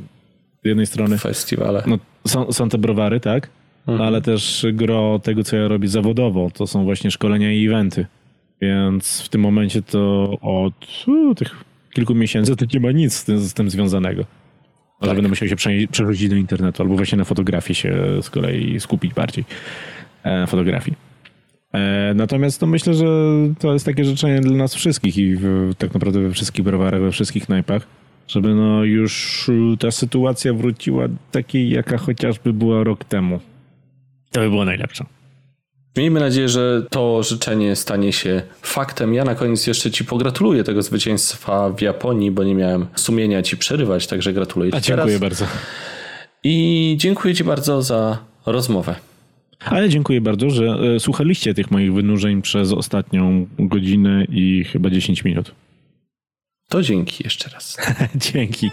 [0.62, 1.18] z jednej strony...
[1.18, 1.82] Festiwale.
[1.86, 3.50] No, są, są te browary, tak?
[3.86, 4.08] Mhm.
[4.08, 8.06] Ale też gro tego, co ja robię zawodowo, to są właśnie szkolenia i eventy.
[8.60, 11.64] Więc w tym momencie to od u, tych
[11.94, 14.24] kilku miesięcy to nie ma nic z tym, z tym związanego.
[15.04, 15.16] Ale tak.
[15.16, 19.44] będę musiał się przerzucić do internetu albo właśnie na fotografii się z kolei skupić bardziej.
[20.24, 20.96] E, fotografii.
[21.72, 23.06] E, natomiast to myślę, że
[23.58, 27.12] to jest takie życzenie dla nas wszystkich i w, tak naprawdę we wszystkich browarach, we
[27.12, 27.86] wszystkich knajpach,
[28.28, 33.40] żeby no już ta sytuacja wróciła takiej, jaka chociażby była rok temu.
[34.30, 35.04] To by było najlepsze.
[35.96, 39.14] Miejmy nadzieję, że to życzenie stanie się faktem.
[39.14, 43.56] Ja na koniec jeszcze Ci pogratuluję tego zwycięstwa w Japonii, bo nie miałem sumienia Ci
[43.56, 45.20] przerywać, także gratuluję Ci A dziękuję teraz.
[45.20, 45.46] bardzo.
[46.44, 48.96] I dziękuję Ci bardzo za rozmowę.
[49.64, 55.24] Ale dziękuję bardzo, że e, słuchaliście tych moich wynurzeń przez ostatnią godzinę i chyba 10
[55.24, 55.54] minut.
[56.68, 57.76] To dzięki jeszcze raz.
[58.32, 58.70] dzięki.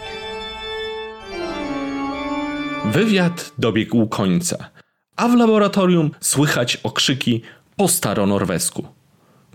[2.92, 4.70] Wywiad dobiegł końca,
[5.22, 7.42] a w laboratorium słychać okrzyki
[7.76, 8.86] po staronorwesku.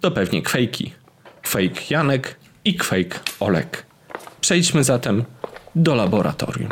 [0.01, 0.93] To pewnie kwejki.
[1.41, 3.85] Kwejk Janek i kwejk Olek.
[4.41, 5.23] Przejdźmy zatem
[5.75, 6.69] do laboratorium.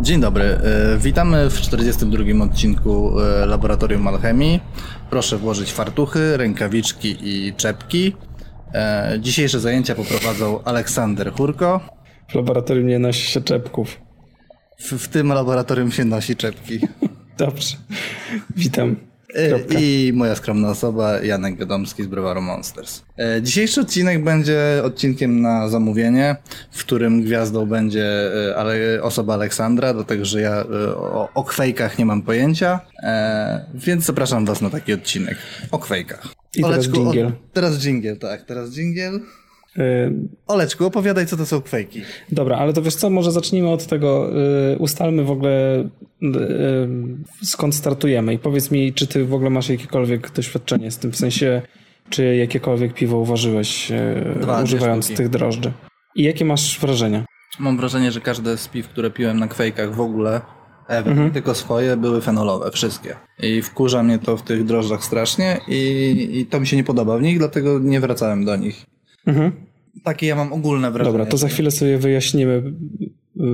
[0.00, 0.44] Dzień dobry.
[0.44, 4.60] E, witamy w 42 odcinku e, Laboratorium Alchemii.
[5.10, 8.16] Proszę włożyć fartuchy, rękawiczki i czepki.
[8.74, 11.80] E, dzisiejsze zajęcia poprowadzą Aleksander Hurko.
[12.28, 14.00] W laboratorium nie nosi się czepków.
[14.78, 16.80] W, w tym laboratorium się nosi czepki.
[17.38, 17.76] Dobrze.
[18.56, 19.07] Witam.
[19.34, 19.78] Kropka.
[19.78, 23.02] I moja skromna osoba, Janek Gadomski z Browaru Monsters.
[23.18, 26.36] E, dzisiejszy odcinek będzie odcinkiem na zamówienie,
[26.70, 28.06] w którym gwiazdą będzie
[28.56, 32.80] e, osoba Aleksandra, dlatego że ja e, o, o kwejkach nie mam pojęcia,
[33.74, 35.36] więc zapraszam was na taki odcinek
[35.70, 36.26] o kwejkach.
[36.56, 37.32] I Oleczku, teraz dżingiel.
[37.52, 39.20] Teraz dżingiel, tak, teraz dżingiel.
[40.46, 42.02] Oleczku, opowiadaj, co to są kwejki.
[42.32, 44.30] Dobra, ale to wiesz co, może zacznijmy od tego,
[44.78, 45.88] ustalmy w ogóle
[47.42, 51.16] skąd startujemy i powiedz mi, czy ty w ogóle masz jakiekolwiek doświadczenie z tym, w
[51.16, 51.62] sensie
[52.10, 53.92] czy jakiekolwiek piwo uważyłeś
[54.40, 55.16] Dwa, używając sztuki.
[55.16, 55.72] tych drożdży.
[56.16, 57.24] I jakie masz wrażenia?
[57.58, 60.40] Mam wrażenie, że każde z piw, które piłem na kwejkach w ogóle,
[60.88, 61.30] ever, Mhm.
[61.30, 63.16] tylko swoje, były fenolowe, wszystkie.
[63.42, 67.18] I wkurza mnie to w tych drożdżach strasznie i, i to mi się nie podoba
[67.18, 68.86] w nich, dlatego nie wracałem do nich.
[69.26, 69.52] Mhm.
[70.04, 71.12] Takie ja mam ogólne wrażenie.
[71.12, 72.62] Dobra, to za chwilę sobie wyjaśnimy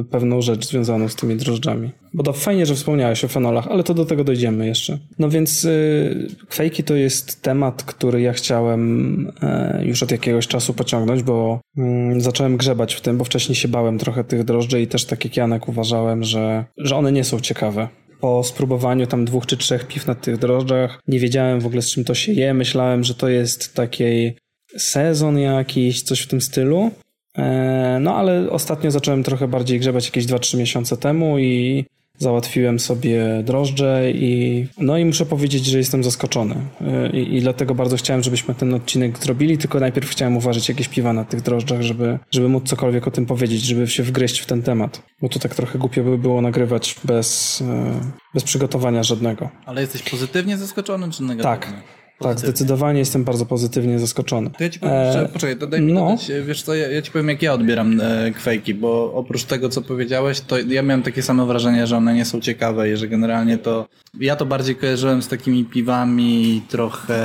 [0.01, 1.91] y, pewną rzecz związaną z tymi drożdżami.
[2.15, 4.99] Bo to fajnie, że wspomniałeś o fenolach, ale to do tego dojdziemy jeszcze.
[5.19, 10.75] No więc y, kwejki to jest temat, który ja chciałem e, już od jakiegoś czasu
[10.75, 14.87] pociągnąć, bo mm, zacząłem grzebać w tym, bo wcześniej się bałem trochę tych drożdży i
[14.87, 17.89] też tak jak Janek uważałem, że, że one nie są ciekawe.
[18.21, 21.91] Po spróbowaniu tam dwóch czy trzech piw na tych drożdżach nie wiedziałem w ogóle z
[21.91, 22.55] czym to się je.
[22.55, 24.37] Myślałem, że to jest takiej
[24.79, 26.91] sezon jakiś, coś w tym stylu.
[27.39, 31.85] E, No ale ostatnio zacząłem trochę bardziej grzebać jakieś 2-3 miesiące temu i
[32.19, 37.75] załatwiłem sobie drożdże i no i muszę powiedzieć, że jestem zaskoczony E, i, i dlatego
[37.75, 41.83] bardzo chciałem, żebyśmy ten odcinek zrobili, tylko najpierw chciałem uważać jakieś piwa na tych drożdżach,
[41.83, 45.39] żeby, żeby móc cokolwiek o tym powiedzieć, żeby się wgryźć w ten temat, bo to
[45.39, 48.01] tak trochę głupio by było nagrywać bez, e,
[48.35, 49.51] bez przygotowania żadnego.
[49.67, 51.75] Ale jesteś pozytywnie zaskoczony czy negatywnie?
[51.75, 52.04] Tak.
[52.19, 54.51] Tak, zdecydowanie jestem bardzo pozytywnie zaskoczony.
[54.51, 56.01] To ja ci powiem, E, że, poczekaj, to daj mi no.
[56.01, 59.69] dodać, wiesz co, ja, ja ci powiem jak ja odbieram e, kwejki, bo oprócz tego
[59.69, 63.09] co powiedziałeś, to ja miałem takie same wrażenie, że one nie są ciekawe i że
[63.09, 63.87] generalnie to,
[64.21, 67.21] ja to bardziej kojarzyłem z takimi piwami trochę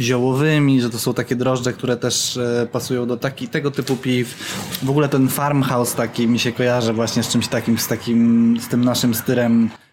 [0.00, 4.34] ziołowymi, że to są takie drożdże, które też e, pasują do taki, tego typu piw.
[4.82, 8.68] W ogóle ten farmhouse taki mi się kojarzy właśnie z czymś takim, z takim, z
[8.68, 9.87] tym naszym styrem e,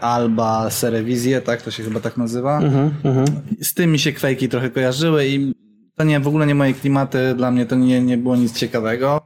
[0.00, 1.62] Alba Serewizję, tak?
[1.62, 3.26] To się chyba tak nazywa Mhm, mhm.
[3.62, 5.54] z tym mi się kwejki trochę kojarzyły i
[5.96, 9.20] to nie, w ogóle nie moje klimaty, dla mnie to nie, nie było nic ciekawego.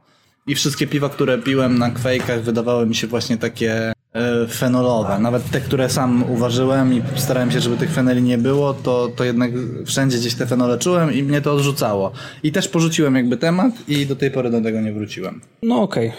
[0.47, 5.19] I wszystkie piwa, które piłem na kwejkach wydawały mi się właśnie takie e, fenolowe.
[5.19, 9.23] Nawet te, które sam uważyłem i starałem się, żeby tych fenoli nie było, to, to
[9.23, 9.51] jednak
[9.85, 12.11] wszędzie gdzieś te fenole czułem i mnie to odrzucało.
[12.43, 15.41] I też porzuciłem jakby temat i do tej pory do tego nie wróciłem.
[15.63, 16.11] No okej.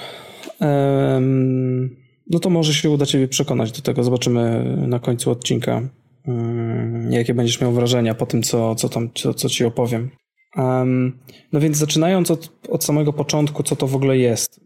[0.61, 4.05] Em, No to może się uda Ciebie przekonać do tego.
[4.05, 5.89] Zobaczymy na końcu odcinka,
[6.29, 10.11] mm, jakie będziesz miał wrażenia po tym, co, co, tam, co, co Ci opowiem.
[10.57, 11.19] Em,
[11.53, 14.61] No więc zaczynając od, od samego początku, co to w ogóle jest.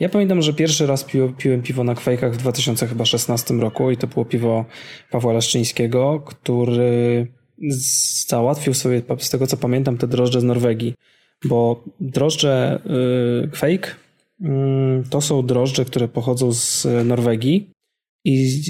[0.00, 4.06] Ja pamiętam, że pierwszy raz piłem, piłem piwo na kwejkach w 2016 roku i to
[4.06, 4.64] było piwo
[5.10, 7.26] Pawła Leszczyńskiego, który
[8.28, 10.94] załatwił sobie, z tego co pamiętam, te drożdże z Norwegii.
[11.44, 12.80] Bo drożdże
[13.44, 13.96] y, kwejk
[15.10, 17.70] to są drożdże, które pochodzą z Norwegii
[18.24, 18.62] i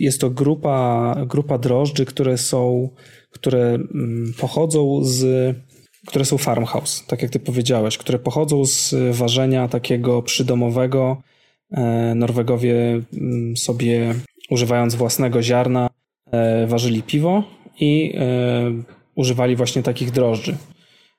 [0.00, 2.88] jest to grupa, grupa drożdży, które są,
[3.30, 5.56] które mm, pochodzą z
[6.06, 11.22] które są farmhouse, tak jak ty powiedziałeś, które pochodzą z ważenia takiego przydomowego.
[11.70, 14.14] E, Norwegowie mm, sobie
[14.50, 15.90] używając własnego ziarna
[16.30, 17.44] e, ważyli piwo
[17.80, 18.72] i e,
[19.14, 20.56] używali właśnie takich drożdży.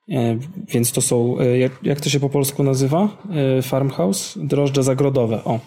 [0.08, 0.38] E,
[0.68, 3.22] Więc to są, e, jak, to się po polsku nazywa?
[3.58, 4.38] E, Farmhouse?
[4.42, 5.44] Drożdże zagrodowe.
[5.44, 5.60] O.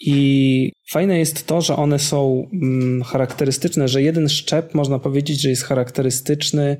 [0.00, 5.48] I fajne jest to, że one są mm, charakterystyczne, że jeden szczep można powiedzieć, że
[5.48, 6.76] jest charakterystyczny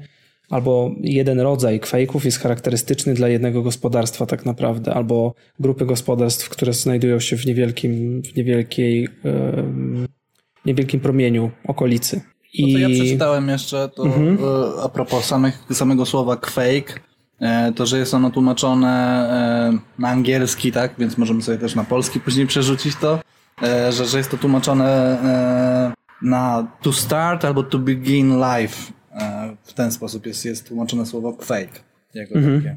[0.50, 6.72] albo jeden rodzaj kwejków jest charakterystyczny dla jednego gospodarstwa tak naprawdę, albo grupy gospodarstw, które
[6.72, 10.08] znajdują się w niewielkim, w niewielkiej, em,
[10.66, 12.20] niewielkim promieniu okolicy.
[12.56, 14.38] To, co ja przeczytałem jeszcze, to Mhm.
[14.78, 17.00] e, a propos samych, samego słowa quake,
[17.40, 18.88] e, to, że jest ono tłumaczone
[19.74, 23.18] e, na angielski, tak, więc możemy sobie też na polski później przerzucić to,
[23.90, 25.18] że, że jest to tłumaczone
[26.22, 28.92] na to start albo to begin life.
[29.62, 31.80] W ten sposób jest, jest tłumaczone słowo quake.
[32.14, 32.62] Jako Mhm.
[32.62, 32.76] takie.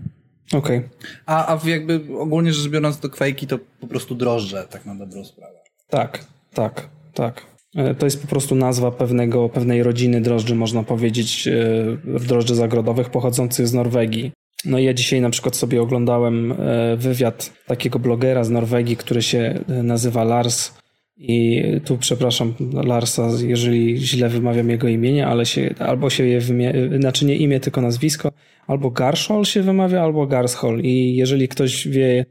[0.57, 0.89] Okej.
[1.25, 4.95] A, a w jakby ogólnie rzecz biorąc to quake'i to po prostu drożdże, tak na
[4.95, 5.53] dobrą sprawę.
[5.89, 7.41] Tak, tak, tak.
[7.75, 13.09] E, To jest po prostu nazwa pewnego, pewnej rodziny drożdży, można powiedzieć, e, drożdży zagrodowych
[13.09, 14.31] pochodzących z Norwegii.
[14.65, 16.55] No i ja dzisiaj na przykład sobie oglądałem e,
[16.97, 20.73] wywiad takiego blogera z Norwegii, który się nazywa Lars.
[21.17, 26.73] I tu przepraszam Larsa, jeżeli źle wymawiam jego imienie, ale się, albo się je wymie,
[26.99, 28.31] znaczy nie imię, tylko nazwisko,
[28.67, 30.81] albo Garshol się wymawia, albo Garshol.
[30.81, 32.25] I jeżeli ktoś wie,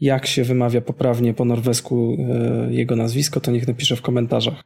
[0.00, 2.16] jak się wymawia poprawnie po norwesku
[2.70, 4.64] jego nazwisko, to niech napisze w komentarzach.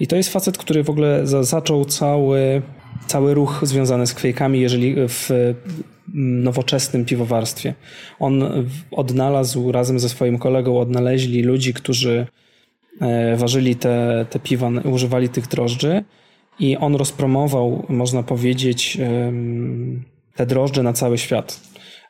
[0.00, 2.62] I to jest facet, który w ogóle za, zaczął cały,
[3.06, 7.74] cały ruch związany z kwejkami, jeżeli w mm, nowoczesnym piwowarstwie.
[8.18, 8.44] On
[8.90, 12.26] odnalazł razem ze swoim kolegą, odnaleźli ludzi, którzy
[13.00, 16.04] e, ważyli te, te piwa, używali tych drożdży
[16.58, 18.98] i on rozpromował, można powiedzieć,
[20.36, 21.60] te drożdże na cały świat.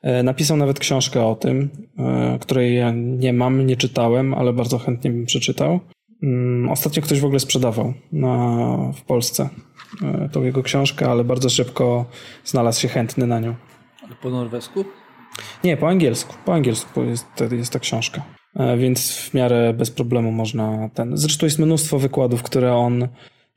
[0.03, 4.79] E, Napisał nawet książkę o tym, e, której ja nie mam, nie czytałem, ale bardzo
[4.79, 5.81] chętnie bym przeczytał.
[6.23, 8.57] Mm, ostatnio ktoś w ogóle sprzedawał na,
[8.95, 9.49] w Polsce
[10.03, 12.05] e, tą jego książkę, ale bardzo szybko
[12.45, 13.55] znalazł się chętny na nią.
[14.03, 14.85] Ale po norwesku?
[15.65, 16.35] Nie, po angielsku.
[16.45, 18.23] Po angielsku jest, jest ta książka.
[18.57, 21.17] E, więc w miarę bez problemu można ten.
[21.17, 23.09] Zresztą jest mnóstwo wykładów, które on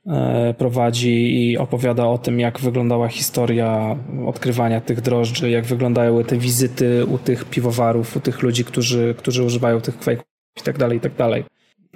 [0.06, 3.96] e, prowadzi i opowiada o tym, jak wyglądała historia
[4.26, 9.44] odkrywania tych drożdży, jak wyglądały te wizyty u tych piwowarów, u tych ludzi, którzy, którzy
[9.44, 10.26] używają tych kwejków
[10.60, 11.44] i tak dalej, i tak dalej.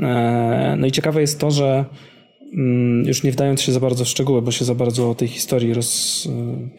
[0.01, 1.85] E, no i ciekawe jest to, że
[2.55, 5.29] mm, już nie wdając się za bardzo w szczegóły, bo się za bardzo o tej
[5.29, 6.29] historii roz,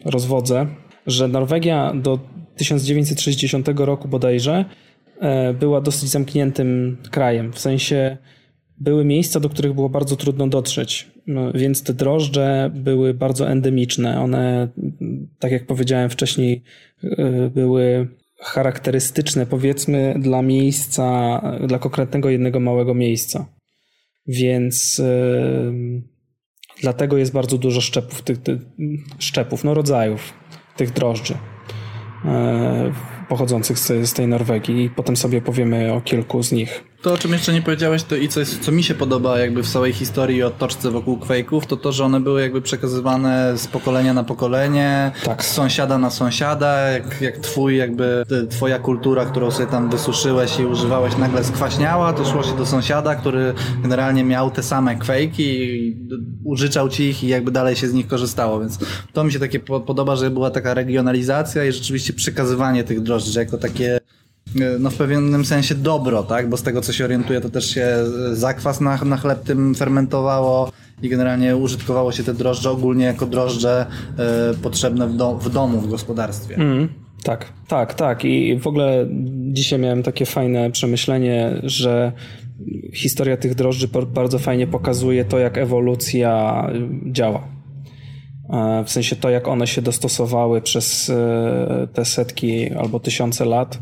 [0.04, 0.66] rozwodzę,
[1.06, 2.18] że Norwegia do
[2.56, 4.64] 1960 roku bodajże
[5.20, 7.52] E, była dosyć zamkniętym krajem.
[7.52, 8.16] W sensie
[8.78, 14.20] były miejsca, do których było bardzo trudno dotrzeć, no, więc te drożdże były bardzo endemiczne.
[14.20, 14.68] One,
[15.38, 16.62] tak jak powiedziałem wcześniej,
[17.04, 18.08] e, były
[18.42, 23.46] charakterystyczne, powiedzmy, dla miejsca, dla konkretnego jednego małego miejsca.
[24.26, 26.02] Więc yy,
[26.80, 28.58] dlatego jest bardzo dużo szczepów, tych, tych
[29.18, 30.32] szczepów, no rodzajów
[30.76, 31.34] tych drożdży.
[32.24, 32.30] Yy,
[33.28, 36.84] pochodzących z, z tej Norwegii i potem sobie powiemy o kilku z nich.
[37.02, 39.62] To, o czym jeszcze nie powiedziałeś, to i co, jest, co mi się podoba jakby
[39.62, 43.66] w całej historii o toczce wokół Quake'ów, to to, że one były jakby przekazywane z
[43.66, 45.44] pokolenia na pokolenie, tak.
[45.44, 50.66] z sąsiada na sąsiada, jak, jak twój jakby, twoja kultura, którą sobie tam wysuszyłeś i
[50.66, 55.96] używałeś, nagle skwaśniała, to szło się do sąsiada, który generalnie miał te same Quake'i i
[56.44, 58.78] użyczał ci ich i jakby dalej się z nich korzystało, więc
[59.12, 63.58] to mi się takie podoba, że była taka regionalizacja i rzeczywiście przekazywanie tych drożdży jako
[63.58, 64.00] takie
[64.80, 66.48] no w pewnym sensie dobro, tak?
[66.48, 67.86] Bo z tego co się orientuję, to też się
[68.32, 70.72] zakwas na, na chleb tym fermentowało
[71.02, 73.86] i generalnie użytkowało się te drożdże ogólnie jako drożdże
[74.52, 76.54] y, potrzebne w, do, w domu, w gospodarstwie.
[76.54, 76.88] Mm,
[77.22, 78.24] tak, tak, tak.
[78.24, 79.06] I w ogóle
[79.52, 82.12] dzisiaj miałem takie fajne przemyślenie, że
[82.94, 86.62] historia tych drożdży bardzo fajnie pokazuje to, jak ewolucja
[87.06, 87.48] działa.
[88.50, 93.78] E, w sensie to, jak one się dostosowały przez e, te setki albo tysiące lat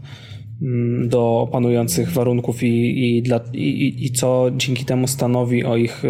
[1.05, 6.03] do panujących warunków i, i, dla, i, i co dzięki temu stanowi o ich,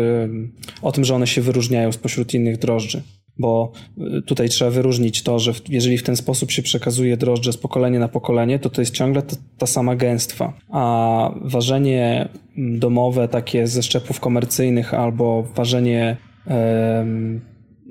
[0.82, 3.02] o tym, że one się wyróżniają spośród innych drożdży.
[3.38, 3.72] Bo
[4.18, 8.00] y, tutaj trzeba wyróżnić to, że jeżeli w ten sposób się przekazuje drożdże z pokolenia
[8.00, 10.52] na pokolenie, to to jest ciągle ta, ta sama gęstwa.
[10.70, 16.16] A ważenie mm, domowe, takie ze szczepów komercyjnych albo ważenie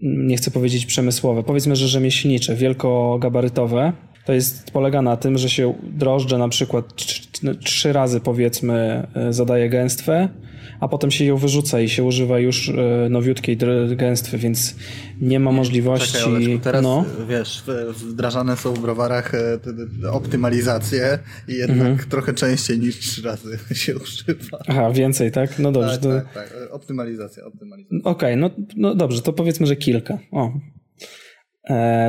[0.04, 3.94] nie chcę powiedzieć przemysłowe, powiedzmy, że rzemieślnicze, wielkogabarytowe,
[4.28, 6.94] to jest, polega na tym, że się drożdże na przykład
[7.64, 10.30] trzy razy powiedzmy e, zadaje gęstwę,
[10.80, 13.58] a potem się ją wyrzuca i się używa już e, nowiutkiej
[13.96, 14.76] gęstwy, więc
[15.22, 16.14] nie ma możliwości.
[16.14, 17.06] Czekaj, teraz no.
[17.30, 17.64] wiesz,
[17.94, 19.60] wdrażane są w browarach e,
[20.12, 22.10] optymalizacje i jednak mhm.
[22.10, 24.58] trochę częściej niż trzy razy się używa.
[24.68, 25.60] Aha, więcej, tak?
[25.60, 25.92] No dobrze.
[25.92, 26.22] Tak, to...
[26.22, 26.54] tak, tak.
[26.72, 28.00] Optymalizacja, optymalizacja.
[28.04, 30.18] Okej, okay, no, no dobrze, to powiedzmy, że kilka.
[30.32, 30.52] O,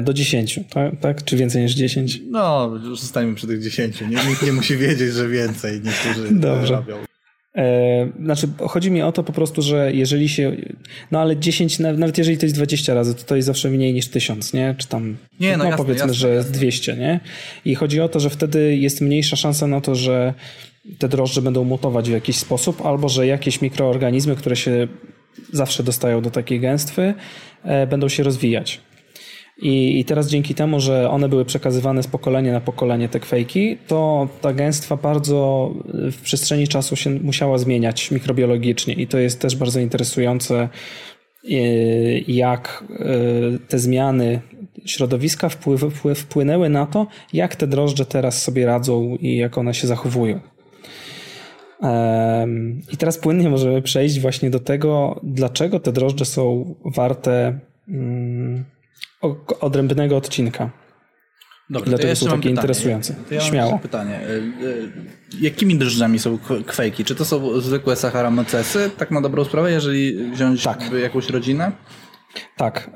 [0.03, 1.01] do 10, tak?
[1.01, 1.25] tak?
[1.25, 2.21] Czy więcej niż 10?
[2.31, 4.01] No, zostańmy przy tych 10.
[4.01, 6.75] Nie, nikt nie musi wiedzieć, że więcej niektórzy Dobrze.
[6.75, 7.09] robią.
[7.57, 10.57] E, znaczy, chodzi mi o to po prostu, że jeżeli się.
[11.11, 14.09] No ale 10, nawet jeżeli to jest 20 razy, to to jest zawsze mniej niż
[14.09, 14.75] 1000, nie?
[14.79, 15.17] Czy tam.
[15.41, 16.53] Nie, no, no jasne, powiedzmy, jasne, że jasne.
[16.53, 17.21] 200, nie?
[17.65, 20.35] I chodzi o to, że wtedy jest mniejsza szansa na to, że
[20.99, 24.89] te drożdże będą mutować w jakiś sposób, albo że jakieś mikroorganizmy, które się
[25.53, 27.15] zawsze dostają do takiej gęstwy,
[27.65, 28.81] e, będą się rozwijać.
[29.63, 33.77] I, I, teraz dzięki temu, że one były przekazywane z pokolenia na pokolenie te kwejki,
[33.87, 35.71] to ta gęstwa bardzo
[36.13, 40.69] w przestrzeni czasu się musiała zmieniać mikrobiologicznie i to jest też bardzo interesujące,
[41.45, 41.59] e,
[42.19, 44.41] jak e, te zmiany
[44.87, 49.75] środowiska wpływ, wpływ, wpłynęły na to, jak te drożdże teraz sobie radzą i jak one
[49.75, 50.41] się zachowują.
[52.93, 57.59] I teraz płynnie możemy przejść właśnie do tego, dlaczego te drożdże są warte
[57.89, 58.65] mm,
[59.61, 60.71] odrębnego odcinka.
[61.71, 62.55] Dobrze, Dlatego są takie pytanie.
[62.55, 63.15] interesujące.
[63.29, 63.79] To ja Śmiało.
[63.79, 64.15] pytanie.
[64.15, 64.41] E, e,
[65.41, 67.05] jakimi drożdżami są kwejki?
[67.05, 70.93] Czy to są zwykłe sacharamocesy, tak na dobrą sprawę, jeżeli wziąć tak.
[71.03, 71.73] jakąś rodzinę?
[72.57, 72.91] Tak.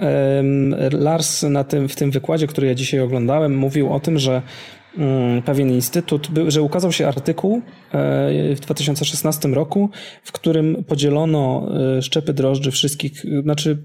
[0.93, 4.43] Lars na tym, w tym wykładzie, który ja dzisiaj oglądałem, mówił o tym, że
[4.99, 9.91] mm, pewien instytut, że ukazał się artykuł e, w 2016 roku,
[10.23, 11.69] w którym podzielono
[12.01, 13.79] szczepy drożdży wszystkich, znaczy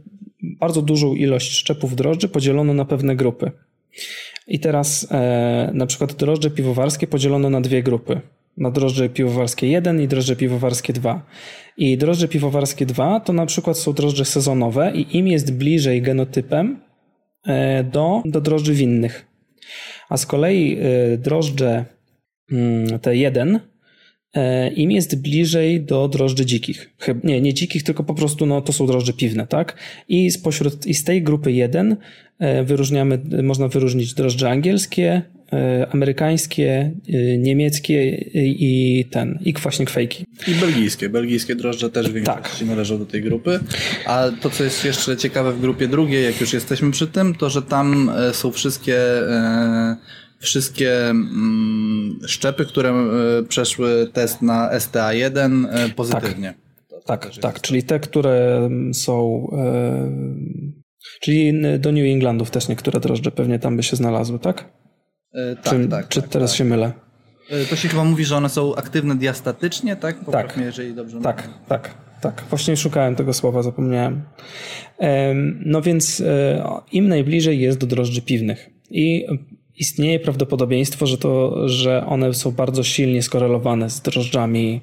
[0.60, 3.52] bardzo dużą ilość szczepów drożdży podzielono na pewne grupy.
[4.48, 8.22] I teraz e, na przykład drożdże piwowarskie podzielono na dwie grupy.
[8.58, 11.26] Na drożdże piwowarskie 1 i drożdże piwowarskie 2.
[11.78, 16.80] I drożdże piwowarskie 2 to na przykład są drożdże sezonowe i im jest bliżej genotypem
[17.46, 19.26] e, do, do drożdży winnych.
[20.10, 21.86] A z kolei e, drożdże
[22.52, 23.60] mm, te 1 e,
[24.76, 26.90] im jest bliżej do drożdży dzikich.
[27.24, 29.76] Nie, nie dzikich, tylko po prostu no, to są drożdże piwne, tak?
[30.10, 31.98] I spośród, i z tej grupy 1
[32.40, 35.22] e, wyróżniamy, można wyróżnić drożdże angielskie,
[35.54, 36.92] e, amerykańskie,
[37.38, 40.26] niemieckie i ten, i właśnie kwejki.
[40.48, 41.10] I belgijskie.
[41.10, 42.68] Belgijskie drożdże też w większości tak.
[42.68, 43.60] należą do tej grupy.
[44.06, 47.50] A to, co jest jeszcze ciekawe w grupie drugiej, jak już jesteśmy przy tym, to,
[47.50, 48.98] że tam są wszystkie
[50.40, 56.54] wszystkie mm, szczepy, które e, przeszły test na STA1 e, pozytywnie.
[57.06, 59.48] Tak, tak, tak czyli te, które mm, są.
[59.58, 60.12] E,
[61.22, 64.70] czyli do New Englandów też niektóre drożdże pewnie tam by się znalazły, tak?
[65.64, 66.08] Tak, czy, tak.
[66.08, 66.58] Czy tak, teraz tak.
[66.58, 66.92] się mylę?
[67.70, 70.20] To się chyba mówi, że one są aktywne diastatycznie, tak?
[70.20, 71.60] Popraw tak, jeżeli dobrze Tak, mówię.
[71.68, 72.44] tak, tak.
[72.50, 74.22] Właśnie szukałem tego słowa, zapomniałem.
[75.66, 76.24] No więc
[76.92, 78.70] im najbliżej jest do drożdży piwnych.
[78.90, 79.26] I
[79.78, 84.82] istnieje prawdopodobieństwo, że, to, że one są bardzo silnie skorelowane z drożdżami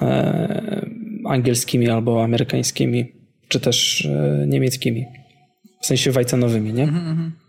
[0.00, 0.86] e,
[1.24, 3.12] angielskimi albo amerykańskimi,
[3.48, 5.04] czy też e, niemieckimi.
[5.80, 6.84] W sensie wajcanowymi, nie?
[6.84, 7.45] Mm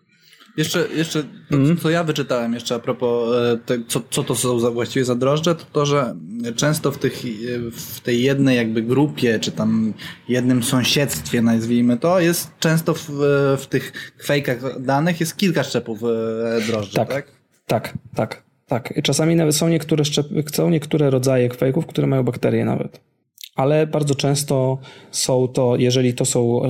[0.58, 1.78] Jeszcze, jeszcze to, mm.
[1.78, 5.16] co ja wyczytałem jeszcze a propos e, te, co, co to są za, właściwie za
[5.16, 6.16] drożdże, to to, że
[6.56, 7.24] często w, tych,
[7.72, 9.94] w tej jednej jakby grupie, czy tam
[10.30, 13.10] jednym sąsiedztwie nazwijmy to, jest często w,
[13.60, 17.08] w tych fejkach danych jest kilka szczepów e, drożdży, tak?
[17.08, 17.28] Tak,
[17.66, 18.44] tak, tak.
[18.68, 18.98] tak.
[18.98, 23.02] I czasami nawet są niektóre, szczep, są niektóre rodzaje kwejków, które mają bakterie nawet.
[23.56, 24.78] Ale bardzo często
[25.12, 26.62] są to, jeżeli to są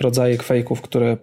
[0.00, 1.16] rodzaje kwejków, które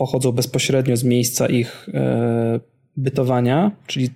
[0.00, 2.60] pochodzą bezpośrednio z miejsca ich e,
[2.96, 4.08] bytowania, czyli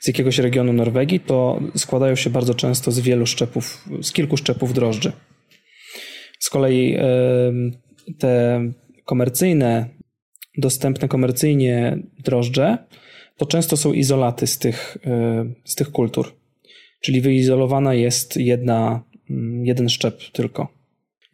[0.00, 4.74] z jakiegoś regionu Norwegii, to składają się bardzo często z wielu szczepów, z kilku szczepów
[4.74, 5.12] drożdży.
[6.38, 7.02] Z kolei e,
[8.18, 8.60] te
[9.04, 9.88] komercyjne,
[10.58, 12.78] dostępne komercyjnie drożdże,
[13.36, 16.32] to często są izolaty z tych, e, z tych kultur.
[17.00, 20.68] Czyli wyizolowana jest jedna, mm, jeden szczep tylko.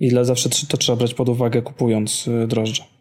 [0.01, 2.94] I dla zawsze to trzeba brać pod uwagę kupując drożdże.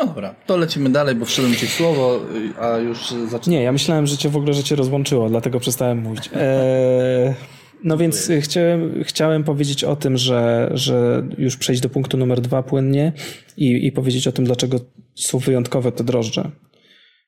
[0.00, 2.20] No dobra, to lecimy dalej, bo wszedłem ci w słowo,
[2.60, 3.58] a już zaczynamy.
[3.58, 6.30] Nie, ja myślałem, że cię w ogóle życie rozłączyło, dlatego przestałem mówić.
[6.34, 7.34] Eee,
[7.84, 12.62] no więc chciałem, chciałem powiedzieć o tym, że, że już przejść do punktu numer dwa
[12.62, 13.12] płynnie
[13.56, 14.78] i, i powiedzieć o tym, dlaczego
[15.14, 16.50] są wyjątkowe te drożdże.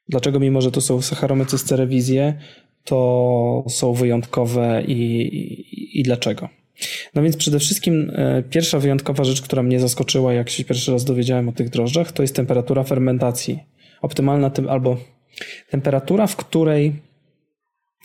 [0.09, 2.35] Dlaczego mimo, że to są Saccharomyces cerevisiae,
[2.85, 6.49] to są wyjątkowe i, i, i dlaczego.
[7.15, 11.05] No więc przede wszystkim e, pierwsza wyjątkowa rzecz, która mnie zaskoczyła, jak się pierwszy raz
[11.05, 13.59] dowiedziałem o tych drożdżach, to jest temperatura fermentacji.
[14.03, 14.97] Optymalna tym, albo
[15.71, 17.03] temperatura, w której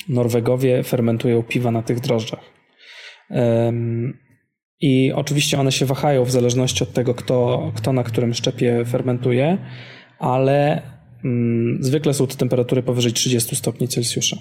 [0.10, 2.54] Norwegowie fermentują piwa na tych drożdżach.
[4.82, 9.58] I oczywiście one się wahają w zależności od tego, kto, kto na którym szczepie fermentuje,
[10.20, 10.82] ale
[11.24, 14.38] mm, zwykle są to temperatury powyżej 30 stopni Celsjusza.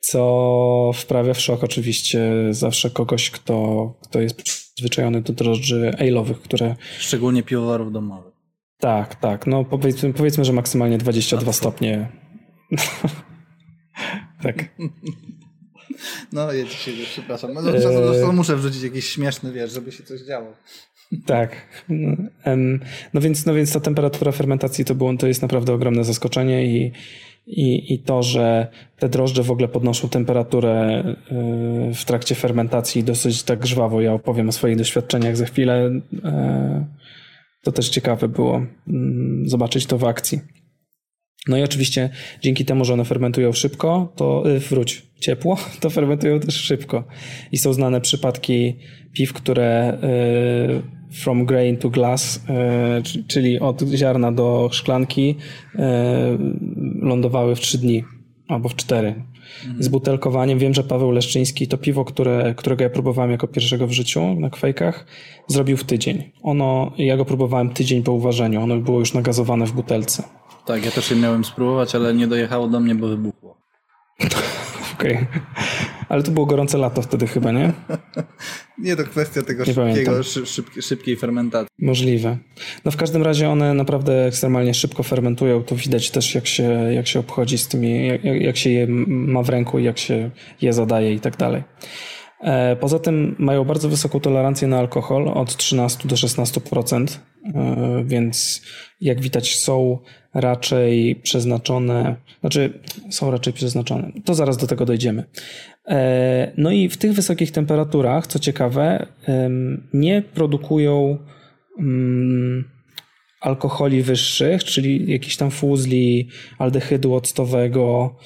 [0.00, 6.76] Co wprawia w szok oczywiście zawsze kogoś, kto, kto jest przyzwyczajony do drożdży ale'owych, które...
[6.98, 8.34] Szczególnie piwowarów domowych.
[8.78, 9.46] Tak, tak.
[9.46, 12.08] No powiedzmy, powiedzmy że maksymalnie 22 stopnie.
[14.42, 14.64] tak.
[16.32, 17.54] No, ja dzisiaj przepraszam.
[17.54, 20.52] No, czasem muszę wrzucić jakiś śmieszny wiesz, żeby się coś działo.
[21.26, 21.84] Tak.
[23.14, 26.92] No więc, no więc ta temperatura fermentacji to, było, to jest naprawdę ogromne zaskoczenie i,
[27.46, 28.68] i, i to, że
[28.98, 31.04] te drożdże w ogóle podnoszą temperaturę
[31.90, 34.00] y, w trakcie fermentacji dosyć tak żwawo.
[34.00, 35.90] Ja opowiem o swoich doświadczeniach za chwilę.
[36.14, 36.20] Y,
[37.62, 40.40] to też ciekawe było mm, zobaczyć to w akcji.
[41.48, 42.10] No i oczywiście
[42.42, 47.04] dzięki temu, że one fermentują szybko, to y, wróć ciepło, to fermentują też szybko.
[47.52, 48.76] I są znane przypadki
[49.12, 49.98] piw, które
[51.22, 52.40] from grain to glass,
[53.28, 55.36] czyli od ziarna do szklanki,
[57.02, 58.04] lądowały w trzy dni
[58.48, 59.24] albo w cztery.
[59.78, 63.92] Z butelkowaniem wiem, że Paweł Leszczyński to piwo, które, którego ja próbowałem jako pierwszego w
[63.92, 65.06] życiu na kwejkach,
[65.46, 66.30] zrobił w tydzień.
[66.42, 70.22] Ono, ja go próbowałem tydzień po uważeniu, ono było już nagazowane w butelce.
[70.66, 73.56] Tak, ja też je miałem spróbować, ale nie dojechało do mnie, bo wybuchło.
[74.94, 75.14] Okej.
[75.14, 75.26] Okay.
[76.10, 77.72] Ale to było gorące lato wtedy chyba, nie?
[78.84, 81.68] nie, to kwestia tego szybkiego, szyb, szybkiej fermentacji.
[81.78, 82.38] Możliwe.
[82.84, 85.62] No w każdym razie one naprawdę ekstremalnie szybko fermentują.
[85.62, 86.62] To widać też jak się,
[86.92, 90.30] jak się obchodzi z tymi, jak, jak się je ma w ręku i jak się
[90.62, 91.62] je zadaje i tak dalej.
[92.40, 97.18] E, poza tym mają bardzo wysoką tolerancję na alkohol od 13 do 16%,
[97.54, 98.62] e, więc
[99.00, 99.98] jak widać są
[100.34, 102.80] raczej przeznaczone, znaczy
[103.10, 104.12] są raczej przeznaczone.
[104.24, 105.24] To zaraz do tego dojdziemy.
[105.88, 109.06] E, no i w tych wysokich temperaturach, co ciekawe,
[109.92, 111.18] nie produkują
[111.78, 112.64] mm,
[113.40, 116.28] alkoholi wyższych, czyli jakiś tam fuzli,
[116.58, 118.16] aldehydu octowego,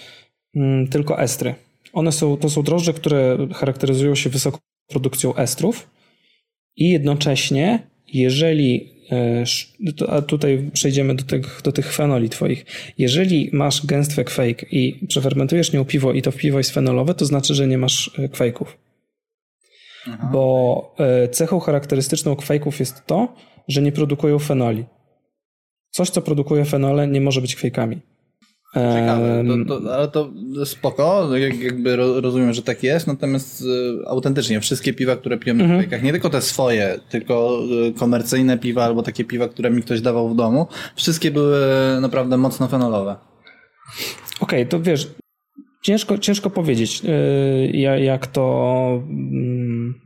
[0.57, 1.55] mm, tylko estry.
[1.93, 4.59] One są, to są drożdże, które charakteryzują się wysoką
[4.89, 5.91] produkcją estrów
[6.77, 8.94] i jednocześnie, jeżeli
[10.09, 12.65] a tutaj przejdziemy do tych, do tych fenoli twoich.
[12.99, 17.55] Jeżeli masz gęstwę kwejk i przefermentujesz nią piwo i to piwo jest fenolowe, to znaczy,
[17.55, 18.79] że nie masz e, kwejków.
[20.07, 20.31] Aha.
[20.33, 23.35] Bo e, cechą charakterystyczną kwejków jest to,
[23.69, 24.85] że nie produkują fenoli.
[25.91, 28.01] Coś, co produkuje fenole, nie może być kwejkami.
[28.75, 30.31] Ciekawe, to, to, ale to
[30.65, 36.01] spoko, jakby rozumiem, że tak jest, natomiast e, autentycznie wszystkie piwa, które pijemy mhm.
[36.01, 40.01] w nie tylko te swoje, tylko e, komercyjne piwa albo takie piwa, które mi ktoś
[40.01, 41.61] dawał w domu, wszystkie były
[42.01, 43.17] naprawdę mocno fenolowe.
[44.41, 45.11] Okej, okay, to wiesz,
[45.83, 47.03] ciężko, ciężko powiedzieć,
[47.99, 50.05] jak to mm,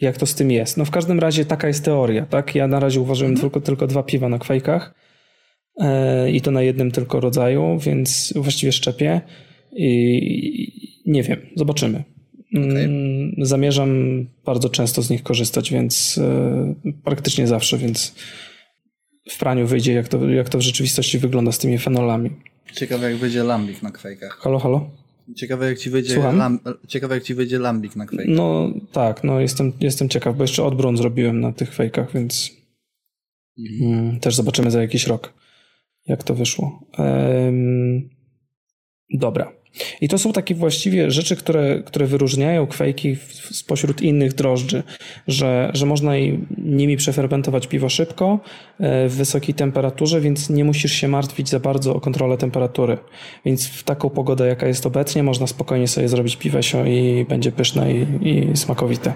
[0.00, 0.76] jak to z tym jest.
[0.76, 2.54] No w każdym razie taka jest teoria, tak?
[2.54, 3.50] Ja na razie uważałem mhm.
[3.50, 5.07] tylko, tylko dwa piwa na kwejkach e,
[6.32, 9.20] i to na jednym tylko rodzaju, więc właściwie szczepię
[9.76, 12.04] i nie wiem, zobaczymy.
[12.52, 12.84] Okay.
[12.84, 13.90] Mm, zamierzam
[14.44, 16.74] bardzo często z nich korzystać, więc e,
[17.04, 18.14] praktycznie zawsze, więc
[19.30, 22.30] w praniu wyjdzie, jak to, jak to w rzeczywistości wygląda z tymi fenolami.
[22.72, 24.38] Ciekawe, jak wyjdzie lambik na kwejkach.
[24.38, 24.90] Halo, halo?
[25.36, 28.36] Ciekawe jak ci wyjdzie, lam, ciekawe jak ci wyjdzie lambik na kwejkach.
[28.36, 32.50] No tak, no jestem, jestem ciekaw, bo jeszcze odbrun zrobiłem na tych fejkach, więc
[33.58, 33.92] mhm.
[33.92, 35.32] mm, też zobaczymy za jakiś rok,
[36.08, 36.80] jak to wyszło.
[39.10, 39.52] Dobra.
[40.00, 43.16] I to są takie właściwie rzeczy, które, które wyróżniają kwejki
[43.50, 44.82] spośród innych drożdży,
[45.26, 46.12] że, że można
[46.58, 48.40] nimi przefermentować piwo szybko,
[48.80, 52.98] e, w wysokiej temperaturze, więc nie musisz się martwić za bardzo o kontrolę temperatury.
[53.44, 57.92] Więc w taką pogodę, jaka jest obecnie, można spokojnie sobie zrobić piwesio i będzie pyszne
[57.94, 59.12] i, i smakowite.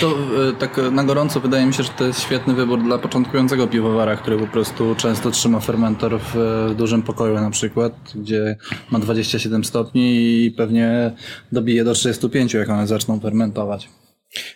[0.00, 0.16] To
[0.48, 4.16] e, tak na gorąco wydaje mi się, że to jest świetny wybór dla początkującego piwowara,
[4.16, 6.34] który po prostu często trzyma fermentor w,
[6.70, 8.56] w dużym pokoju na przykład, gdzie
[8.90, 10.02] ma 27 stopni
[10.44, 11.12] i pewnie
[11.52, 13.88] dobije do 35, jak one zaczną fermentować.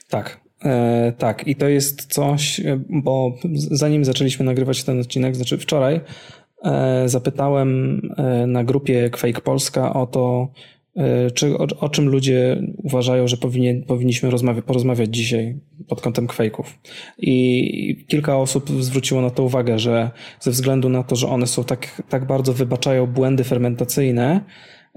[0.08, 1.46] Tak, e, tak.
[1.46, 3.34] I to jest coś, bo
[3.70, 6.00] zanim zaczęliśmy nagrywać ten odcinek, znaczy wczoraj,
[6.64, 10.77] e, zapytałem e, na grupie Quake Polska o to, E,
[11.34, 16.78] czy o, o, czym ludzie uważają, że powinien, powinniśmy rozmawia, porozmawiać dzisiaj pod kątem kwejków.
[17.18, 20.10] I kilka osób zwróciło na to uwagę, że
[20.40, 24.40] ze względu na to, że one są tak, tak bardzo wybaczają błędy fermentacyjne,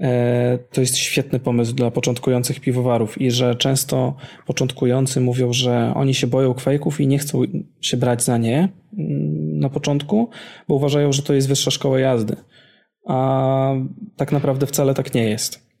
[0.00, 4.16] e, to jest świetny pomysł dla początkujących piwowarów i że często
[4.46, 7.42] początkujący mówią, że oni się boją kwejków i nie chcą
[7.80, 8.68] się brać za nie
[8.98, 10.30] mm, na początku,
[10.68, 12.36] bo uważają, że to jest wyższa szkoła jazdy.
[13.06, 13.74] A
[14.16, 15.71] tak naprawdę wcale tak nie jest.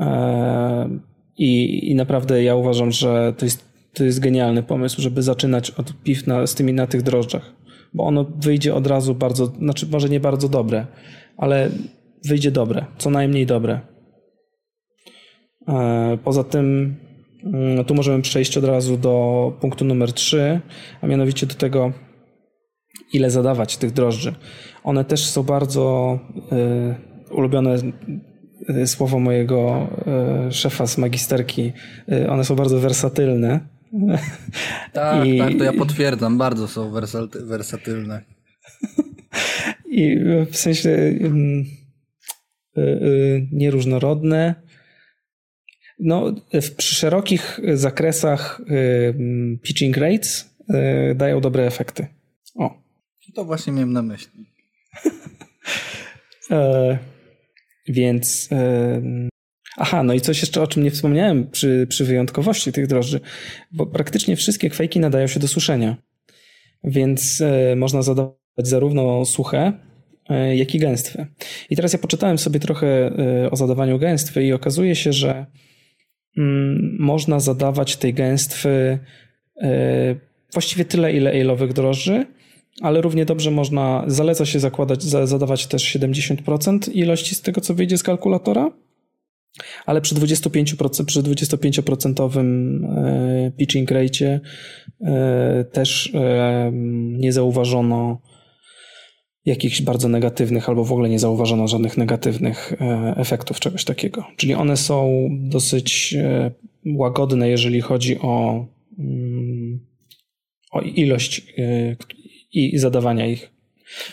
[0.00, 0.98] E,
[1.38, 3.64] I, I naprawdę ja uważam, że to jest,
[3.94, 7.52] to jest genialny pomysł, żeby zaczynać od piw na, z tymi na tych drożdżach,
[7.94, 10.86] bo ono wyjdzie od razu bardzo, znaczy może nie bardzo dobre,
[11.36, 11.70] ale
[12.24, 13.80] wyjdzie dobre, co najmniej dobre.
[15.68, 16.96] E, poza tym
[17.44, 20.60] mm, tu możemy przejść od razu do punktu numer 3,
[21.00, 21.92] a mianowicie do tego,
[23.12, 24.34] ile zadawać tych drożdży.
[24.84, 26.18] One też są bardzo
[27.30, 27.76] y, ulubione
[28.86, 29.88] słowo mojego
[30.48, 31.72] y, szefa z magisterki,
[32.12, 33.60] y, one są bardzo wersatylne.
[34.92, 36.92] Tak, I, tak, to ja potwierdzam, bardzo są
[37.34, 38.22] wersatylne.
[39.90, 40.18] I
[40.50, 41.18] w sensie
[43.52, 44.54] nieróżnorodne.
[45.98, 46.34] No,
[46.76, 48.60] przy szerokich zakresach
[49.62, 50.54] pitching rates
[51.14, 52.06] dają dobre efekty.
[52.54, 52.82] O.
[53.34, 54.46] To właśnie miałem na myśli.
[56.50, 56.98] E,
[57.88, 58.48] więc.
[59.76, 63.20] Aha, no i coś jeszcze, o czym nie wspomniałem przy, przy wyjątkowości tych drożdży,
[63.70, 65.96] bo praktycznie wszystkie kwejki nadają się do suszenia.
[66.84, 69.72] Więc e, można zadawać zarówno suche,
[70.28, 71.26] e, jak i gęstwe.
[71.70, 75.46] I teraz ja poczytałem sobie trochę e, o zadawaniu gęstwy i okazuje się, że
[76.38, 78.98] mm, można zadawać tej gęstwy
[80.52, 82.26] właściwie tyle, ile ale'owych drożdży,
[82.80, 87.98] ale równie dobrze można, zaleca się zakładać, zadawać też 70% ilości z tego, co wyjdzie
[87.98, 88.70] z kalkulatora,
[89.86, 94.40] ale przy 25%, przy 25% e, pitching rate
[95.00, 96.70] e, też e,
[97.18, 98.20] nie zauważono
[99.44, 102.72] jakichś bardzo negatywnych, albo w ogóle nie zauważono żadnych negatywnych
[103.16, 104.24] efektów czegoś takiego.
[104.36, 106.16] Czyli one są dosyć
[106.86, 108.66] łagodne, jeżeli chodzi o,
[108.98, 109.86] mm,
[110.72, 111.54] o ilość
[112.52, 113.50] i zadawania ich.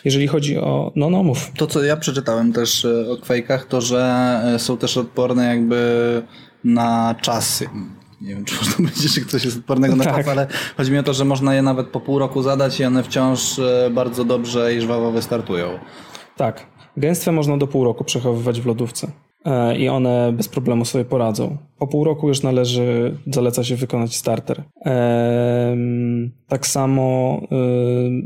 [0.05, 0.91] Jeżeli chodzi o.
[0.95, 1.51] No, no, mów.
[1.57, 6.21] To, co ja przeczytałem też e, o kwejkach, to że e, są też odporne jakby
[6.63, 7.69] na czasy.
[8.21, 10.15] Nie wiem, czy można powiedzieć, że ktoś jest odpornego na tak.
[10.15, 10.47] czas, ale
[10.77, 13.59] chodzi mi o to, że można je nawet po pół roku zadać i one wciąż
[13.59, 15.79] e, bardzo dobrze i żwawo wystartują.
[16.37, 16.65] Tak.
[16.97, 19.11] Gęstwę można do pół roku przechowywać w lodówce.
[19.49, 21.57] E, i one bez problemu sobie poradzą.
[21.77, 24.63] Po pół roku już należy, zaleca się wykonać starter.
[26.47, 27.41] Tak samo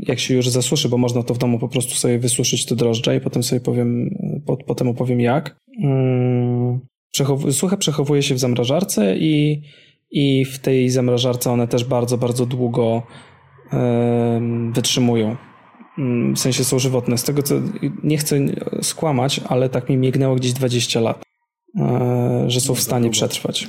[0.08, 3.16] jak się już zasuszy, bo można to w domu po prostu sobie wysuszyć te drożdże
[3.16, 4.10] i potem sobie powiem,
[4.66, 5.56] potem opowiem jak.
[5.82, 6.80] Mm,
[7.50, 9.62] suche przechowuje się w zamrażarce i,
[10.10, 13.02] i w tej zamrażarce one też bardzo, bardzo długo
[14.72, 15.36] wytrzymują.
[15.98, 17.18] Mm, w sensie są żywotne.
[17.18, 17.54] Z tego co
[18.02, 18.38] nie chcę
[18.82, 21.22] skłamać, ale tak mi mignęło gdzieś 20 lat,
[21.80, 23.68] e, że są w stanie przetrwać.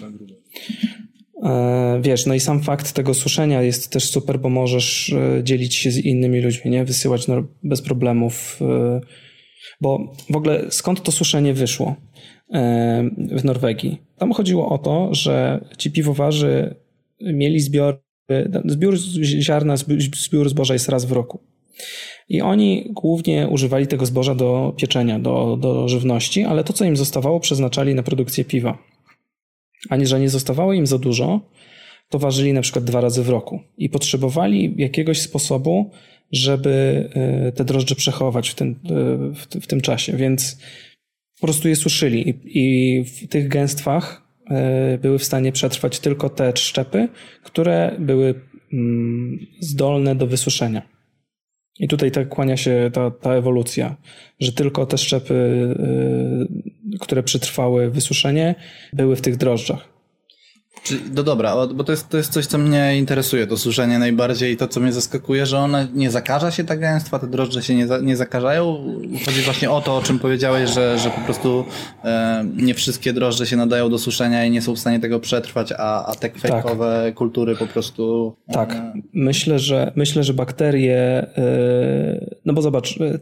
[1.43, 5.75] E, wiesz, no i sam fakt tego suszenia jest też super, bo możesz e, dzielić
[5.75, 6.85] się z innymi ludźmi, nie?
[6.85, 7.25] Wysyłać
[7.63, 8.59] bez problemów.
[9.81, 11.95] Bo w ogóle skąd to suszenie wyszło
[13.17, 14.01] w Norwegii?
[14.17, 16.75] Tam chodziło o to, że ci piwowarzy
[17.21, 18.01] mieli zbiór,
[18.65, 21.39] zbiór ziarna, zbiór zboża jest raz w roku.
[22.29, 26.97] I oni głównie używali tego zboża do pieczenia, do, do żywności, ale to, co im
[26.97, 28.77] zostawało, przeznaczali na produkcję piwa.
[29.89, 31.41] Ani że nie zostawało im za dużo,
[32.09, 35.91] to ważyli na przykład dwa razy w roku i potrzebowali jakiegoś sposobu,
[36.31, 38.65] żeby e, te drożdże przechować w, e,
[39.61, 40.57] w, tym czasie, więc
[41.39, 46.53] po prostu je suszyli i, w tych gęstwach e, były w stanie przetrwać tylko te
[46.55, 47.07] szczepy,
[47.43, 48.41] które były
[48.73, 50.94] mm, zdolne do wysuszenia.
[51.79, 53.95] I tutaj tak kłania się ta, ta ewolucja,
[54.39, 55.33] że tylko te szczepy,
[56.89, 58.55] yy, które przetrwały wysuszenie,
[58.93, 59.94] były w tych drożdżach.
[61.15, 64.57] No dobra, bo to jest, to jest coś, co mnie interesuje, to suszenie najbardziej i
[64.57, 67.87] to, co mnie zaskakuje, że one nie zakaża się ta gęstwa, te drożdże się nie,
[67.87, 68.85] za, nie zakażają.
[69.25, 71.65] Chodzi właśnie o to, o czym powiedziałeś, że, że po prostu
[72.03, 75.73] e, nie wszystkie drożdże się nadają do suszenia i nie są w stanie tego przetrwać,
[75.77, 77.15] a, a te kwejkowe tak.
[77.15, 78.35] kultury po prostu...
[78.47, 78.81] E, tak,
[79.13, 80.97] myślę, że myślę, że bakterie,
[81.37, 83.19] e, no bo zobacz, e,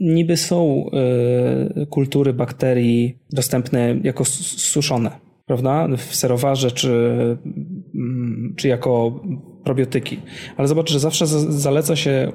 [0.00, 6.90] niby są e, kultury bakterii dostępne jako suszone prawda, w serowarze czy,
[7.94, 9.20] mm, czy jako
[9.64, 10.20] probiotyki.
[10.56, 12.32] Ale zobacz, że zawsze zaleca się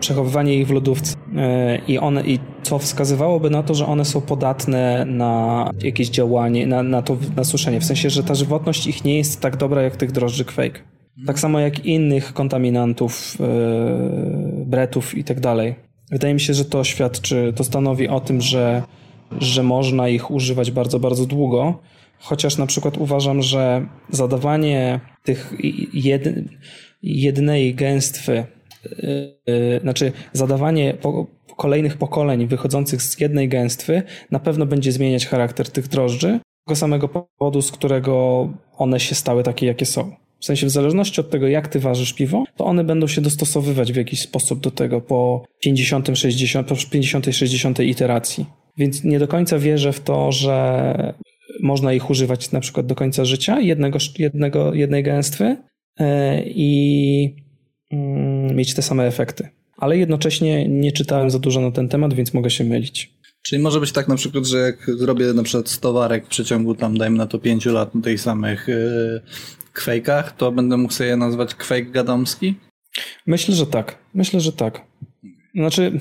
[0.00, 4.20] przechowywanie ich w lodówce e, i one, i co wskazywałoby na to, że one są
[4.20, 7.80] podatne na jakieś działanie, na, na to na suszenie.
[7.80, 10.84] W sensie, że ta żywotność ich nie jest tak dobra jak tych drożdży quake.
[11.26, 15.74] Tak samo jak innych kontaminantów, yy, bretów i tak dalej.
[16.10, 18.82] Wydaje mi się, że to świadczy, to stanowi o tym, że,
[19.38, 21.78] że można ich używać bardzo, bardzo długo
[22.18, 25.54] Chociaż na przykład uważam, że zadawanie tych
[25.92, 26.24] jed,
[27.02, 28.44] jednej gęstwy,
[29.46, 30.94] yy, znaczy zadawanie
[31.56, 37.08] kolejnych pokoleń wychodzących z jednej gęstwy na pewno będzie zmieniać charakter tych drożdży, tego samego
[37.08, 40.12] powodu, z którego one się stały takie, jakie są.
[40.40, 43.92] W sensie w zależności od tego, jak ty ważysz piwo, to one będą się dostosowywać
[43.92, 48.46] w jakiś sposób do tego po 50, 60, po 50, 60 iteracji.
[48.76, 51.14] Więc nie do końca wierzę w to, że
[51.60, 55.56] można ich używać na przykład do końca życia, jednego, jednego, jednej gęstwy
[55.98, 57.36] e, i
[57.92, 59.48] mm, mieć te same efekty.
[59.76, 63.16] Ale jednocześnie nie czytałem za dużo na ten temat, więc mogę się mylić.
[63.42, 66.74] Czyli może być tak na przykład, że jak zrobię na przykład 100 warek w przeciągu
[66.74, 69.20] tam dajmy na to 5 lat na tych samych yy,
[69.72, 72.54] kwejkach, to będę mógł sobie je nazwać kwejk gadomski?
[73.26, 73.98] Myślę, że tak.
[74.14, 74.80] Myślę, że tak.
[75.54, 76.00] Znaczy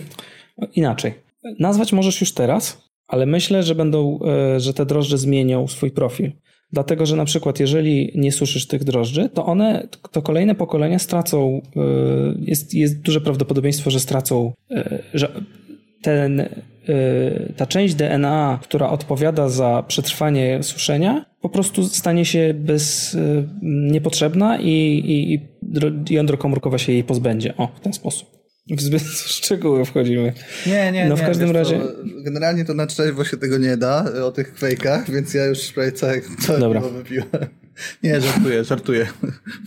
[0.76, 1.14] inaczej.
[1.60, 4.19] Nazwać możesz już teraz, ale myślę, że będą,
[4.56, 6.32] e, że te drożdże zmienią swój profil.
[6.72, 11.61] Dlatego, że na przykład jeżeli nie suszysz tych drożdży, to one, to kolejne pokolenia stracą,
[11.76, 11.80] e,
[12.40, 15.32] jest, jest duże prawdopodobieństwo, że stracą, e, że
[16.02, 16.49] ten,
[17.57, 23.18] ta część DNA, która odpowiada za przetrwanie suszenia, po prostu stanie się bez,
[23.61, 24.69] niepotrzebna i,
[25.06, 25.40] i, i
[26.10, 27.53] jądro komórkowe się jej pozbędzie.
[27.57, 28.35] O, w ten sposób.
[28.70, 30.34] W zbyt szczegóły wchodzimy.
[30.68, 31.80] Nie, nie, No w nie, każdym razie...
[31.80, 31.88] Co,
[32.24, 35.92] generalnie to na trzeźwo się tego nie da, o tych kwejkach, więc ja już prawie
[35.92, 36.82] całe, całe Dobra.
[36.82, 37.28] wypiłem.
[38.04, 39.08] Nie, żartuję, żartuję.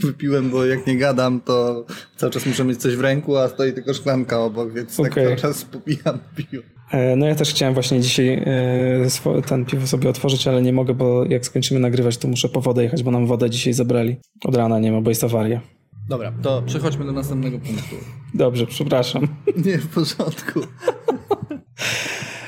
[0.00, 3.72] Wypiłem, bo jak nie gadam, to cały czas muszę mieć coś w ręku, a stoi
[3.72, 5.10] tylko szklanka obok, więc okay.
[5.10, 6.62] tak cały czas popijam piwo.
[6.90, 10.94] E, no ja też chciałem właśnie dzisiaj e, ten piwo sobie otworzyć, ale nie mogę,
[10.94, 14.16] bo jak skończymy nagrywać, to muszę po wodę jechać, bo nam wodę dzisiaj zabrali.
[14.44, 15.60] Od rana nie ma, bo jest awaria.
[16.08, 17.96] Dobra, to przechodźmy do następnego punktu.
[18.34, 19.28] Dobrze, przepraszam.
[19.66, 20.60] Nie, w porządku.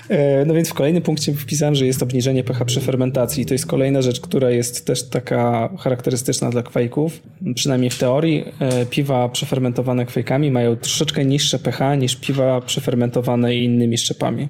[0.08, 3.46] E, no więc w kolejnym punkcie wpisałem, że jest obniżenie pH przy fermentacji.
[3.46, 7.20] To jest kolejna rzecz, która jest też taka charakterystyczna dla kwajków.
[7.54, 13.98] Przynajmniej w teorii e, piwa przefermentowane kwajkami mają troszeczkę niższe pH niż piwa przefermentowane innymi
[13.98, 14.48] szczepami.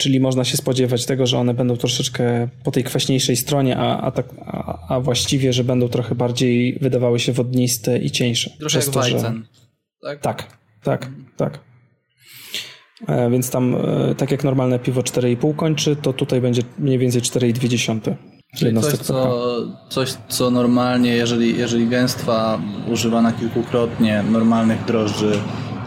[0.00, 4.10] Czyli można się spodziewać tego, że one będą troszeczkę po tej kwaśniejszej stronie, a, a,
[4.10, 8.50] tak, a, a właściwie, że będą trochę bardziej wydawały się wodniste i cieńsze.
[8.58, 9.34] Trochę jak to, że...
[10.02, 10.20] tak?
[10.20, 11.60] Tak, tak, tak.
[13.08, 17.22] E, więc tam, e, tak jak normalne piwo 4,5 kończy, to tutaj będzie mniej więcej
[17.22, 18.14] 4,2.
[18.56, 19.46] Czyli coś co,
[19.88, 25.32] coś, co normalnie, jeżeli, jeżeli gęstwa używana kilkukrotnie normalnych drożdży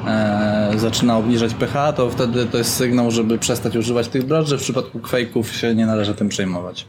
[0.08, 4.58] e, zaczyna obniżać pH, to wtedy to jest sygnał, żeby przestać używać tych drożdży.
[4.58, 6.86] W przypadku kwejków się nie należy tym przejmować.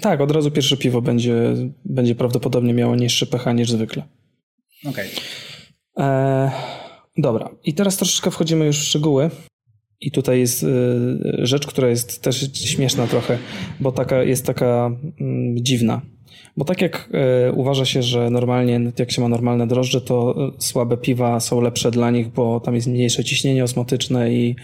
[0.00, 1.54] Tak, od razu pierwsze piwo będzie,
[1.84, 4.02] będzie prawdopodobnie miało niższy pH niż zwykle.
[4.86, 5.10] Okej.
[5.94, 6.06] Okay.
[6.06, 6.50] E,
[7.18, 9.30] dobra, i teraz troszeczkę wchodzimy już w szczegóły.
[10.00, 10.66] I tutaj jest y,
[11.38, 13.38] rzecz, która jest też śmieszna trochę,
[13.80, 16.00] bo taka jest taka mm, dziwna.
[16.56, 17.10] Bo tak jak
[17.48, 21.60] y, uważa się, że normalnie, jak się ma normalne drożdże, to y, słabe piwa są
[21.60, 24.56] lepsze dla nich, bo tam jest mniejsze ciśnienie osmotyczne i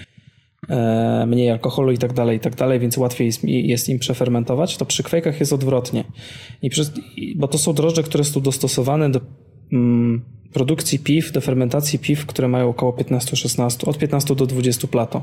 [0.69, 4.77] e, mniej alkoholu i tak dalej, i tak dalej, więc łatwiej jest, jest im przefermentować,
[4.77, 6.05] to przy kwejkach jest odwrotnie.
[6.63, 6.93] I przez,
[7.37, 9.21] bo to są drożdże, które są dostosowane do
[9.73, 15.23] mm, produkcji piw, do fermentacji piw, które mają około 15-16, od 15 do 20 plato.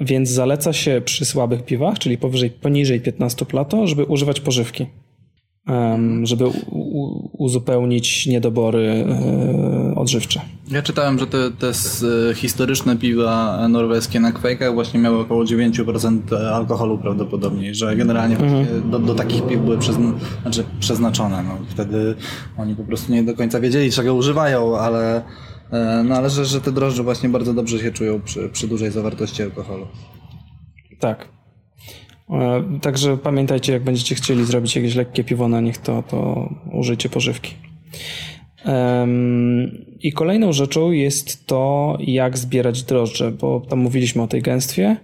[0.00, 4.86] Więc zaleca się przy słabych piwach, czyli powyżej, poniżej 15 plato, żeby używać pożywki
[6.22, 6.44] żeby
[7.32, 10.40] uzupełnić niedobory e, odżywcze.
[10.70, 11.72] Ja czytałem, że te, te
[12.34, 18.90] historyczne piwa norweskie na kwejkach właśnie miały około 9% alkoholu prawdopodobnie, że generalnie mhm.
[18.90, 21.42] do, do, takich piw były przezna, znaczy przeznaczone.
[21.42, 22.14] No, wtedy
[22.58, 25.22] oni po prostu nie do końca wiedzieli, czego używają, ale, e,
[26.04, 29.42] no, ale że, że te drożdże właśnie bardzo dobrze się czują przy, przy dużej zawartości
[29.42, 29.86] alkoholu.
[31.00, 31.28] Tak.
[32.30, 37.08] E, także pamiętajcie, jak będziecie chcieli zrobić jakieś lekkie piwo na nich, to, to użyjcie
[37.08, 37.54] pożywki.
[40.00, 44.96] I kolejną rzeczą jest to, jak zbierać drożdże, bo tam mówiliśmy o tej gęstwie.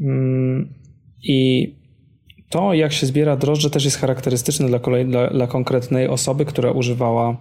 [0.00, 0.74] Mm,
[1.22, 1.68] I
[2.50, 6.70] to, jak się zbiera drożdże, też jest charakterystyczne dla, kolej, dla, dla konkretnej osoby, która
[6.70, 7.36] używała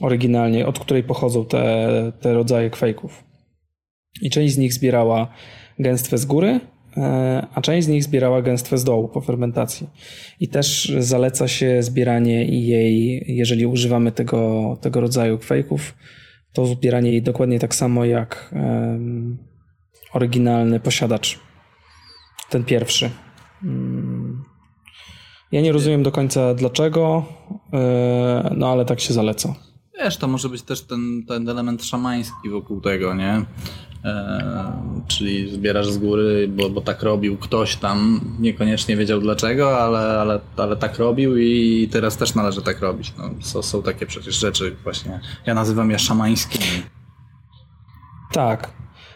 [0.00, 3.24] oryginalnie, od której pochodzą te, te rodzaje kwejków.
[4.22, 5.28] I część z nich zbierała
[5.78, 6.60] gęstwę z góry,
[6.96, 9.88] E, a część z nich zbierała gęstwę z dołu po fermentacji.
[10.40, 15.94] I też zaleca się zbieranie jej, jeżeli używamy tego, tego rodzaju kwejków,
[16.52, 19.38] to zbieranie jej dokładnie tak samo jak um,
[20.12, 21.38] oryginalny posiadacz.
[22.50, 23.10] Ten pierwszy.
[23.64, 24.44] Mm.
[25.52, 27.24] Ja nie rozumiem do końca dlaczego,
[27.72, 29.54] e, no ale tak się zaleca.
[29.98, 33.44] Wiesz, to może być też ten, ten element szamański wokół tego, nie?
[34.04, 34.72] E,
[35.08, 40.40] czyli zbierasz z góry, bo, bo tak robił ktoś tam, niekoniecznie wiedział dlaczego, ale, ale,
[40.56, 43.12] ale tak robił i teraz też należy tak robić.
[43.18, 46.82] No, są, są takie przecież rzeczy właśnie, ja nazywam je szamańskimi.
[48.32, 48.70] Tak.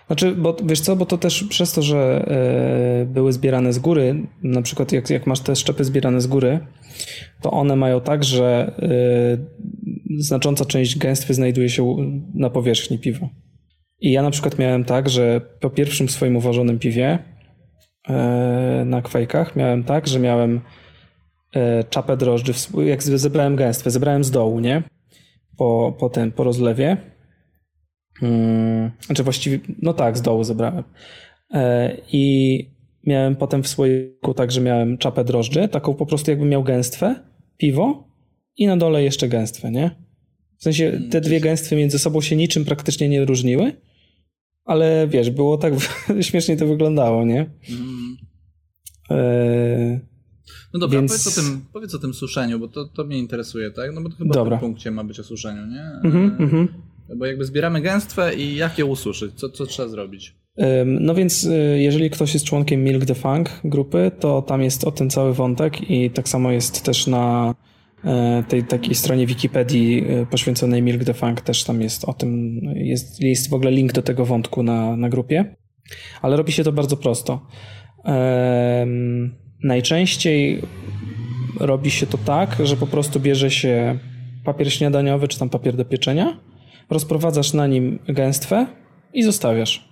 [0.07, 2.27] Znaczy, bo wiesz co, bo to też przez to, że
[3.03, 6.67] e, były zbierane z góry, na przykład jak, jak masz te szczepy zbierane z góry,
[7.43, 11.97] to one mają tak, że e, znacząca część gęstwy znajduje się
[12.35, 13.29] na powierzchni piwa.
[14.01, 17.19] I ja na przykład miałem tak, że po pierwszym swoim uważonym piwie
[18.09, 20.61] e, na kwejkach miałem tak, że miałem
[21.55, 22.53] e, czapę drożdży,
[22.85, 24.83] jak zebrałem gęstwę, zebrałem z dołu, nie?
[25.57, 26.97] Po, po, ten, po rozlewie.
[28.21, 30.85] Hmm, znaczy właściwie, no tak, z dołu zebrałem.
[31.55, 32.67] E, I
[33.07, 37.15] miałem potem w słoiku tak, że miałem czapę drożdży, taką po prostu jakbym miał gęstwę,
[37.57, 38.10] piwo
[38.61, 39.91] i na dole jeszcze gęstwę, nie?
[40.57, 43.73] W sensie te dwie gęstwy między sobą się niczym praktycznie nie różniły
[44.71, 45.75] ale wiesz, było tak
[46.21, 47.51] śmiesznie to wyglądało, nie?
[47.71, 48.17] Mm.
[49.11, 50.01] E...
[50.75, 51.13] No dobra, Więc...
[51.13, 53.95] powiedz, o tym, powiedz o tym suszeniu, bo to, to mnie interesuje, tak?
[53.95, 54.57] No bo to chyba dobra.
[54.57, 56.11] w tym punkcie ma być o suszeniu, nie?
[56.11, 56.67] Mm -hmm,
[57.17, 59.35] bo jakby zbieramy gęstwę i jak je ususzyć?
[59.35, 60.35] Co, co trzeba zrobić?
[60.87, 64.93] No więc e, jeżeli ktoś jest członkiem Milk the Funk grupy, to tam jest o
[64.93, 67.55] tym cały wątek i tak samo jest też na
[68.49, 73.21] tej takiej stronie Wikipedii e, poświęconej Milk the Funk też tam jest o tym, jest,
[73.21, 75.57] jest w ogóle link do tego wątku na, na grupie,
[76.23, 77.47] ale robi się to bardzo prosto.
[78.05, 80.63] Um, najczęściej
[81.61, 83.99] robi się to tak, że po prostu bierze się
[84.45, 86.41] papier śniadaniowy czy tam papier do pieczenia,
[86.91, 88.67] rozprowadzasz na nim gęstwę
[89.15, 89.89] i zostawiasz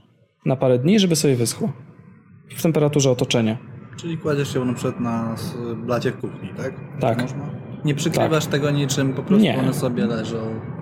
[0.47, 1.73] na parę dni, żeby sobie wyschło
[2.57, 3.59] w temperaturze otoczenia.
[3.97, 5.37] Czyli kładziesz ją na przykład na
[5.87, 6.75] blacie w kuchni, tak?
[7.01, 7.23] Tak.
[7.23, 7.68] Można?
[7.85, 8.53] Nie przykrywasz tak.
[8.53, 9.59] tego niczym, po prostu Nie.
[9.59, 10.37] one sobie leżą.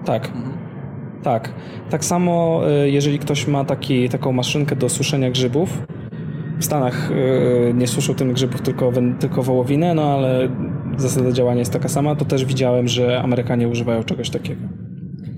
[0.04, 0.26] Tak.
[0.26, 0.56] Mhm.
[1.22, 1.52] Tak.
[1.90, 5.82] Tak samo, y, jeżeli ktoś ma taki, taką maszynkę do suszenia grzybów,
[6.58, 10.48] w Stanach y, nie suszą tym grzybów, tylko, tylko wołowinę, no ale
[10.96, 14.62] zasada działania jest taka sama, to też widziałem, że Amerykanie używają czegoś takiego.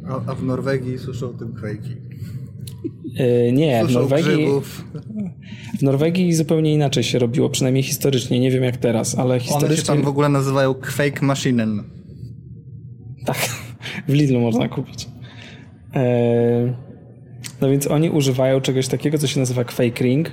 [0.09, 1.97] A, a w Norwegii suszą tym kwejki.
[3.15, 4.47] Yy, nie, w Norwegii,
[5.79, 8.41] w Norwegii zupełnie inaczej się robiło, przynajmniej historycznie.
[8.41, 9.69] Nie wiem jak teraz, ale historycznie...
[9.69, 11.83] One się tam w ogóle nazywają Quake Machinen.
[13.25, 13.49] Tak,
[14.09, 15.09] w Lidlu można kupić.
[15.95, 16.75] Yy,
[17.61, 20.31] No więc oni używają czegoś takiego, co się nazywa quake ring,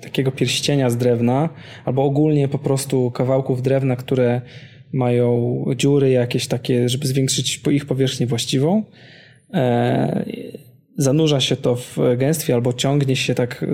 [0.00, 1.48] takiego pierścienia z drewna,
[1.84, 4.40] albo ogólnie po prostu kawałków drewna, które
[4.92, 8.84] mają dziury jakieś takie, żeby zwiększyć ich powierzchnię właściwą.
[11.00, 13.64] Zanurza się to w gęstwie albo ciągnie się tak,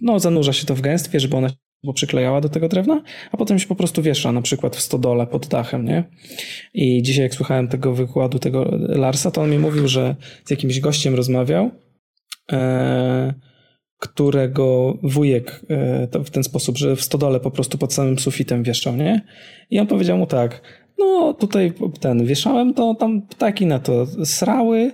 [0.00, 1.54] no zanurza się to w gęstwie, żeby ona się
[1.94, 3.02] przyklejała do tego drewna,
[3.32, 6.04] a potem się po prostu wiesza, na przykład w stodole pod dachem, nie?
[6.74, 10.80] I dzisiaj jak słuchałem tego wykładu, tego Larsa, to on mi mówił, że z jakimś
[10.80, 11.70] gościem rozmawiał,
[12.52, 13.34] e,
[13.98, 18.96] którego wujek e, w ten sposób, że w stodole po prostu pod samym sufitem wieszał,
[18.96, 19.20] nie?
[19.70, 20.62] I on powiedział mu tak,
[20.98, 24.92] no tutaj ten, wieszałem, to tam ptaki na to srały,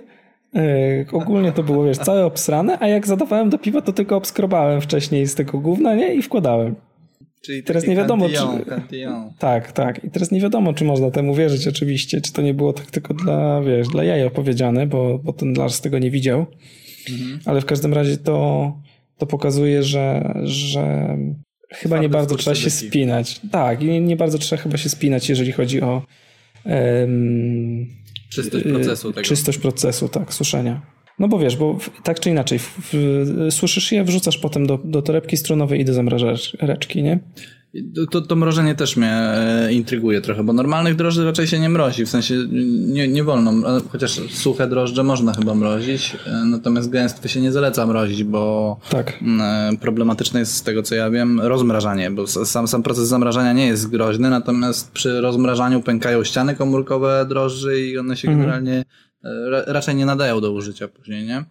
[0.55, 4.81] e, ogólnie to było, wiesz, całe obsrane, a jak zadawałem do piwa, to tylko obskrobałem
[4.81, 6.13] wcześniej z tego gówna, nie?
[6.13, 6.75] I wkładałem.
[7.41, 8.65] Czyli teraz nie wiadomo, cantillon, czy...
[8.65, 9.33] cantillon.
[9.39, 10.03] Tak, tak.
[10.03, 13.13] I teraz nie wiadomo, czy można temu wierzyć oczywiście, czy to nie było tak tylko
[13.13, 16.45] dla, wiesz, dla jaj opowiedziane, bo, bo ten Lars tego nie widział.
[17.09, 17.39] Mhm.
[17.45, 18.71] Ale w każdym razie to,
[19.17, 21.17] to pokazuje, że, że
[21.69, 23.41] chyba nie bardzo trzeba się spinać.
[23.51, 26.01] Tak, i nie, nie, bardzo trzeba chyba się spinać, jeżeli chodzi o
[26.65, 27.87] um,
[28.29, 29.27] czystość procesu tego.
[29.27, 30.81] Czystość procesu, tak, suszenia.
[31.19, 35.01] No bo wiesz, bo tak czy inaczej, w, w, suszysz je, wrzucasz potem do, do
[35.01, 37.19] torebki strunowej i do zamrażareczki, nie?
[38.11, 42.05] To, to mrożenie też mnie e, intryguje trochę, bo normalnych drożdży raczej się nie mrozi,
[42.05, 42.35] w sensie
[42.87, 43.53] nie, nie wolno,
[43.89, 49.19] chociaż suche drożdże można chyba mrozić, e, natomiast gęstwy się nie zaleca mrozić, bo tak.
[49.41, 53.67] E, problematyczne jest z tego co ja wiem rozmrażanie, bo sam, sam proces zamrażania nie
[53.67, 58.39] jest groźny, natomiast przy rozmrażaniu pękają ściany komórkowe drożdży i one się mhm.
[58.39, 58.85] generalnie
[59.67, 61.43] raczej nie nadają do użycia później, nie?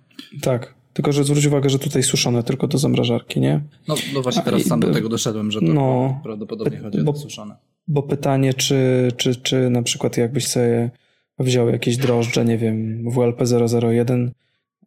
[0.43, 0.75] Tak.
[0.93, 3.61] Tylko, że zwróć uwagę, że tutaj suszone tylko do zamrażarki, nie?
[3.89, 7.17] No, no właśnie teraz sam do tego doszedłem, że to no, prawdopodobnie chodzi bo, o
[7.17, 7.57] suszone.
[7.89, 10.91] Bo pytanie, czy, czy, czy na przykład jakbyś sobie
[11.39, 14.29] wziął jakieś drożdże, nie wiem, WLP001,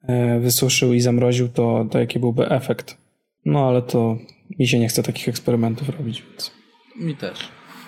[0.04, 2.98] e, wysuszył i zamroził, to, to jaki byłby efekt?
[3.46, 4.18] No ale to
[4.60, 6.52] mi się nie chce takich eksperymentów robić, więc...
[6.96, 7.40] Mi też.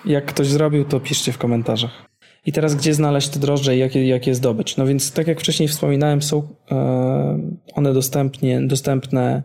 [0.04, 2.08] Jak ktoś zrobił, to piszcie w komentarzach.
[2.46, 4.76] I teraz gdzie znaleźć te drożdże i jak, jak je zdobyć?
[4.76, 7.38] No więc tak jak wcześniej wspominałem, są e,
[7.74, 9.42] one dostępnie, dostępne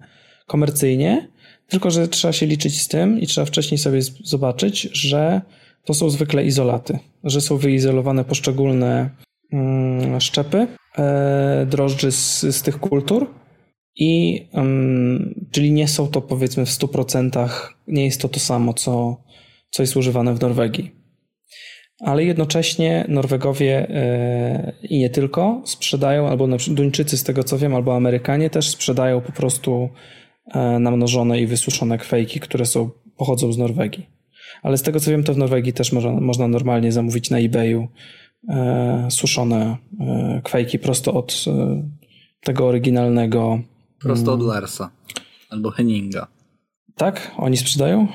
[0.47, 1.27] komercyjnie,
[1.67, 5.41] tylko że trzeba się liczyć z tym i trzeba wcześniej sobie zobaczyć, że
[5.85, 9.09] to są zwykle izolaty, że są wyizolowane poszczególne
[9.53, 10.67] mm, szczepy
[10.97, 13.27] e, drożdży z, z tych kultur
[13.95, 17.49] i mm, czyli nie są to powiedzmy w 100%
[17.87, 19.17] nie jest to to samo, co,
[19.69, 20.98] co jest używane w Norwegii
[21.99, 27.95] ale jednocześnie Norwegowie e, i nie tylko sprzedają, albo Duńczycy z tego co wiem, albo
[27.95, 29.89] Amerykanie też sprzedają po prostu
[30.53, 34.09] e, namnożone i wysuszone kwejki, które są, pochodzą z Norwegii.
[34.63, 37.87] Ale z tego co wiem, to w Norwegii też można, można normalnie zamówić na eBayu
[38.49, 39.77] e, suszone
[40.43, 41.45] kwejki prosto od
[42.43, 43.59] tego oryginalnego.
[43.99, 44.53] Prosto od mm.
[44.53, 44.91] Larsa
[45.49, 46.27] albo Henninga.
[46.95, 47.31] Tak?
[47.37, 48.07] Oni sprzedają?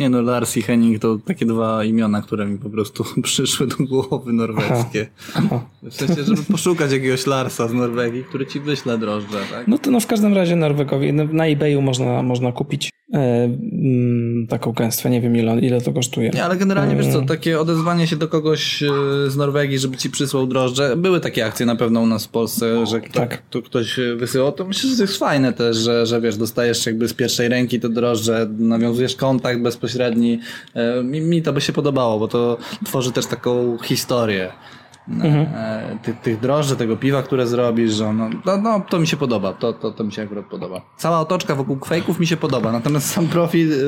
[0.00, 3.76] Nie no, Lars i Henning to takie dwa imiona, które mi po prostu przyszły do
[3.76, 5.06] głowy norweskie.
[5.34, 5.46] Aha.
[5.46, 5.60] Aha.
[5.82, 9.68] W sensie, żeby poszukać jakiegoś Larsa z Norwegii, który ci wyśle drożdże, tak?
[9.68, 14.72] No to no w każdym razie Norwegowi, na eBayu można, można kupić E, mm, taką
[14.72, 15.10] gęstwę.
[15.10, 16.30] Nie wiem, ile, ile to kosztuje.
[16.30, 18.86] Nie, ale generalnie, wiesz co, takie odezwanie się do kogoś e,
[19.28, 20.96] z Norwegii, żeby ci przysłał drożdże.
[20.96, 23.42] Były takie akcje na pewno u nas w Polsce, że kto, tak.
[23.50, 24.52] tu ktoś wysyłał.
[24.52, 27.80] To myślę, że to jest fajne też, że, że wiesz, dostajesz jakby z pierwszej ręki
[27.80, 30.40] te drożdże, nawiązujesz kontakt bezpośredni.
[30.74, 34.52] E, mi, mi to by się podobało, bo to tworzy też taką historię
[35.08, 35.46] mhm.
[35.54, 39.16] E, tych, tych drożdży, tego piwa, które zrobisz, że no, no, no, to mi się
[39.16, 40.82] podoba, to, to, to mi się akurat podoba.
[40.96, 43.78] Cała otoczka wokół kwejków mi się podoba, natomiast sam profil y,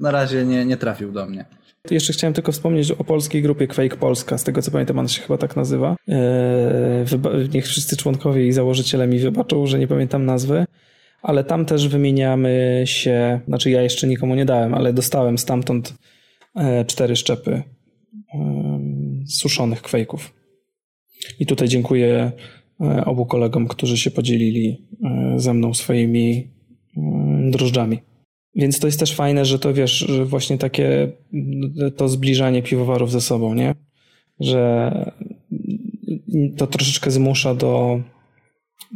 [0.00, 1.44] na razie nie, nie trafił do mnie.
[1.90, 4.38] Jeszcze chciałem tylko wspomnieć o polskiej grupie Quake Polska.
[4.38, 5.96] Z tego co pamiętam, ona się chyba tak nazywa.
[6.08, 10.64] Eee, niech wszyscy członkowie i założyciele mi wybaczą, że nie pamiętam nazwy.
[11.24, 15.94] Ale tam też wymieniamy się, znaczy ja jeszcze nikomu nie dałem, ale dostałem stamtąd
[16.56, 17.62] e, cztery szczepy
[19.28, 20.34] suszonych kwejków.
[21.40, 22.32] I tutaj dziękuję
[22.80, 26.50] e, obu kolegom, którzy się podzielili e, ze mną swoimi
[27.50, 27.98] drożdżami.
[28.54, 31.12] Więc to jest też fajne, że to wiesz, że właśnie takie
[31.96, 33.74] to zbliżanie piwowarów ze sobą, nie?
[34.40, 34.92] Że
[36.56, 38.00] to troszeczkę zmusza do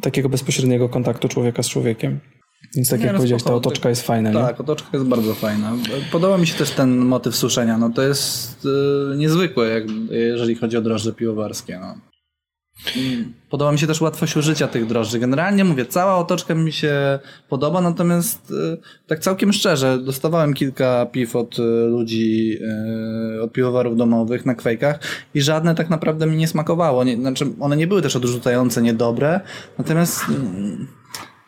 [0.02, 2.20] takiego bezpośredniego kontaktu człowieka z człowiekiem.
[2.76, 4.32] Więc tak nie, jak no powiedziałeś, ta otoczka jest fajna.
[4.32, 4.64] Tak, nie?
[4.64, 5.72] otoczka jest bardzo fajna.
[6.12, 7.78] Podoba mi się też ten motyw suszenia.
[7.78, 11.78] No to jest yy, niezwykłe, jak, jeżeli chodzi o drożdże piwowarskie.
[11.80, 11.94] No.
[13.50, 15.18] Podoba mi się też łatwość użycia tych drożdży.
[15.18, 17.18] Generalnie mówię, cała otoczka mi się
[17.48, 18.54] podoba, natomiast y,
[19.06, 22.58] tak całkiem szczerze, dostawałem kilka piw od y, ludzi,
[23.36, 24.98] y, od piwowarów domowych na kwejkach
[25.34, 27.04] i żadne tak naprawdę mi nie smakowało.
[27.04, 29.40] Nie, znaczy, one nie były też odrzucające, niedobre,
[29.78, 30.88] natomiast mm,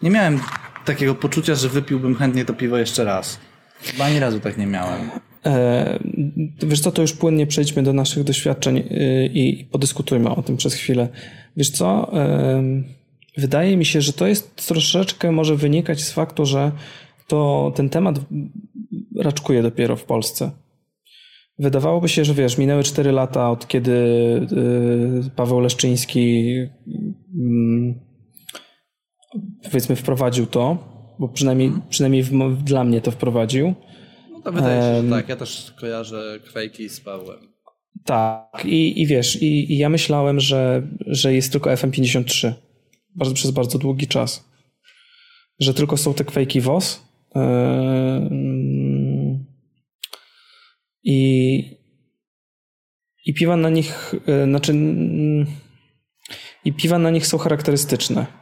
[0.03, 0.41] nie miałem
[0.85, 3.39] takiego poczucia, że wypiłbym chętnie to piwo jeszcze raz.
[3.83, 5.11] Chyba ani razu tak nie miałem.
[5.47, 5.99] E,
[6.63, 10.75] wiesz co, to już płynnie przejdźmy do naszych doświadczeń y, i podyskutujmy o tym przez
[10.75, 11.09] chwilę.
[11.57, 12.13] Wiesz co,
[13.37, 16.73] wydaje mi się, że to jest troszeczkę może wynikać z faktu, że
[17.27, 18.21] to ten temat
[19.17, 20.51] raczkuje dopiero w Polsce.
[21.59, 23.93] Wydawałoby się, że wiesz, minęły 4 lata od kiedy
[25.27, 26.55] y, Paweł Leszczyński
[27.35, 28.01] mm,
[29.63, 30.79] powiedzmy wprowadził to,
[31.19, 33.75] bo przynajmniej, przynajmniej w, dla mnie to wprowadził.
[34.45, 35.29] No wydaje się, że tak.
[35.29, 37.51] Ja też kojarzę kwejki z Pawłem.
[38.05, 42.53] Tak, i, i wiesz, i, i, ja myślałem, że, że jest tylko FM53
[43.15, 44.45] bardzo, przez bardzo długi czas.
[45.59, 47.03] Że tylko są te kwejki WOS.
[47.35, 47.43] Yy,
[51.05, 51.63] I,
[53.27, 55.47] i piwa na nich, yy, znaczy, yy,
[56.65, 58.40] i piwa na nich są charakterystyczne.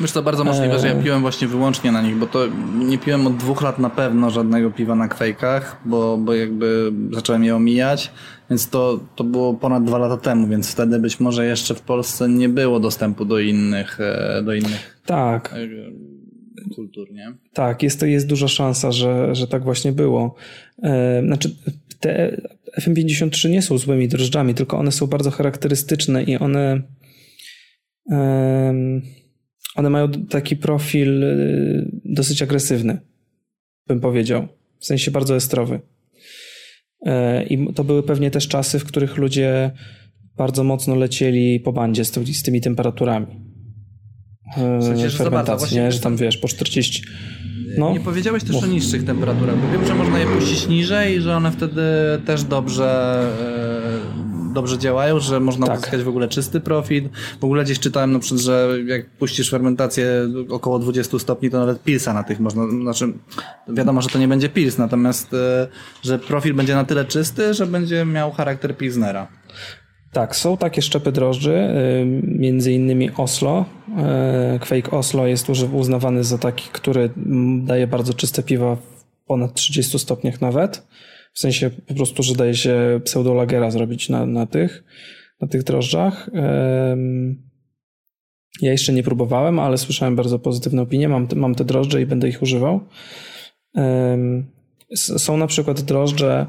[0.00, 1.04] Myślę, to bardzo możliwe, że ja eee.
[1.04, 2.46] piłem właśnie wyłącznie na nich, bo to
[2.78, 7.44] nie piłem od dwóch lat na pewno żadnego piwa na kwejkach, bo, bo jakby zacząłem
[7.44, 8.10] je omijać,
[8.50, 12.28] więc to, to było ponad dwa lata temu, więc wtedy być może jeszcze w Polsce
[12.28, 15.54] nie było dostępu do innych, e, do innych tak.
[15.54, 17.34] E, kultur, nie?
[17.52, 20.34] Tak, jest, to jest duża szansa, że, że tak właśnie było.
[20.82, 21.56] E, znaczy,
[22.00, 22.40] te
[22.80, 26.82] FM53 nie są złymi drożdżami, tylko one są bardzo charakterystyczne i one
[29.76, 33.00] one mają taki profil y, dosyć agresywny,
[33.86, 34.48] bym powiedział.
[34.78, 35.80] W sensie bardzo estrowy.
[37.06, 39.70] E, I to były pewnie też czasy, w których ludzie
[40.36, 43.26] bardzo mocno lecieli po bandzie z, z tymi temperaturami.
[44.56, 45.92] E, w sensie, że fermentacji, nie?
[45.92, 47.02] że tam wiesz, po 40.
[47.78, 47.92] No.
[47.92, 51.52] Nie powiedziałeś też o niższych temperaturach, bo wiem, że można je puścić niżej, że one
[51.52, 51.82] wtedy
[52.26, 53.20] też dobrze
[53.56, 53.59] e,
[54.52, 55.78] dobrze działają, że można tak.
[55.78, 57.08] uzyskać w ogóle czysty profit.
[57.40, 61.82] W ogóle gdzieś czytałem na przykład, że jak puścisz fermentację około 20 stopni, to nawet
[61.82, 63.12] pilsa na tych można, znaczy
[63.68, 65.68] wiadomo, że to nie będzie pils, natomiast e,
[66.02, 69.28] że profil będzie na tyle czysty, że będzie miał charakter pilsnera.
[70.12, 73.64] Tak, są takie szczepy drożdży, e, między innymi Oslo.
[73.98, 77.10] E, Quake Oslo jest uznawany za taki, który
[77.62, 80.86] daje bardzo czyste piwa w ponad 30 stopniach nawet.
[81.32, 84.84] W sensie po prostu, że daje się pseudolagera zrobić na, na tych,
[85.40, 86.30] na tych drożdżach.
[88.62, 91.08] Ja jeszcze nie próbowałem, ale słyszałem bardzo pozytywne opinie.
[91.08, 92.80] Mam, mam te drożdże i będę ich używał.
[94.94, 96.46] Są na przykład drożdże,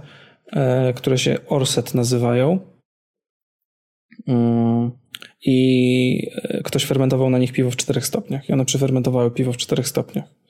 [0.51, 2.59] e, które się Orset nazywają.
[4.27, 4.91] Mm,
[5.45, 8.49] I e, ktoś fermentował na nich piwo w 4 stopniach.
[8.49, 10.40] I one przefermentowały piwo w 4 stopniach.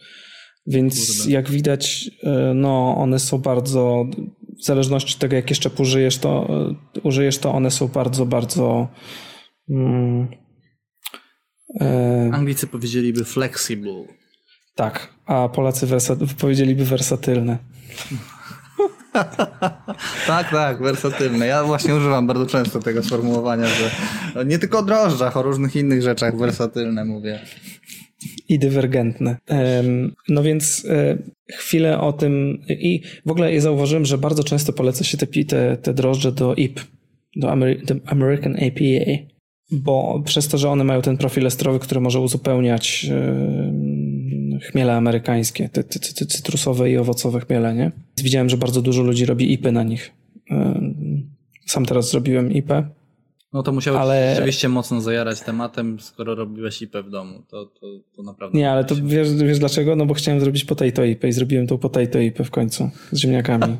[0.67, 1.31] Więc Kurde.
[1.31, 4.05] jak widać, e, no one są bardzo,
[4.61, 6.47] w zależności od tego, jak jeszcze użyjesz, to,
[6.95, 8.87] e, użyjesz, to one są bardzo, bardzo.
[9.69, 10.27] Mm,
[11.81, 14.03] e, Anglicy powiedzieliby flexible.
[14.75, 17.57] Tak, a Polacy wersa- powiedzieliby wersatylne.
[20.27, 21.47] tak, tak, wersatylne.
[21.47, 23.91] Ja właśnie używam bardzo często tego sformułowania, że
[24.45, 27.39] nie tylko o drożdżach, o różnych innych rzeczach wersatylne mówię
[28.49, 29.37] i dywergentne.
[30.29, 31.17] No więc e,
[31.51, 35.77] chwilę o tym i w ogóle ja zauważyłem, że bardzo często poleca się te, te,
[35.77, 36.79] te drożdże do IP,
[37.35, 37.51] do,
[38.05, 39.11] American APA,
[39.71, 43.07] bo przez to, że one mają ten profil estrowy, który może uzupełniać
[44.61, 47.91] chmiele amerykańskie, te, te, te cytrusowe i owocowe chmiele, nie?
[48.23, 50.11] Widziałem, że bardzo dużo ludzi robi IPy na nich.
[51.65, 52.73] Sam teraz zrobiłem IP
[53.53, 54.29] no to musiałeś ale...
[54.29, 57.43] rzeczywiście mocno zajarać tematem, skoro robiłeś IP w domu.
[57.47, 58.57] To, to, to naprawdę...
[58.57, 59.95] Nie, ale to wiesz, wiesz dlaczego?
[59.95, 63.77] No bo chciałem zrobić potato IP i zrobiłem tą potato IP w końcu z ziemniakami.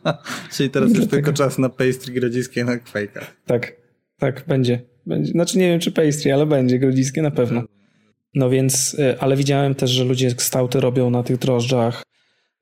[0.56, 3.36] Czyli teraz już tylko czas na pastry grodziskie na kwejkach.
[3.46, 3.76] Tak,
[4.18, 4.80] tak, będzie.
[5.06, 5.32] będzie.
[5.32, 7.62] Znaczy nie wiem czy pastry, ale będzie grodziskie na pewno.
[8.34, 12.02] No więc, y, ale widziałem też, że ludzie stałty robią na tych drożdżach,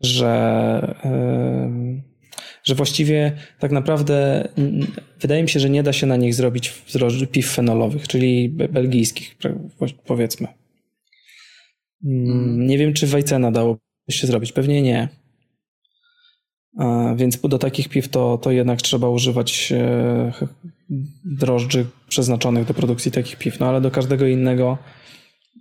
[0.00, 0.97] że...
[1.05, 2.11] Yy
[2.65, 4.49] że właściwie tak naprawdę
[5.20, 6.73] wydaje mi się, że nie da się na nich zrobić
[7.32, 9.36] piw fenolowych, czyli belgijskich,
[10.07, 10.49] powiedzmy.
[12.05, 12.66] Mm.
[12.66, 13.78] Nie wiem, czy Wajcena dało
[14.10, 14.52] się zrobić.
[14.52, 15.08] Pewnie nie.
[17.16, 20.32] Więc do takich piw to, to jednak trzeba używać e,
[21.24, 23.60] drożdży przeznaczonych do produkcji takich piw.
[23.60, 24.78] No ale do każdego innego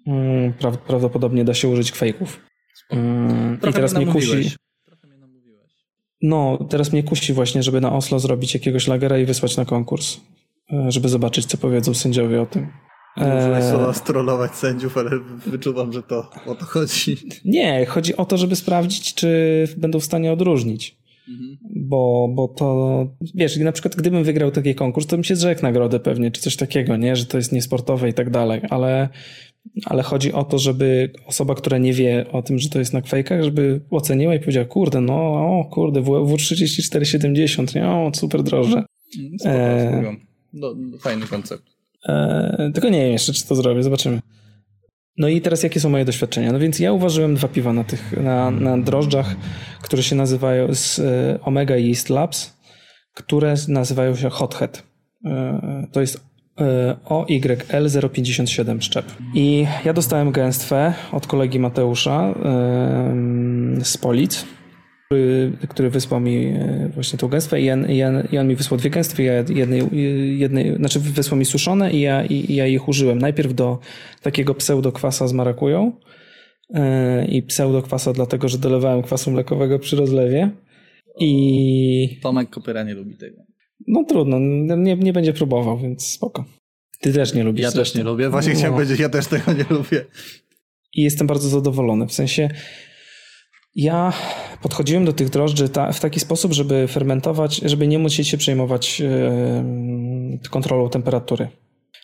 [0.07, 0.53] mm,
[0.88, 2.39] prawdopodobnie da się użyć kwejków.
[2.89, 4.51] Mm, I teraz mnie kusi.
[6.22, 10.17] No, teraz mnie kusi właśnie, żeby na Oslo zrobić jakiegoś lagera i wysłać na konkurs,
[10.74, 12.67] e, żeby zobaczyć, co powiedzą sędziowie o tym.
[13.17, 15.09] Muszę słowa strollować sędziów, ale
[15.48, 17.17] wyczuwam, że to o to chodzi.
[17.45, 20.98] Nie, chodzi o to, żeby sprawdzić, czy będą w stanie odróżnić.
[21.30, 21.58] Mhm.
[21.75, 26.00] Bo, bo to, wiesz, na przykład gdybym wygrał taki konkurs, to bym się zrzekł nagrody
[26.00, 29.09] pewnie, czy coś takiego, nie, że to jest niesportowe i tak dalej, ale,
[29.85, 33.01] ale chodzi o to, żeby osoba, która nie wie o tym, że to jest na
[33.01, 38.83] kwejkach, żeby oceniła i powiedziała, kurde, no, o, kurde, W3470, nie, o, super drożdże.
[39.40, 40.15] Spoko, e...
[40.53, 41.64] no, fajny koncept.
[42.09, 42.72] E...
[42.73, 44.22] Tylko nie wiem jeszcze, czy to zrobię, zobaczymy.
[45.17, 46.51] No i teraz jakie są moje doświadczenia?
[46.51, 49.35] No więc ja uważyłem dwa piwa na tych, na, na drożdżach,
[49.81, 52.57] które się nazywają z e, Omega Yeast Labs,
[53.14, 54.83] które nazywają się Hothead.
[55.25, 56.31] E, to jest
[57.06, 59.06] OYL057 szczep.
[59.35, 62.33] I ja dostałem gęstwę od kolegi Mateusza
[63.83, 64.45] z Polic
[65.11, 67.98] który, który wysłał mi e, właśnie tą gęstwę i on, i,
[68.31, 69.83] i on mi wysłał dwie gęstwy, ja jednej,
[70.40, 73.17] jednej, znaczy wysłał mi suszone i ja, i, ja ich użyłem.
[73.17, 73.80] Najpierw do
[74.22, 75.91] takiego pseudokwasa z marakują
[76.69, 76.80] yy,
[77.25, 80.49] i pseudokwasa dlatego, że dolewałem kwasu mlekowego przy rozlewie
[81.19, 82.19] i...
[82.23, 83.50] Tomek Kopyra nie lubi tego.
[83.88, 84.40] No trudno,
[84.77, 86.45] nie, nie będzie próbował, więc spoko.
[87.00, 87.64] Ty też nie lubisz.
[87.64, 88.58] Ja też nie lubię, właśnie no.
[88.58, 90.06] chciałem powiedzieć, ja też tego nie lubię.
[90.93, 92.50] I jestem bardzo zadowolony, w sensie
[93.76, 94.14] ja
[94.61, 99.00] podchodziłem do tych drożdży ta, w taki sposób, żeby fermentować, żeby nie musieć się przejmować
[99.00, 101.48] yy, kontrolą temperatury.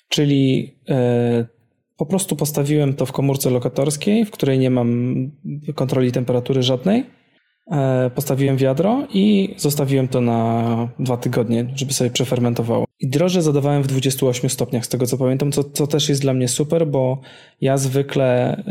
[0.10, 1.48] Czyli yy,
[1.98, 5.14] po prostu postawiłem to w komórce lokatorskiej, w której nie mam
[5.76, 7.04] kontroli temperatury żadnej.
[7.72, 12.86] Yy, postawiłem wiadro i zostawiłem to na dwa tygodnie, żeby sobie przefermentowało.
[13.00, 16.34] I drożdże zadawałem w 28 stopniach, z tego co pamiętam, co, co też jest dla
[16.34, 17.22] mnie super, bo
[17.62, 18.64] ja zwykle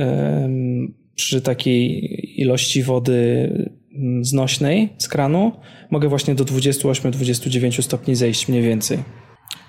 [1.16, 3.50] przy takiej ilości wody
[3.94, 5.52] mm, znośnej z kranu
[5.90, 8.98] mogę właśnie do 28-29 stopni zejść mniej więcej.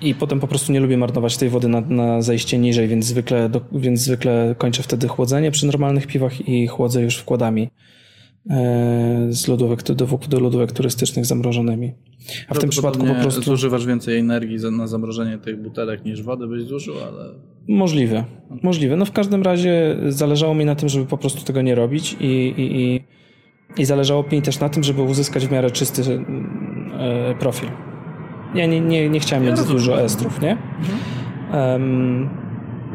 [0.01, 3.49] I potem po prostu nie lubię marnować tej wody na, na zejście niżej, więc zwykle,
[3.49, 7.69] do, więc zwykle kończę wtedy chłodzenie przy normalnych piwach i chłodzę już wkładami e,
[9.29, 11.93] z lodówek do, do lodówek turystycznych zamrożonymi.
[12.49, 13.41] A w tym przypadku po prostu.
[13.41, 17.33] Zużywasz więcej energii na zamrożenie tych butelek niż wody byś zużył, ale.
[17.67, 18.25] Możliwe.
[18.63, 18.95] Możliwe.
[18.95, 22.25] No w każdym razie zależało mi na tym, żeby po prostu tego nie robić i,
[22.57, 23.01] i, i,
[23.81, 26.01] i zależało mi też na tym, żeby uzyskać w miarę czysty
[26.99, 27.69] e, profil.
[28.55, 30.51] Ja nie, nie, nie chciałem ja mieć dużo estrów, nie?
[30.51, 31.81] Mhm.
[31.81, 32.46] Um,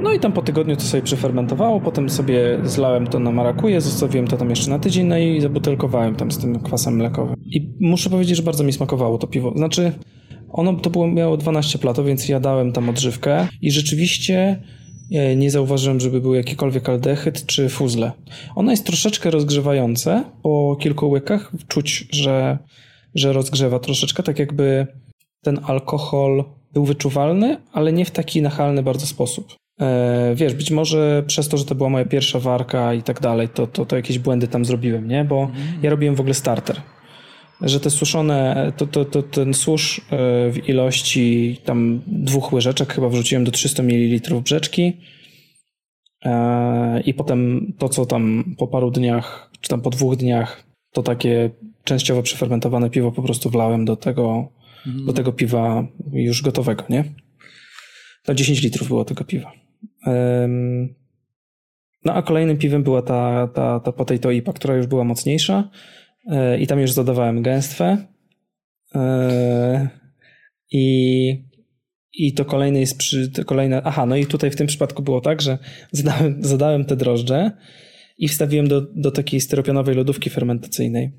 [0.02, 4.28] no i tam po tygodniu to sobie przefermentowało, potem sobie zlałem to na marakuje, zostawiłem
[4.28, 7.36] to tam jeszcze na tydzień, no i zabutelkowałem tam z tym kwasem mlekowym.
[7.46, 9.52] I muszę powiedzieć, że bardzo mi smakowało to piwo.
[9.56, 9.92] Znaczy,
[10.52, 14.62] ono to było, miało 12 plato, więc ja dałem tam odżywkę i rzeczywiście
[15.12, 18.12] e, nie zauważyłem, żeby był jakikolwiek aldehyd czy fuzle.
[18.54, 20.24] Ono jest troszeczkę rozgrzewające.
[20.42, 22.58] Po kilku łykach czuć, że,
[23.14, 24.86] że rozgrzewa troszeczkę, tak jakby
[25.42, 29.61] ten alkohol był wyczuwalny, ale nie w taki nachalny bardzo sposób.
[29.82, 33.48] E, wiesz, być może przez to, że to była moja pierwsza warka i tak dalej,
[33.48, 35.24] to, to, to jakieś błędy tam zrobiłem, nie?
[35.24, 35.54] Bo mm.
[35.82, 36.80] ja robiłem w ogóle starter.
[37.60, 40.02] Że te suszone, to, to, to ten susz e,
[40.50, 44.92] w ilości tam dwóch łyżeczek chyba wrzuciłem do 300 ml brzeczki
[46.24, 51.02] e, i potem to, co tam po paru dniach, czy tam po dwóch dniach, to
[51.02, 51.50] takie
[51.84, 54.48] częściowo przefermentowane piwo po prostu wlałem do tego,
[55.06, 57.04] do tego piwa już gotowego, nie?
[58.24, 59.62] To 10 litrów było tego piwa.
[62.04, 65.70] No a kolejnym piwem była ta, ta, ta potato IPA, która już była mocniejsza
[66.30, 68.06] e, i tam już zadawałem gęstwę.
[68.94, 69.88] E,
[70.72, 71.44] I,
[72.12, 75.42] i to kolejne jest przy, kolejne, aha, no i tutaj w tym przypadku było tak,
[75.42, 75.58] że
[75.92, 77.50] zadałem, zadałem te drożdże
[78.18, 81.12] i wstawiłem do, do takiej styropianowej lodówki fermentacyjnej.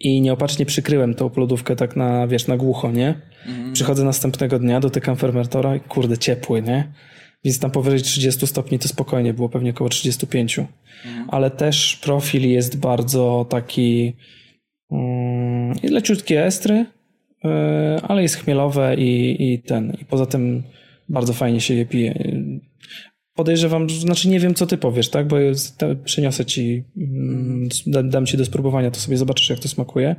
[0.00, 3.20] I nieopatrznie przykryłem tą lodówkę tak na, wiesz, na głucho, nie?
[3.46, 3.72] Mhm.
[3.72, 6.92] Przychodzę następnego dnia, dotykam fermentora i kurde, ciepły, nie?
[7.46, 10.58] Więc tam powyżej 30 stopni to spokojnie było, pewnie około 35.
[10.58, 11.28] Mhm.
[11.28, 14.12] Ale też profil jest bardzo taki
[14.90, 16.86] um, leciutkie estry,
[17.44, 17.50] yy,
[18.02, 19.96] ale jest chmielowe i, i ten.
[20.00, 20.62] I poza tym
[21.08, 22.32] bardzo fajnie się je pije.
[23.34, 25.26] Podejrzewam, znaczy nie wiem, co ty powiesz, tak?
[25.26, 25.36] Bo
[26.04, 27.68] przyniosę ci, mm,
[28.10, 30.16] dam ci do spróbowania, to sobie zobaczysz, jak to smakuje.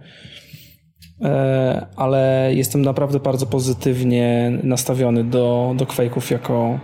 [1.22, 6.80] E, ale jestem naprawdę bardzo pozytywnie nastawiony do, do Quake'ów jako, mm,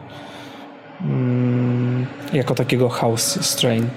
[2.34, 3.88] jako takiego house strain.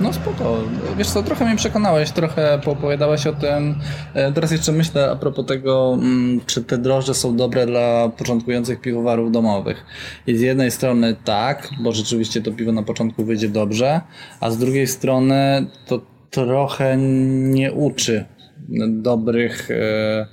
[0.00, 0.58] No spoko.
[0.98, 3.74] Wiesz co, trochę mnie przekonałeś, trochę poopowiadałeś o tym.
[4.14, 8.80] E, teraz jeszcze myślę a propos tego, mm, czy te drożdże są dobre dla początkujących
[8.80, 9.86] piwowarów domowych.
[10.26, 14.00] I z jednej strony tak, bo rzeczywiście to piwo na początku wyjdzie dobrze,
[14.40, 18.24] a z drugiej strony to trochę nie uczy
[18.88, 20.26] dobrych, e,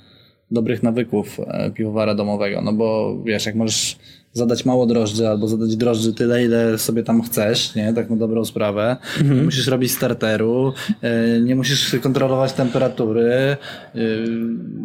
[0.50, 2.60] dobrych nawyków e, piwowara domowego.
[2.62, 3.98] No bo wiesz, jak możesz
[4.32, 7.92] zadać mało drożdży albo zadać drożdży tyle, ile sobie tam chcesz, nie?
[7.92, 8.96] Tak na dobrą sprawę.
[9.24, 13.24] Nie musisz robić starteru, e, nie musisz kontrolować temperatury.
[13.32, 13.56] e,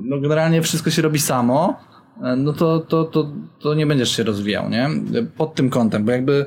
[0.06, 1.76] No generalnie wszystko się robi samo.
[2.24, 4.90] e, No to, to, to, to nie będziesz się rozwijał, nie?
[5.38, 6.46] Pod tym kątem, bo jakby,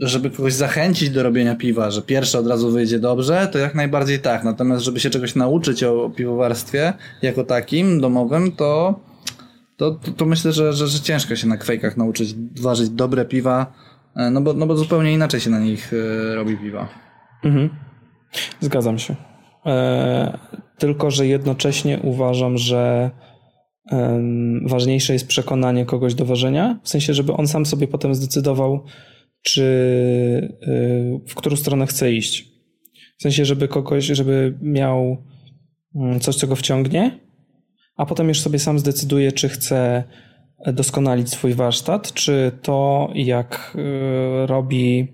[0.00, 4.18] żeby kogoś zachęcić do robienia piwa, że pierwsze od razu wyjdzie dobrze, to jak najbardziej
[4.18, 4.44] tak.
[4.44, 6.92] Natomiast, żeby się czegoś nauczyć o piwowarstwie
[7.22, 9.00] jako takim, domowym, to
[9.76, 13.72] to, to, to myślę, że, że, że ciężko się na kwejkach nauczyć ważyć dobre piwa,
[14.16, 16.88] e, no bo, no bo zupełnie inaczej się na nich e, robi piwa.
[17.44, 17.70] Mhm.
[18.60, 19.16] Zgadzam się.
[19.66, 20.38] E,
[20.78, 23.10] tylko, że jednocześnie uważam, że
[24.66, 28.84] ważniejsze jest przekonanie kogoś do ważenia, w sensie, żeby on sam sobie potem zdecydował,
[29.42, 29.62] czy
[31.28, 32.52] w którą stronę chce iść.
[33.18, 35.16] W sensie, żeby kogoś, żeby miał
[35.94, 37.25] mm, coś, co go wciągnie,
[37.96, 40.04] a potem już sobie sam zdecyduje, czy chce
[40.66, 45.12] doskonalić swój warsztat, czy to, jak y, robi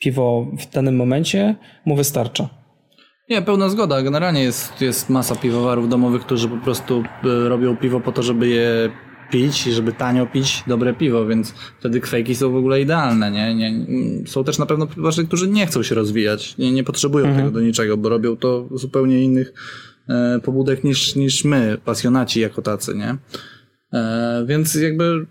[0.00, 2.48] piwo w danym momencie, mu wystarcza.
[3.28, 4.02] Nie, pełna zgoda.
[4.02, 8.48] Generalnie jest, jest masa piwowarów domowych, którzy po prostu e, robią piwo po to, żeby
[8.48, 8.90] je
[9.30, 13.54] pić i żeby tanio pić dobre piwo, więc wtedy kwejki są w ogóle idealne, nie?
[13.54, 17.36] nie mm, są też na pewno piwowarzy, którzy nie chcą się rozwijać, nie, nie potrzebują
[17.36, 19.52] tego do niczego, bo robią to zupełnie innych
[20.42, 23.16] pobudek niż, niż my, pasjonaci jako tacy, nie?
[23.92, 25.26] E, więc jakby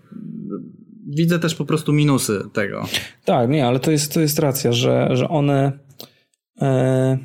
[1.08, 2.86] widzę też po prostu minusy tego.
[3.24, 5.72] Tak, nie, ale to jest, to jest racja, że, że one
[6.60, 7.18] e,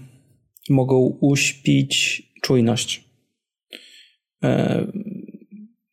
[0.69, 3.09] mogą uśpić czujność.
[4.43, 4.85] E,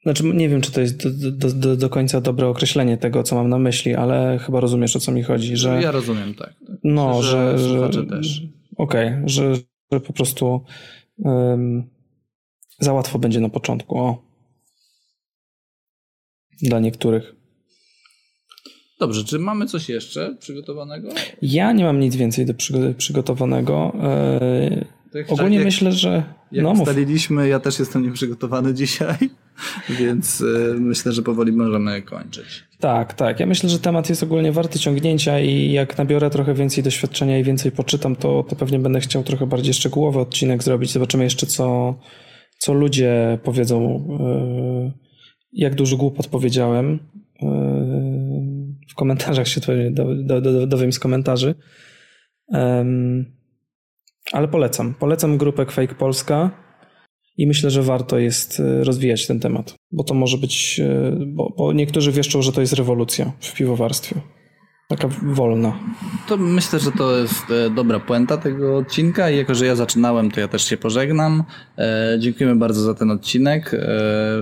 [0.03, 3.49] znaczy, nie wiem, czy to jest do, do, do, końca dobre określenie tego, co mam
[3.49, 5.83] na myśli, ale chyba rozumiesz, o co mi chodzi, że...
[5.83, 6.55] Ja rozumiem, tak.
[6.85, 7.59] No, że.
[7.59, 8.43] że też.
[8.77, 9.55] Okej, że,
[9.93, 10.65] że po prostu
[11.25, 11.91] um,
[12.79, 13.99] za łatwo będzie na początku.
[13.99, 14.23] O.
[16.63, 17.35] Dla niektórych.
[19.01, 21.09] Dobrze, czy mamy coś jeszcze przygotowanego?
[21.43, 23.93] Ja nie mam nic więcej do przygo- przygotowanego.
[24.03, 26.23] E, ogólnie jak, myślę, że.
[26.53, 29.17] Jak no, ustaliliśmy, ja też jestem nieprzygotowany dzisiaj,
[29.91, 32.65] więc y, myślę, że powoli możemy kończyć.
[32.81, 33.41] Tak, tak.
[33.41, 37.45] Ja myślę, że temat jest ogólnie warty ciągnięcia i jak nabiorę trochę więcej doświadczenia i
[37.45, 40.93] więcej poczytam, to, to pewnie będę chciał trochę bardziej szczegółowy odcinek zrobić.
[40.93, 41.95] Zobaczymy jeszcze, co,
[42.59, 44.09] co ludzie powiedzą.
[44.85, 45.03] Yy,
[45.53, 46.99] jak dużo głupot powiedziałem.
[47.43, 47.49] Yy,
[48.91, 51.55] w komentarzach się pewnie do, do, do, dowiem z komentarzy.
[54.33, 54.95] Ale polecam.
[54.95, 56.51] Polecam grupę Quake Polska.
[57.37, 61.55] I myślę, że warto jest e, rozwijać ten temat, bo to może być, e, bo,
[61.57, 64.21] bo niektórzy wieszczą, że to jest rewolucja w piwowarstwie.
[64.97, 65.73] Taka wolna.
[66.29, 70.31] To myślę, że to jest e, dobra puenta tego odcinka i jako, że ja zaczynałem,
[70.31, 71.45] to ja też się pożegnam.
[71.79, 73.75] E, dziękujemy bardzo za ten odcinek.
[73.75, 73.79] E,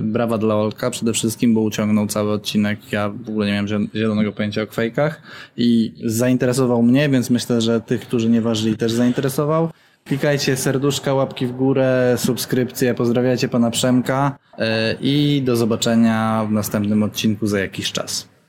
[0.03, 2.93] brawa dla Olka przede wszystkim, bo uciągnął cały odcinek.
[2.93, 5.23] Ja w ogóle nie miałem ziel- zielonego pojęcia o kwejkach
[5.57, 9.71] i zainteresował mnie, więc myślę, że tych, którzy nie ważyli też zainteresował.
[10.05, 17.03] Klikajcie serduszka, łapki w górę, subskrypcje, pozdrawiajcie pana Przemka e, i do zobaczenia w następnym
[17.03, 18.40] odcinku za jakiś czas.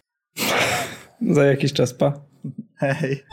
[1.29, 2.13] Za jakiś czas, pa.
[2.75, 3.23] Hej!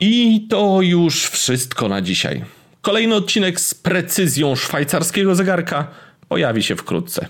[0.00, 2.44] I to już wszystko na dzisiaj.
[2.82, 5.86] Kolejny odcinek z precyzją szwajcarskiego zegarka
[6.28, 7.28] pojawi się wkrótce.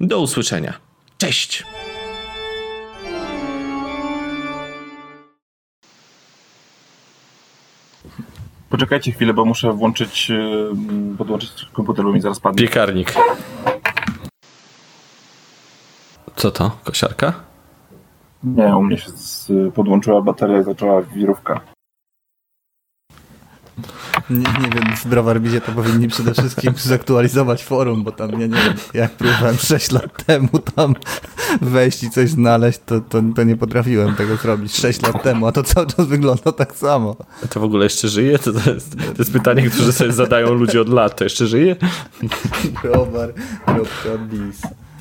[0.00, 0.74] Do usłyszenia.
[1.18, 1.64] Cześć!
[8.70, 12.62] Poczekajcie chwilę, bo muszę włączyć, yy, podłączyć komputer, bo mi zaraz padnie.
[12.62, 13.14] Piekarnik.
[16.36, 16.70] Co to?
[16.84, 17.32] Kosiarka?
[18.44, 21.60] Nie, u mnie się z, podłączyła bateria i zaczęła wirówka.
[24.30, 28.48] Nie, nie wiem, w Browarbizie to powinni przede wszystkim zaktualizować forum, bo tam, ja nie
[28.48, 30.94] wiem, jak próbowałem 6 lat temu tam
[31.60, 35.52] wejść i coś znaleźć, to, to, to nie potrafiłem tego zrobić 6 lat temu, a
[35.52, 37.16] to cały czas wygląda tak samo.
[37.44, 38.38] A to w ogóle jeszcze żyje?
[38.38, 41.16] To, to, jest, to jest pytanie, które sobie zadają ludzie od lat.
[41.16, 41.76] To jeszcze żyje?
[42.82, 44.62] Browar.biz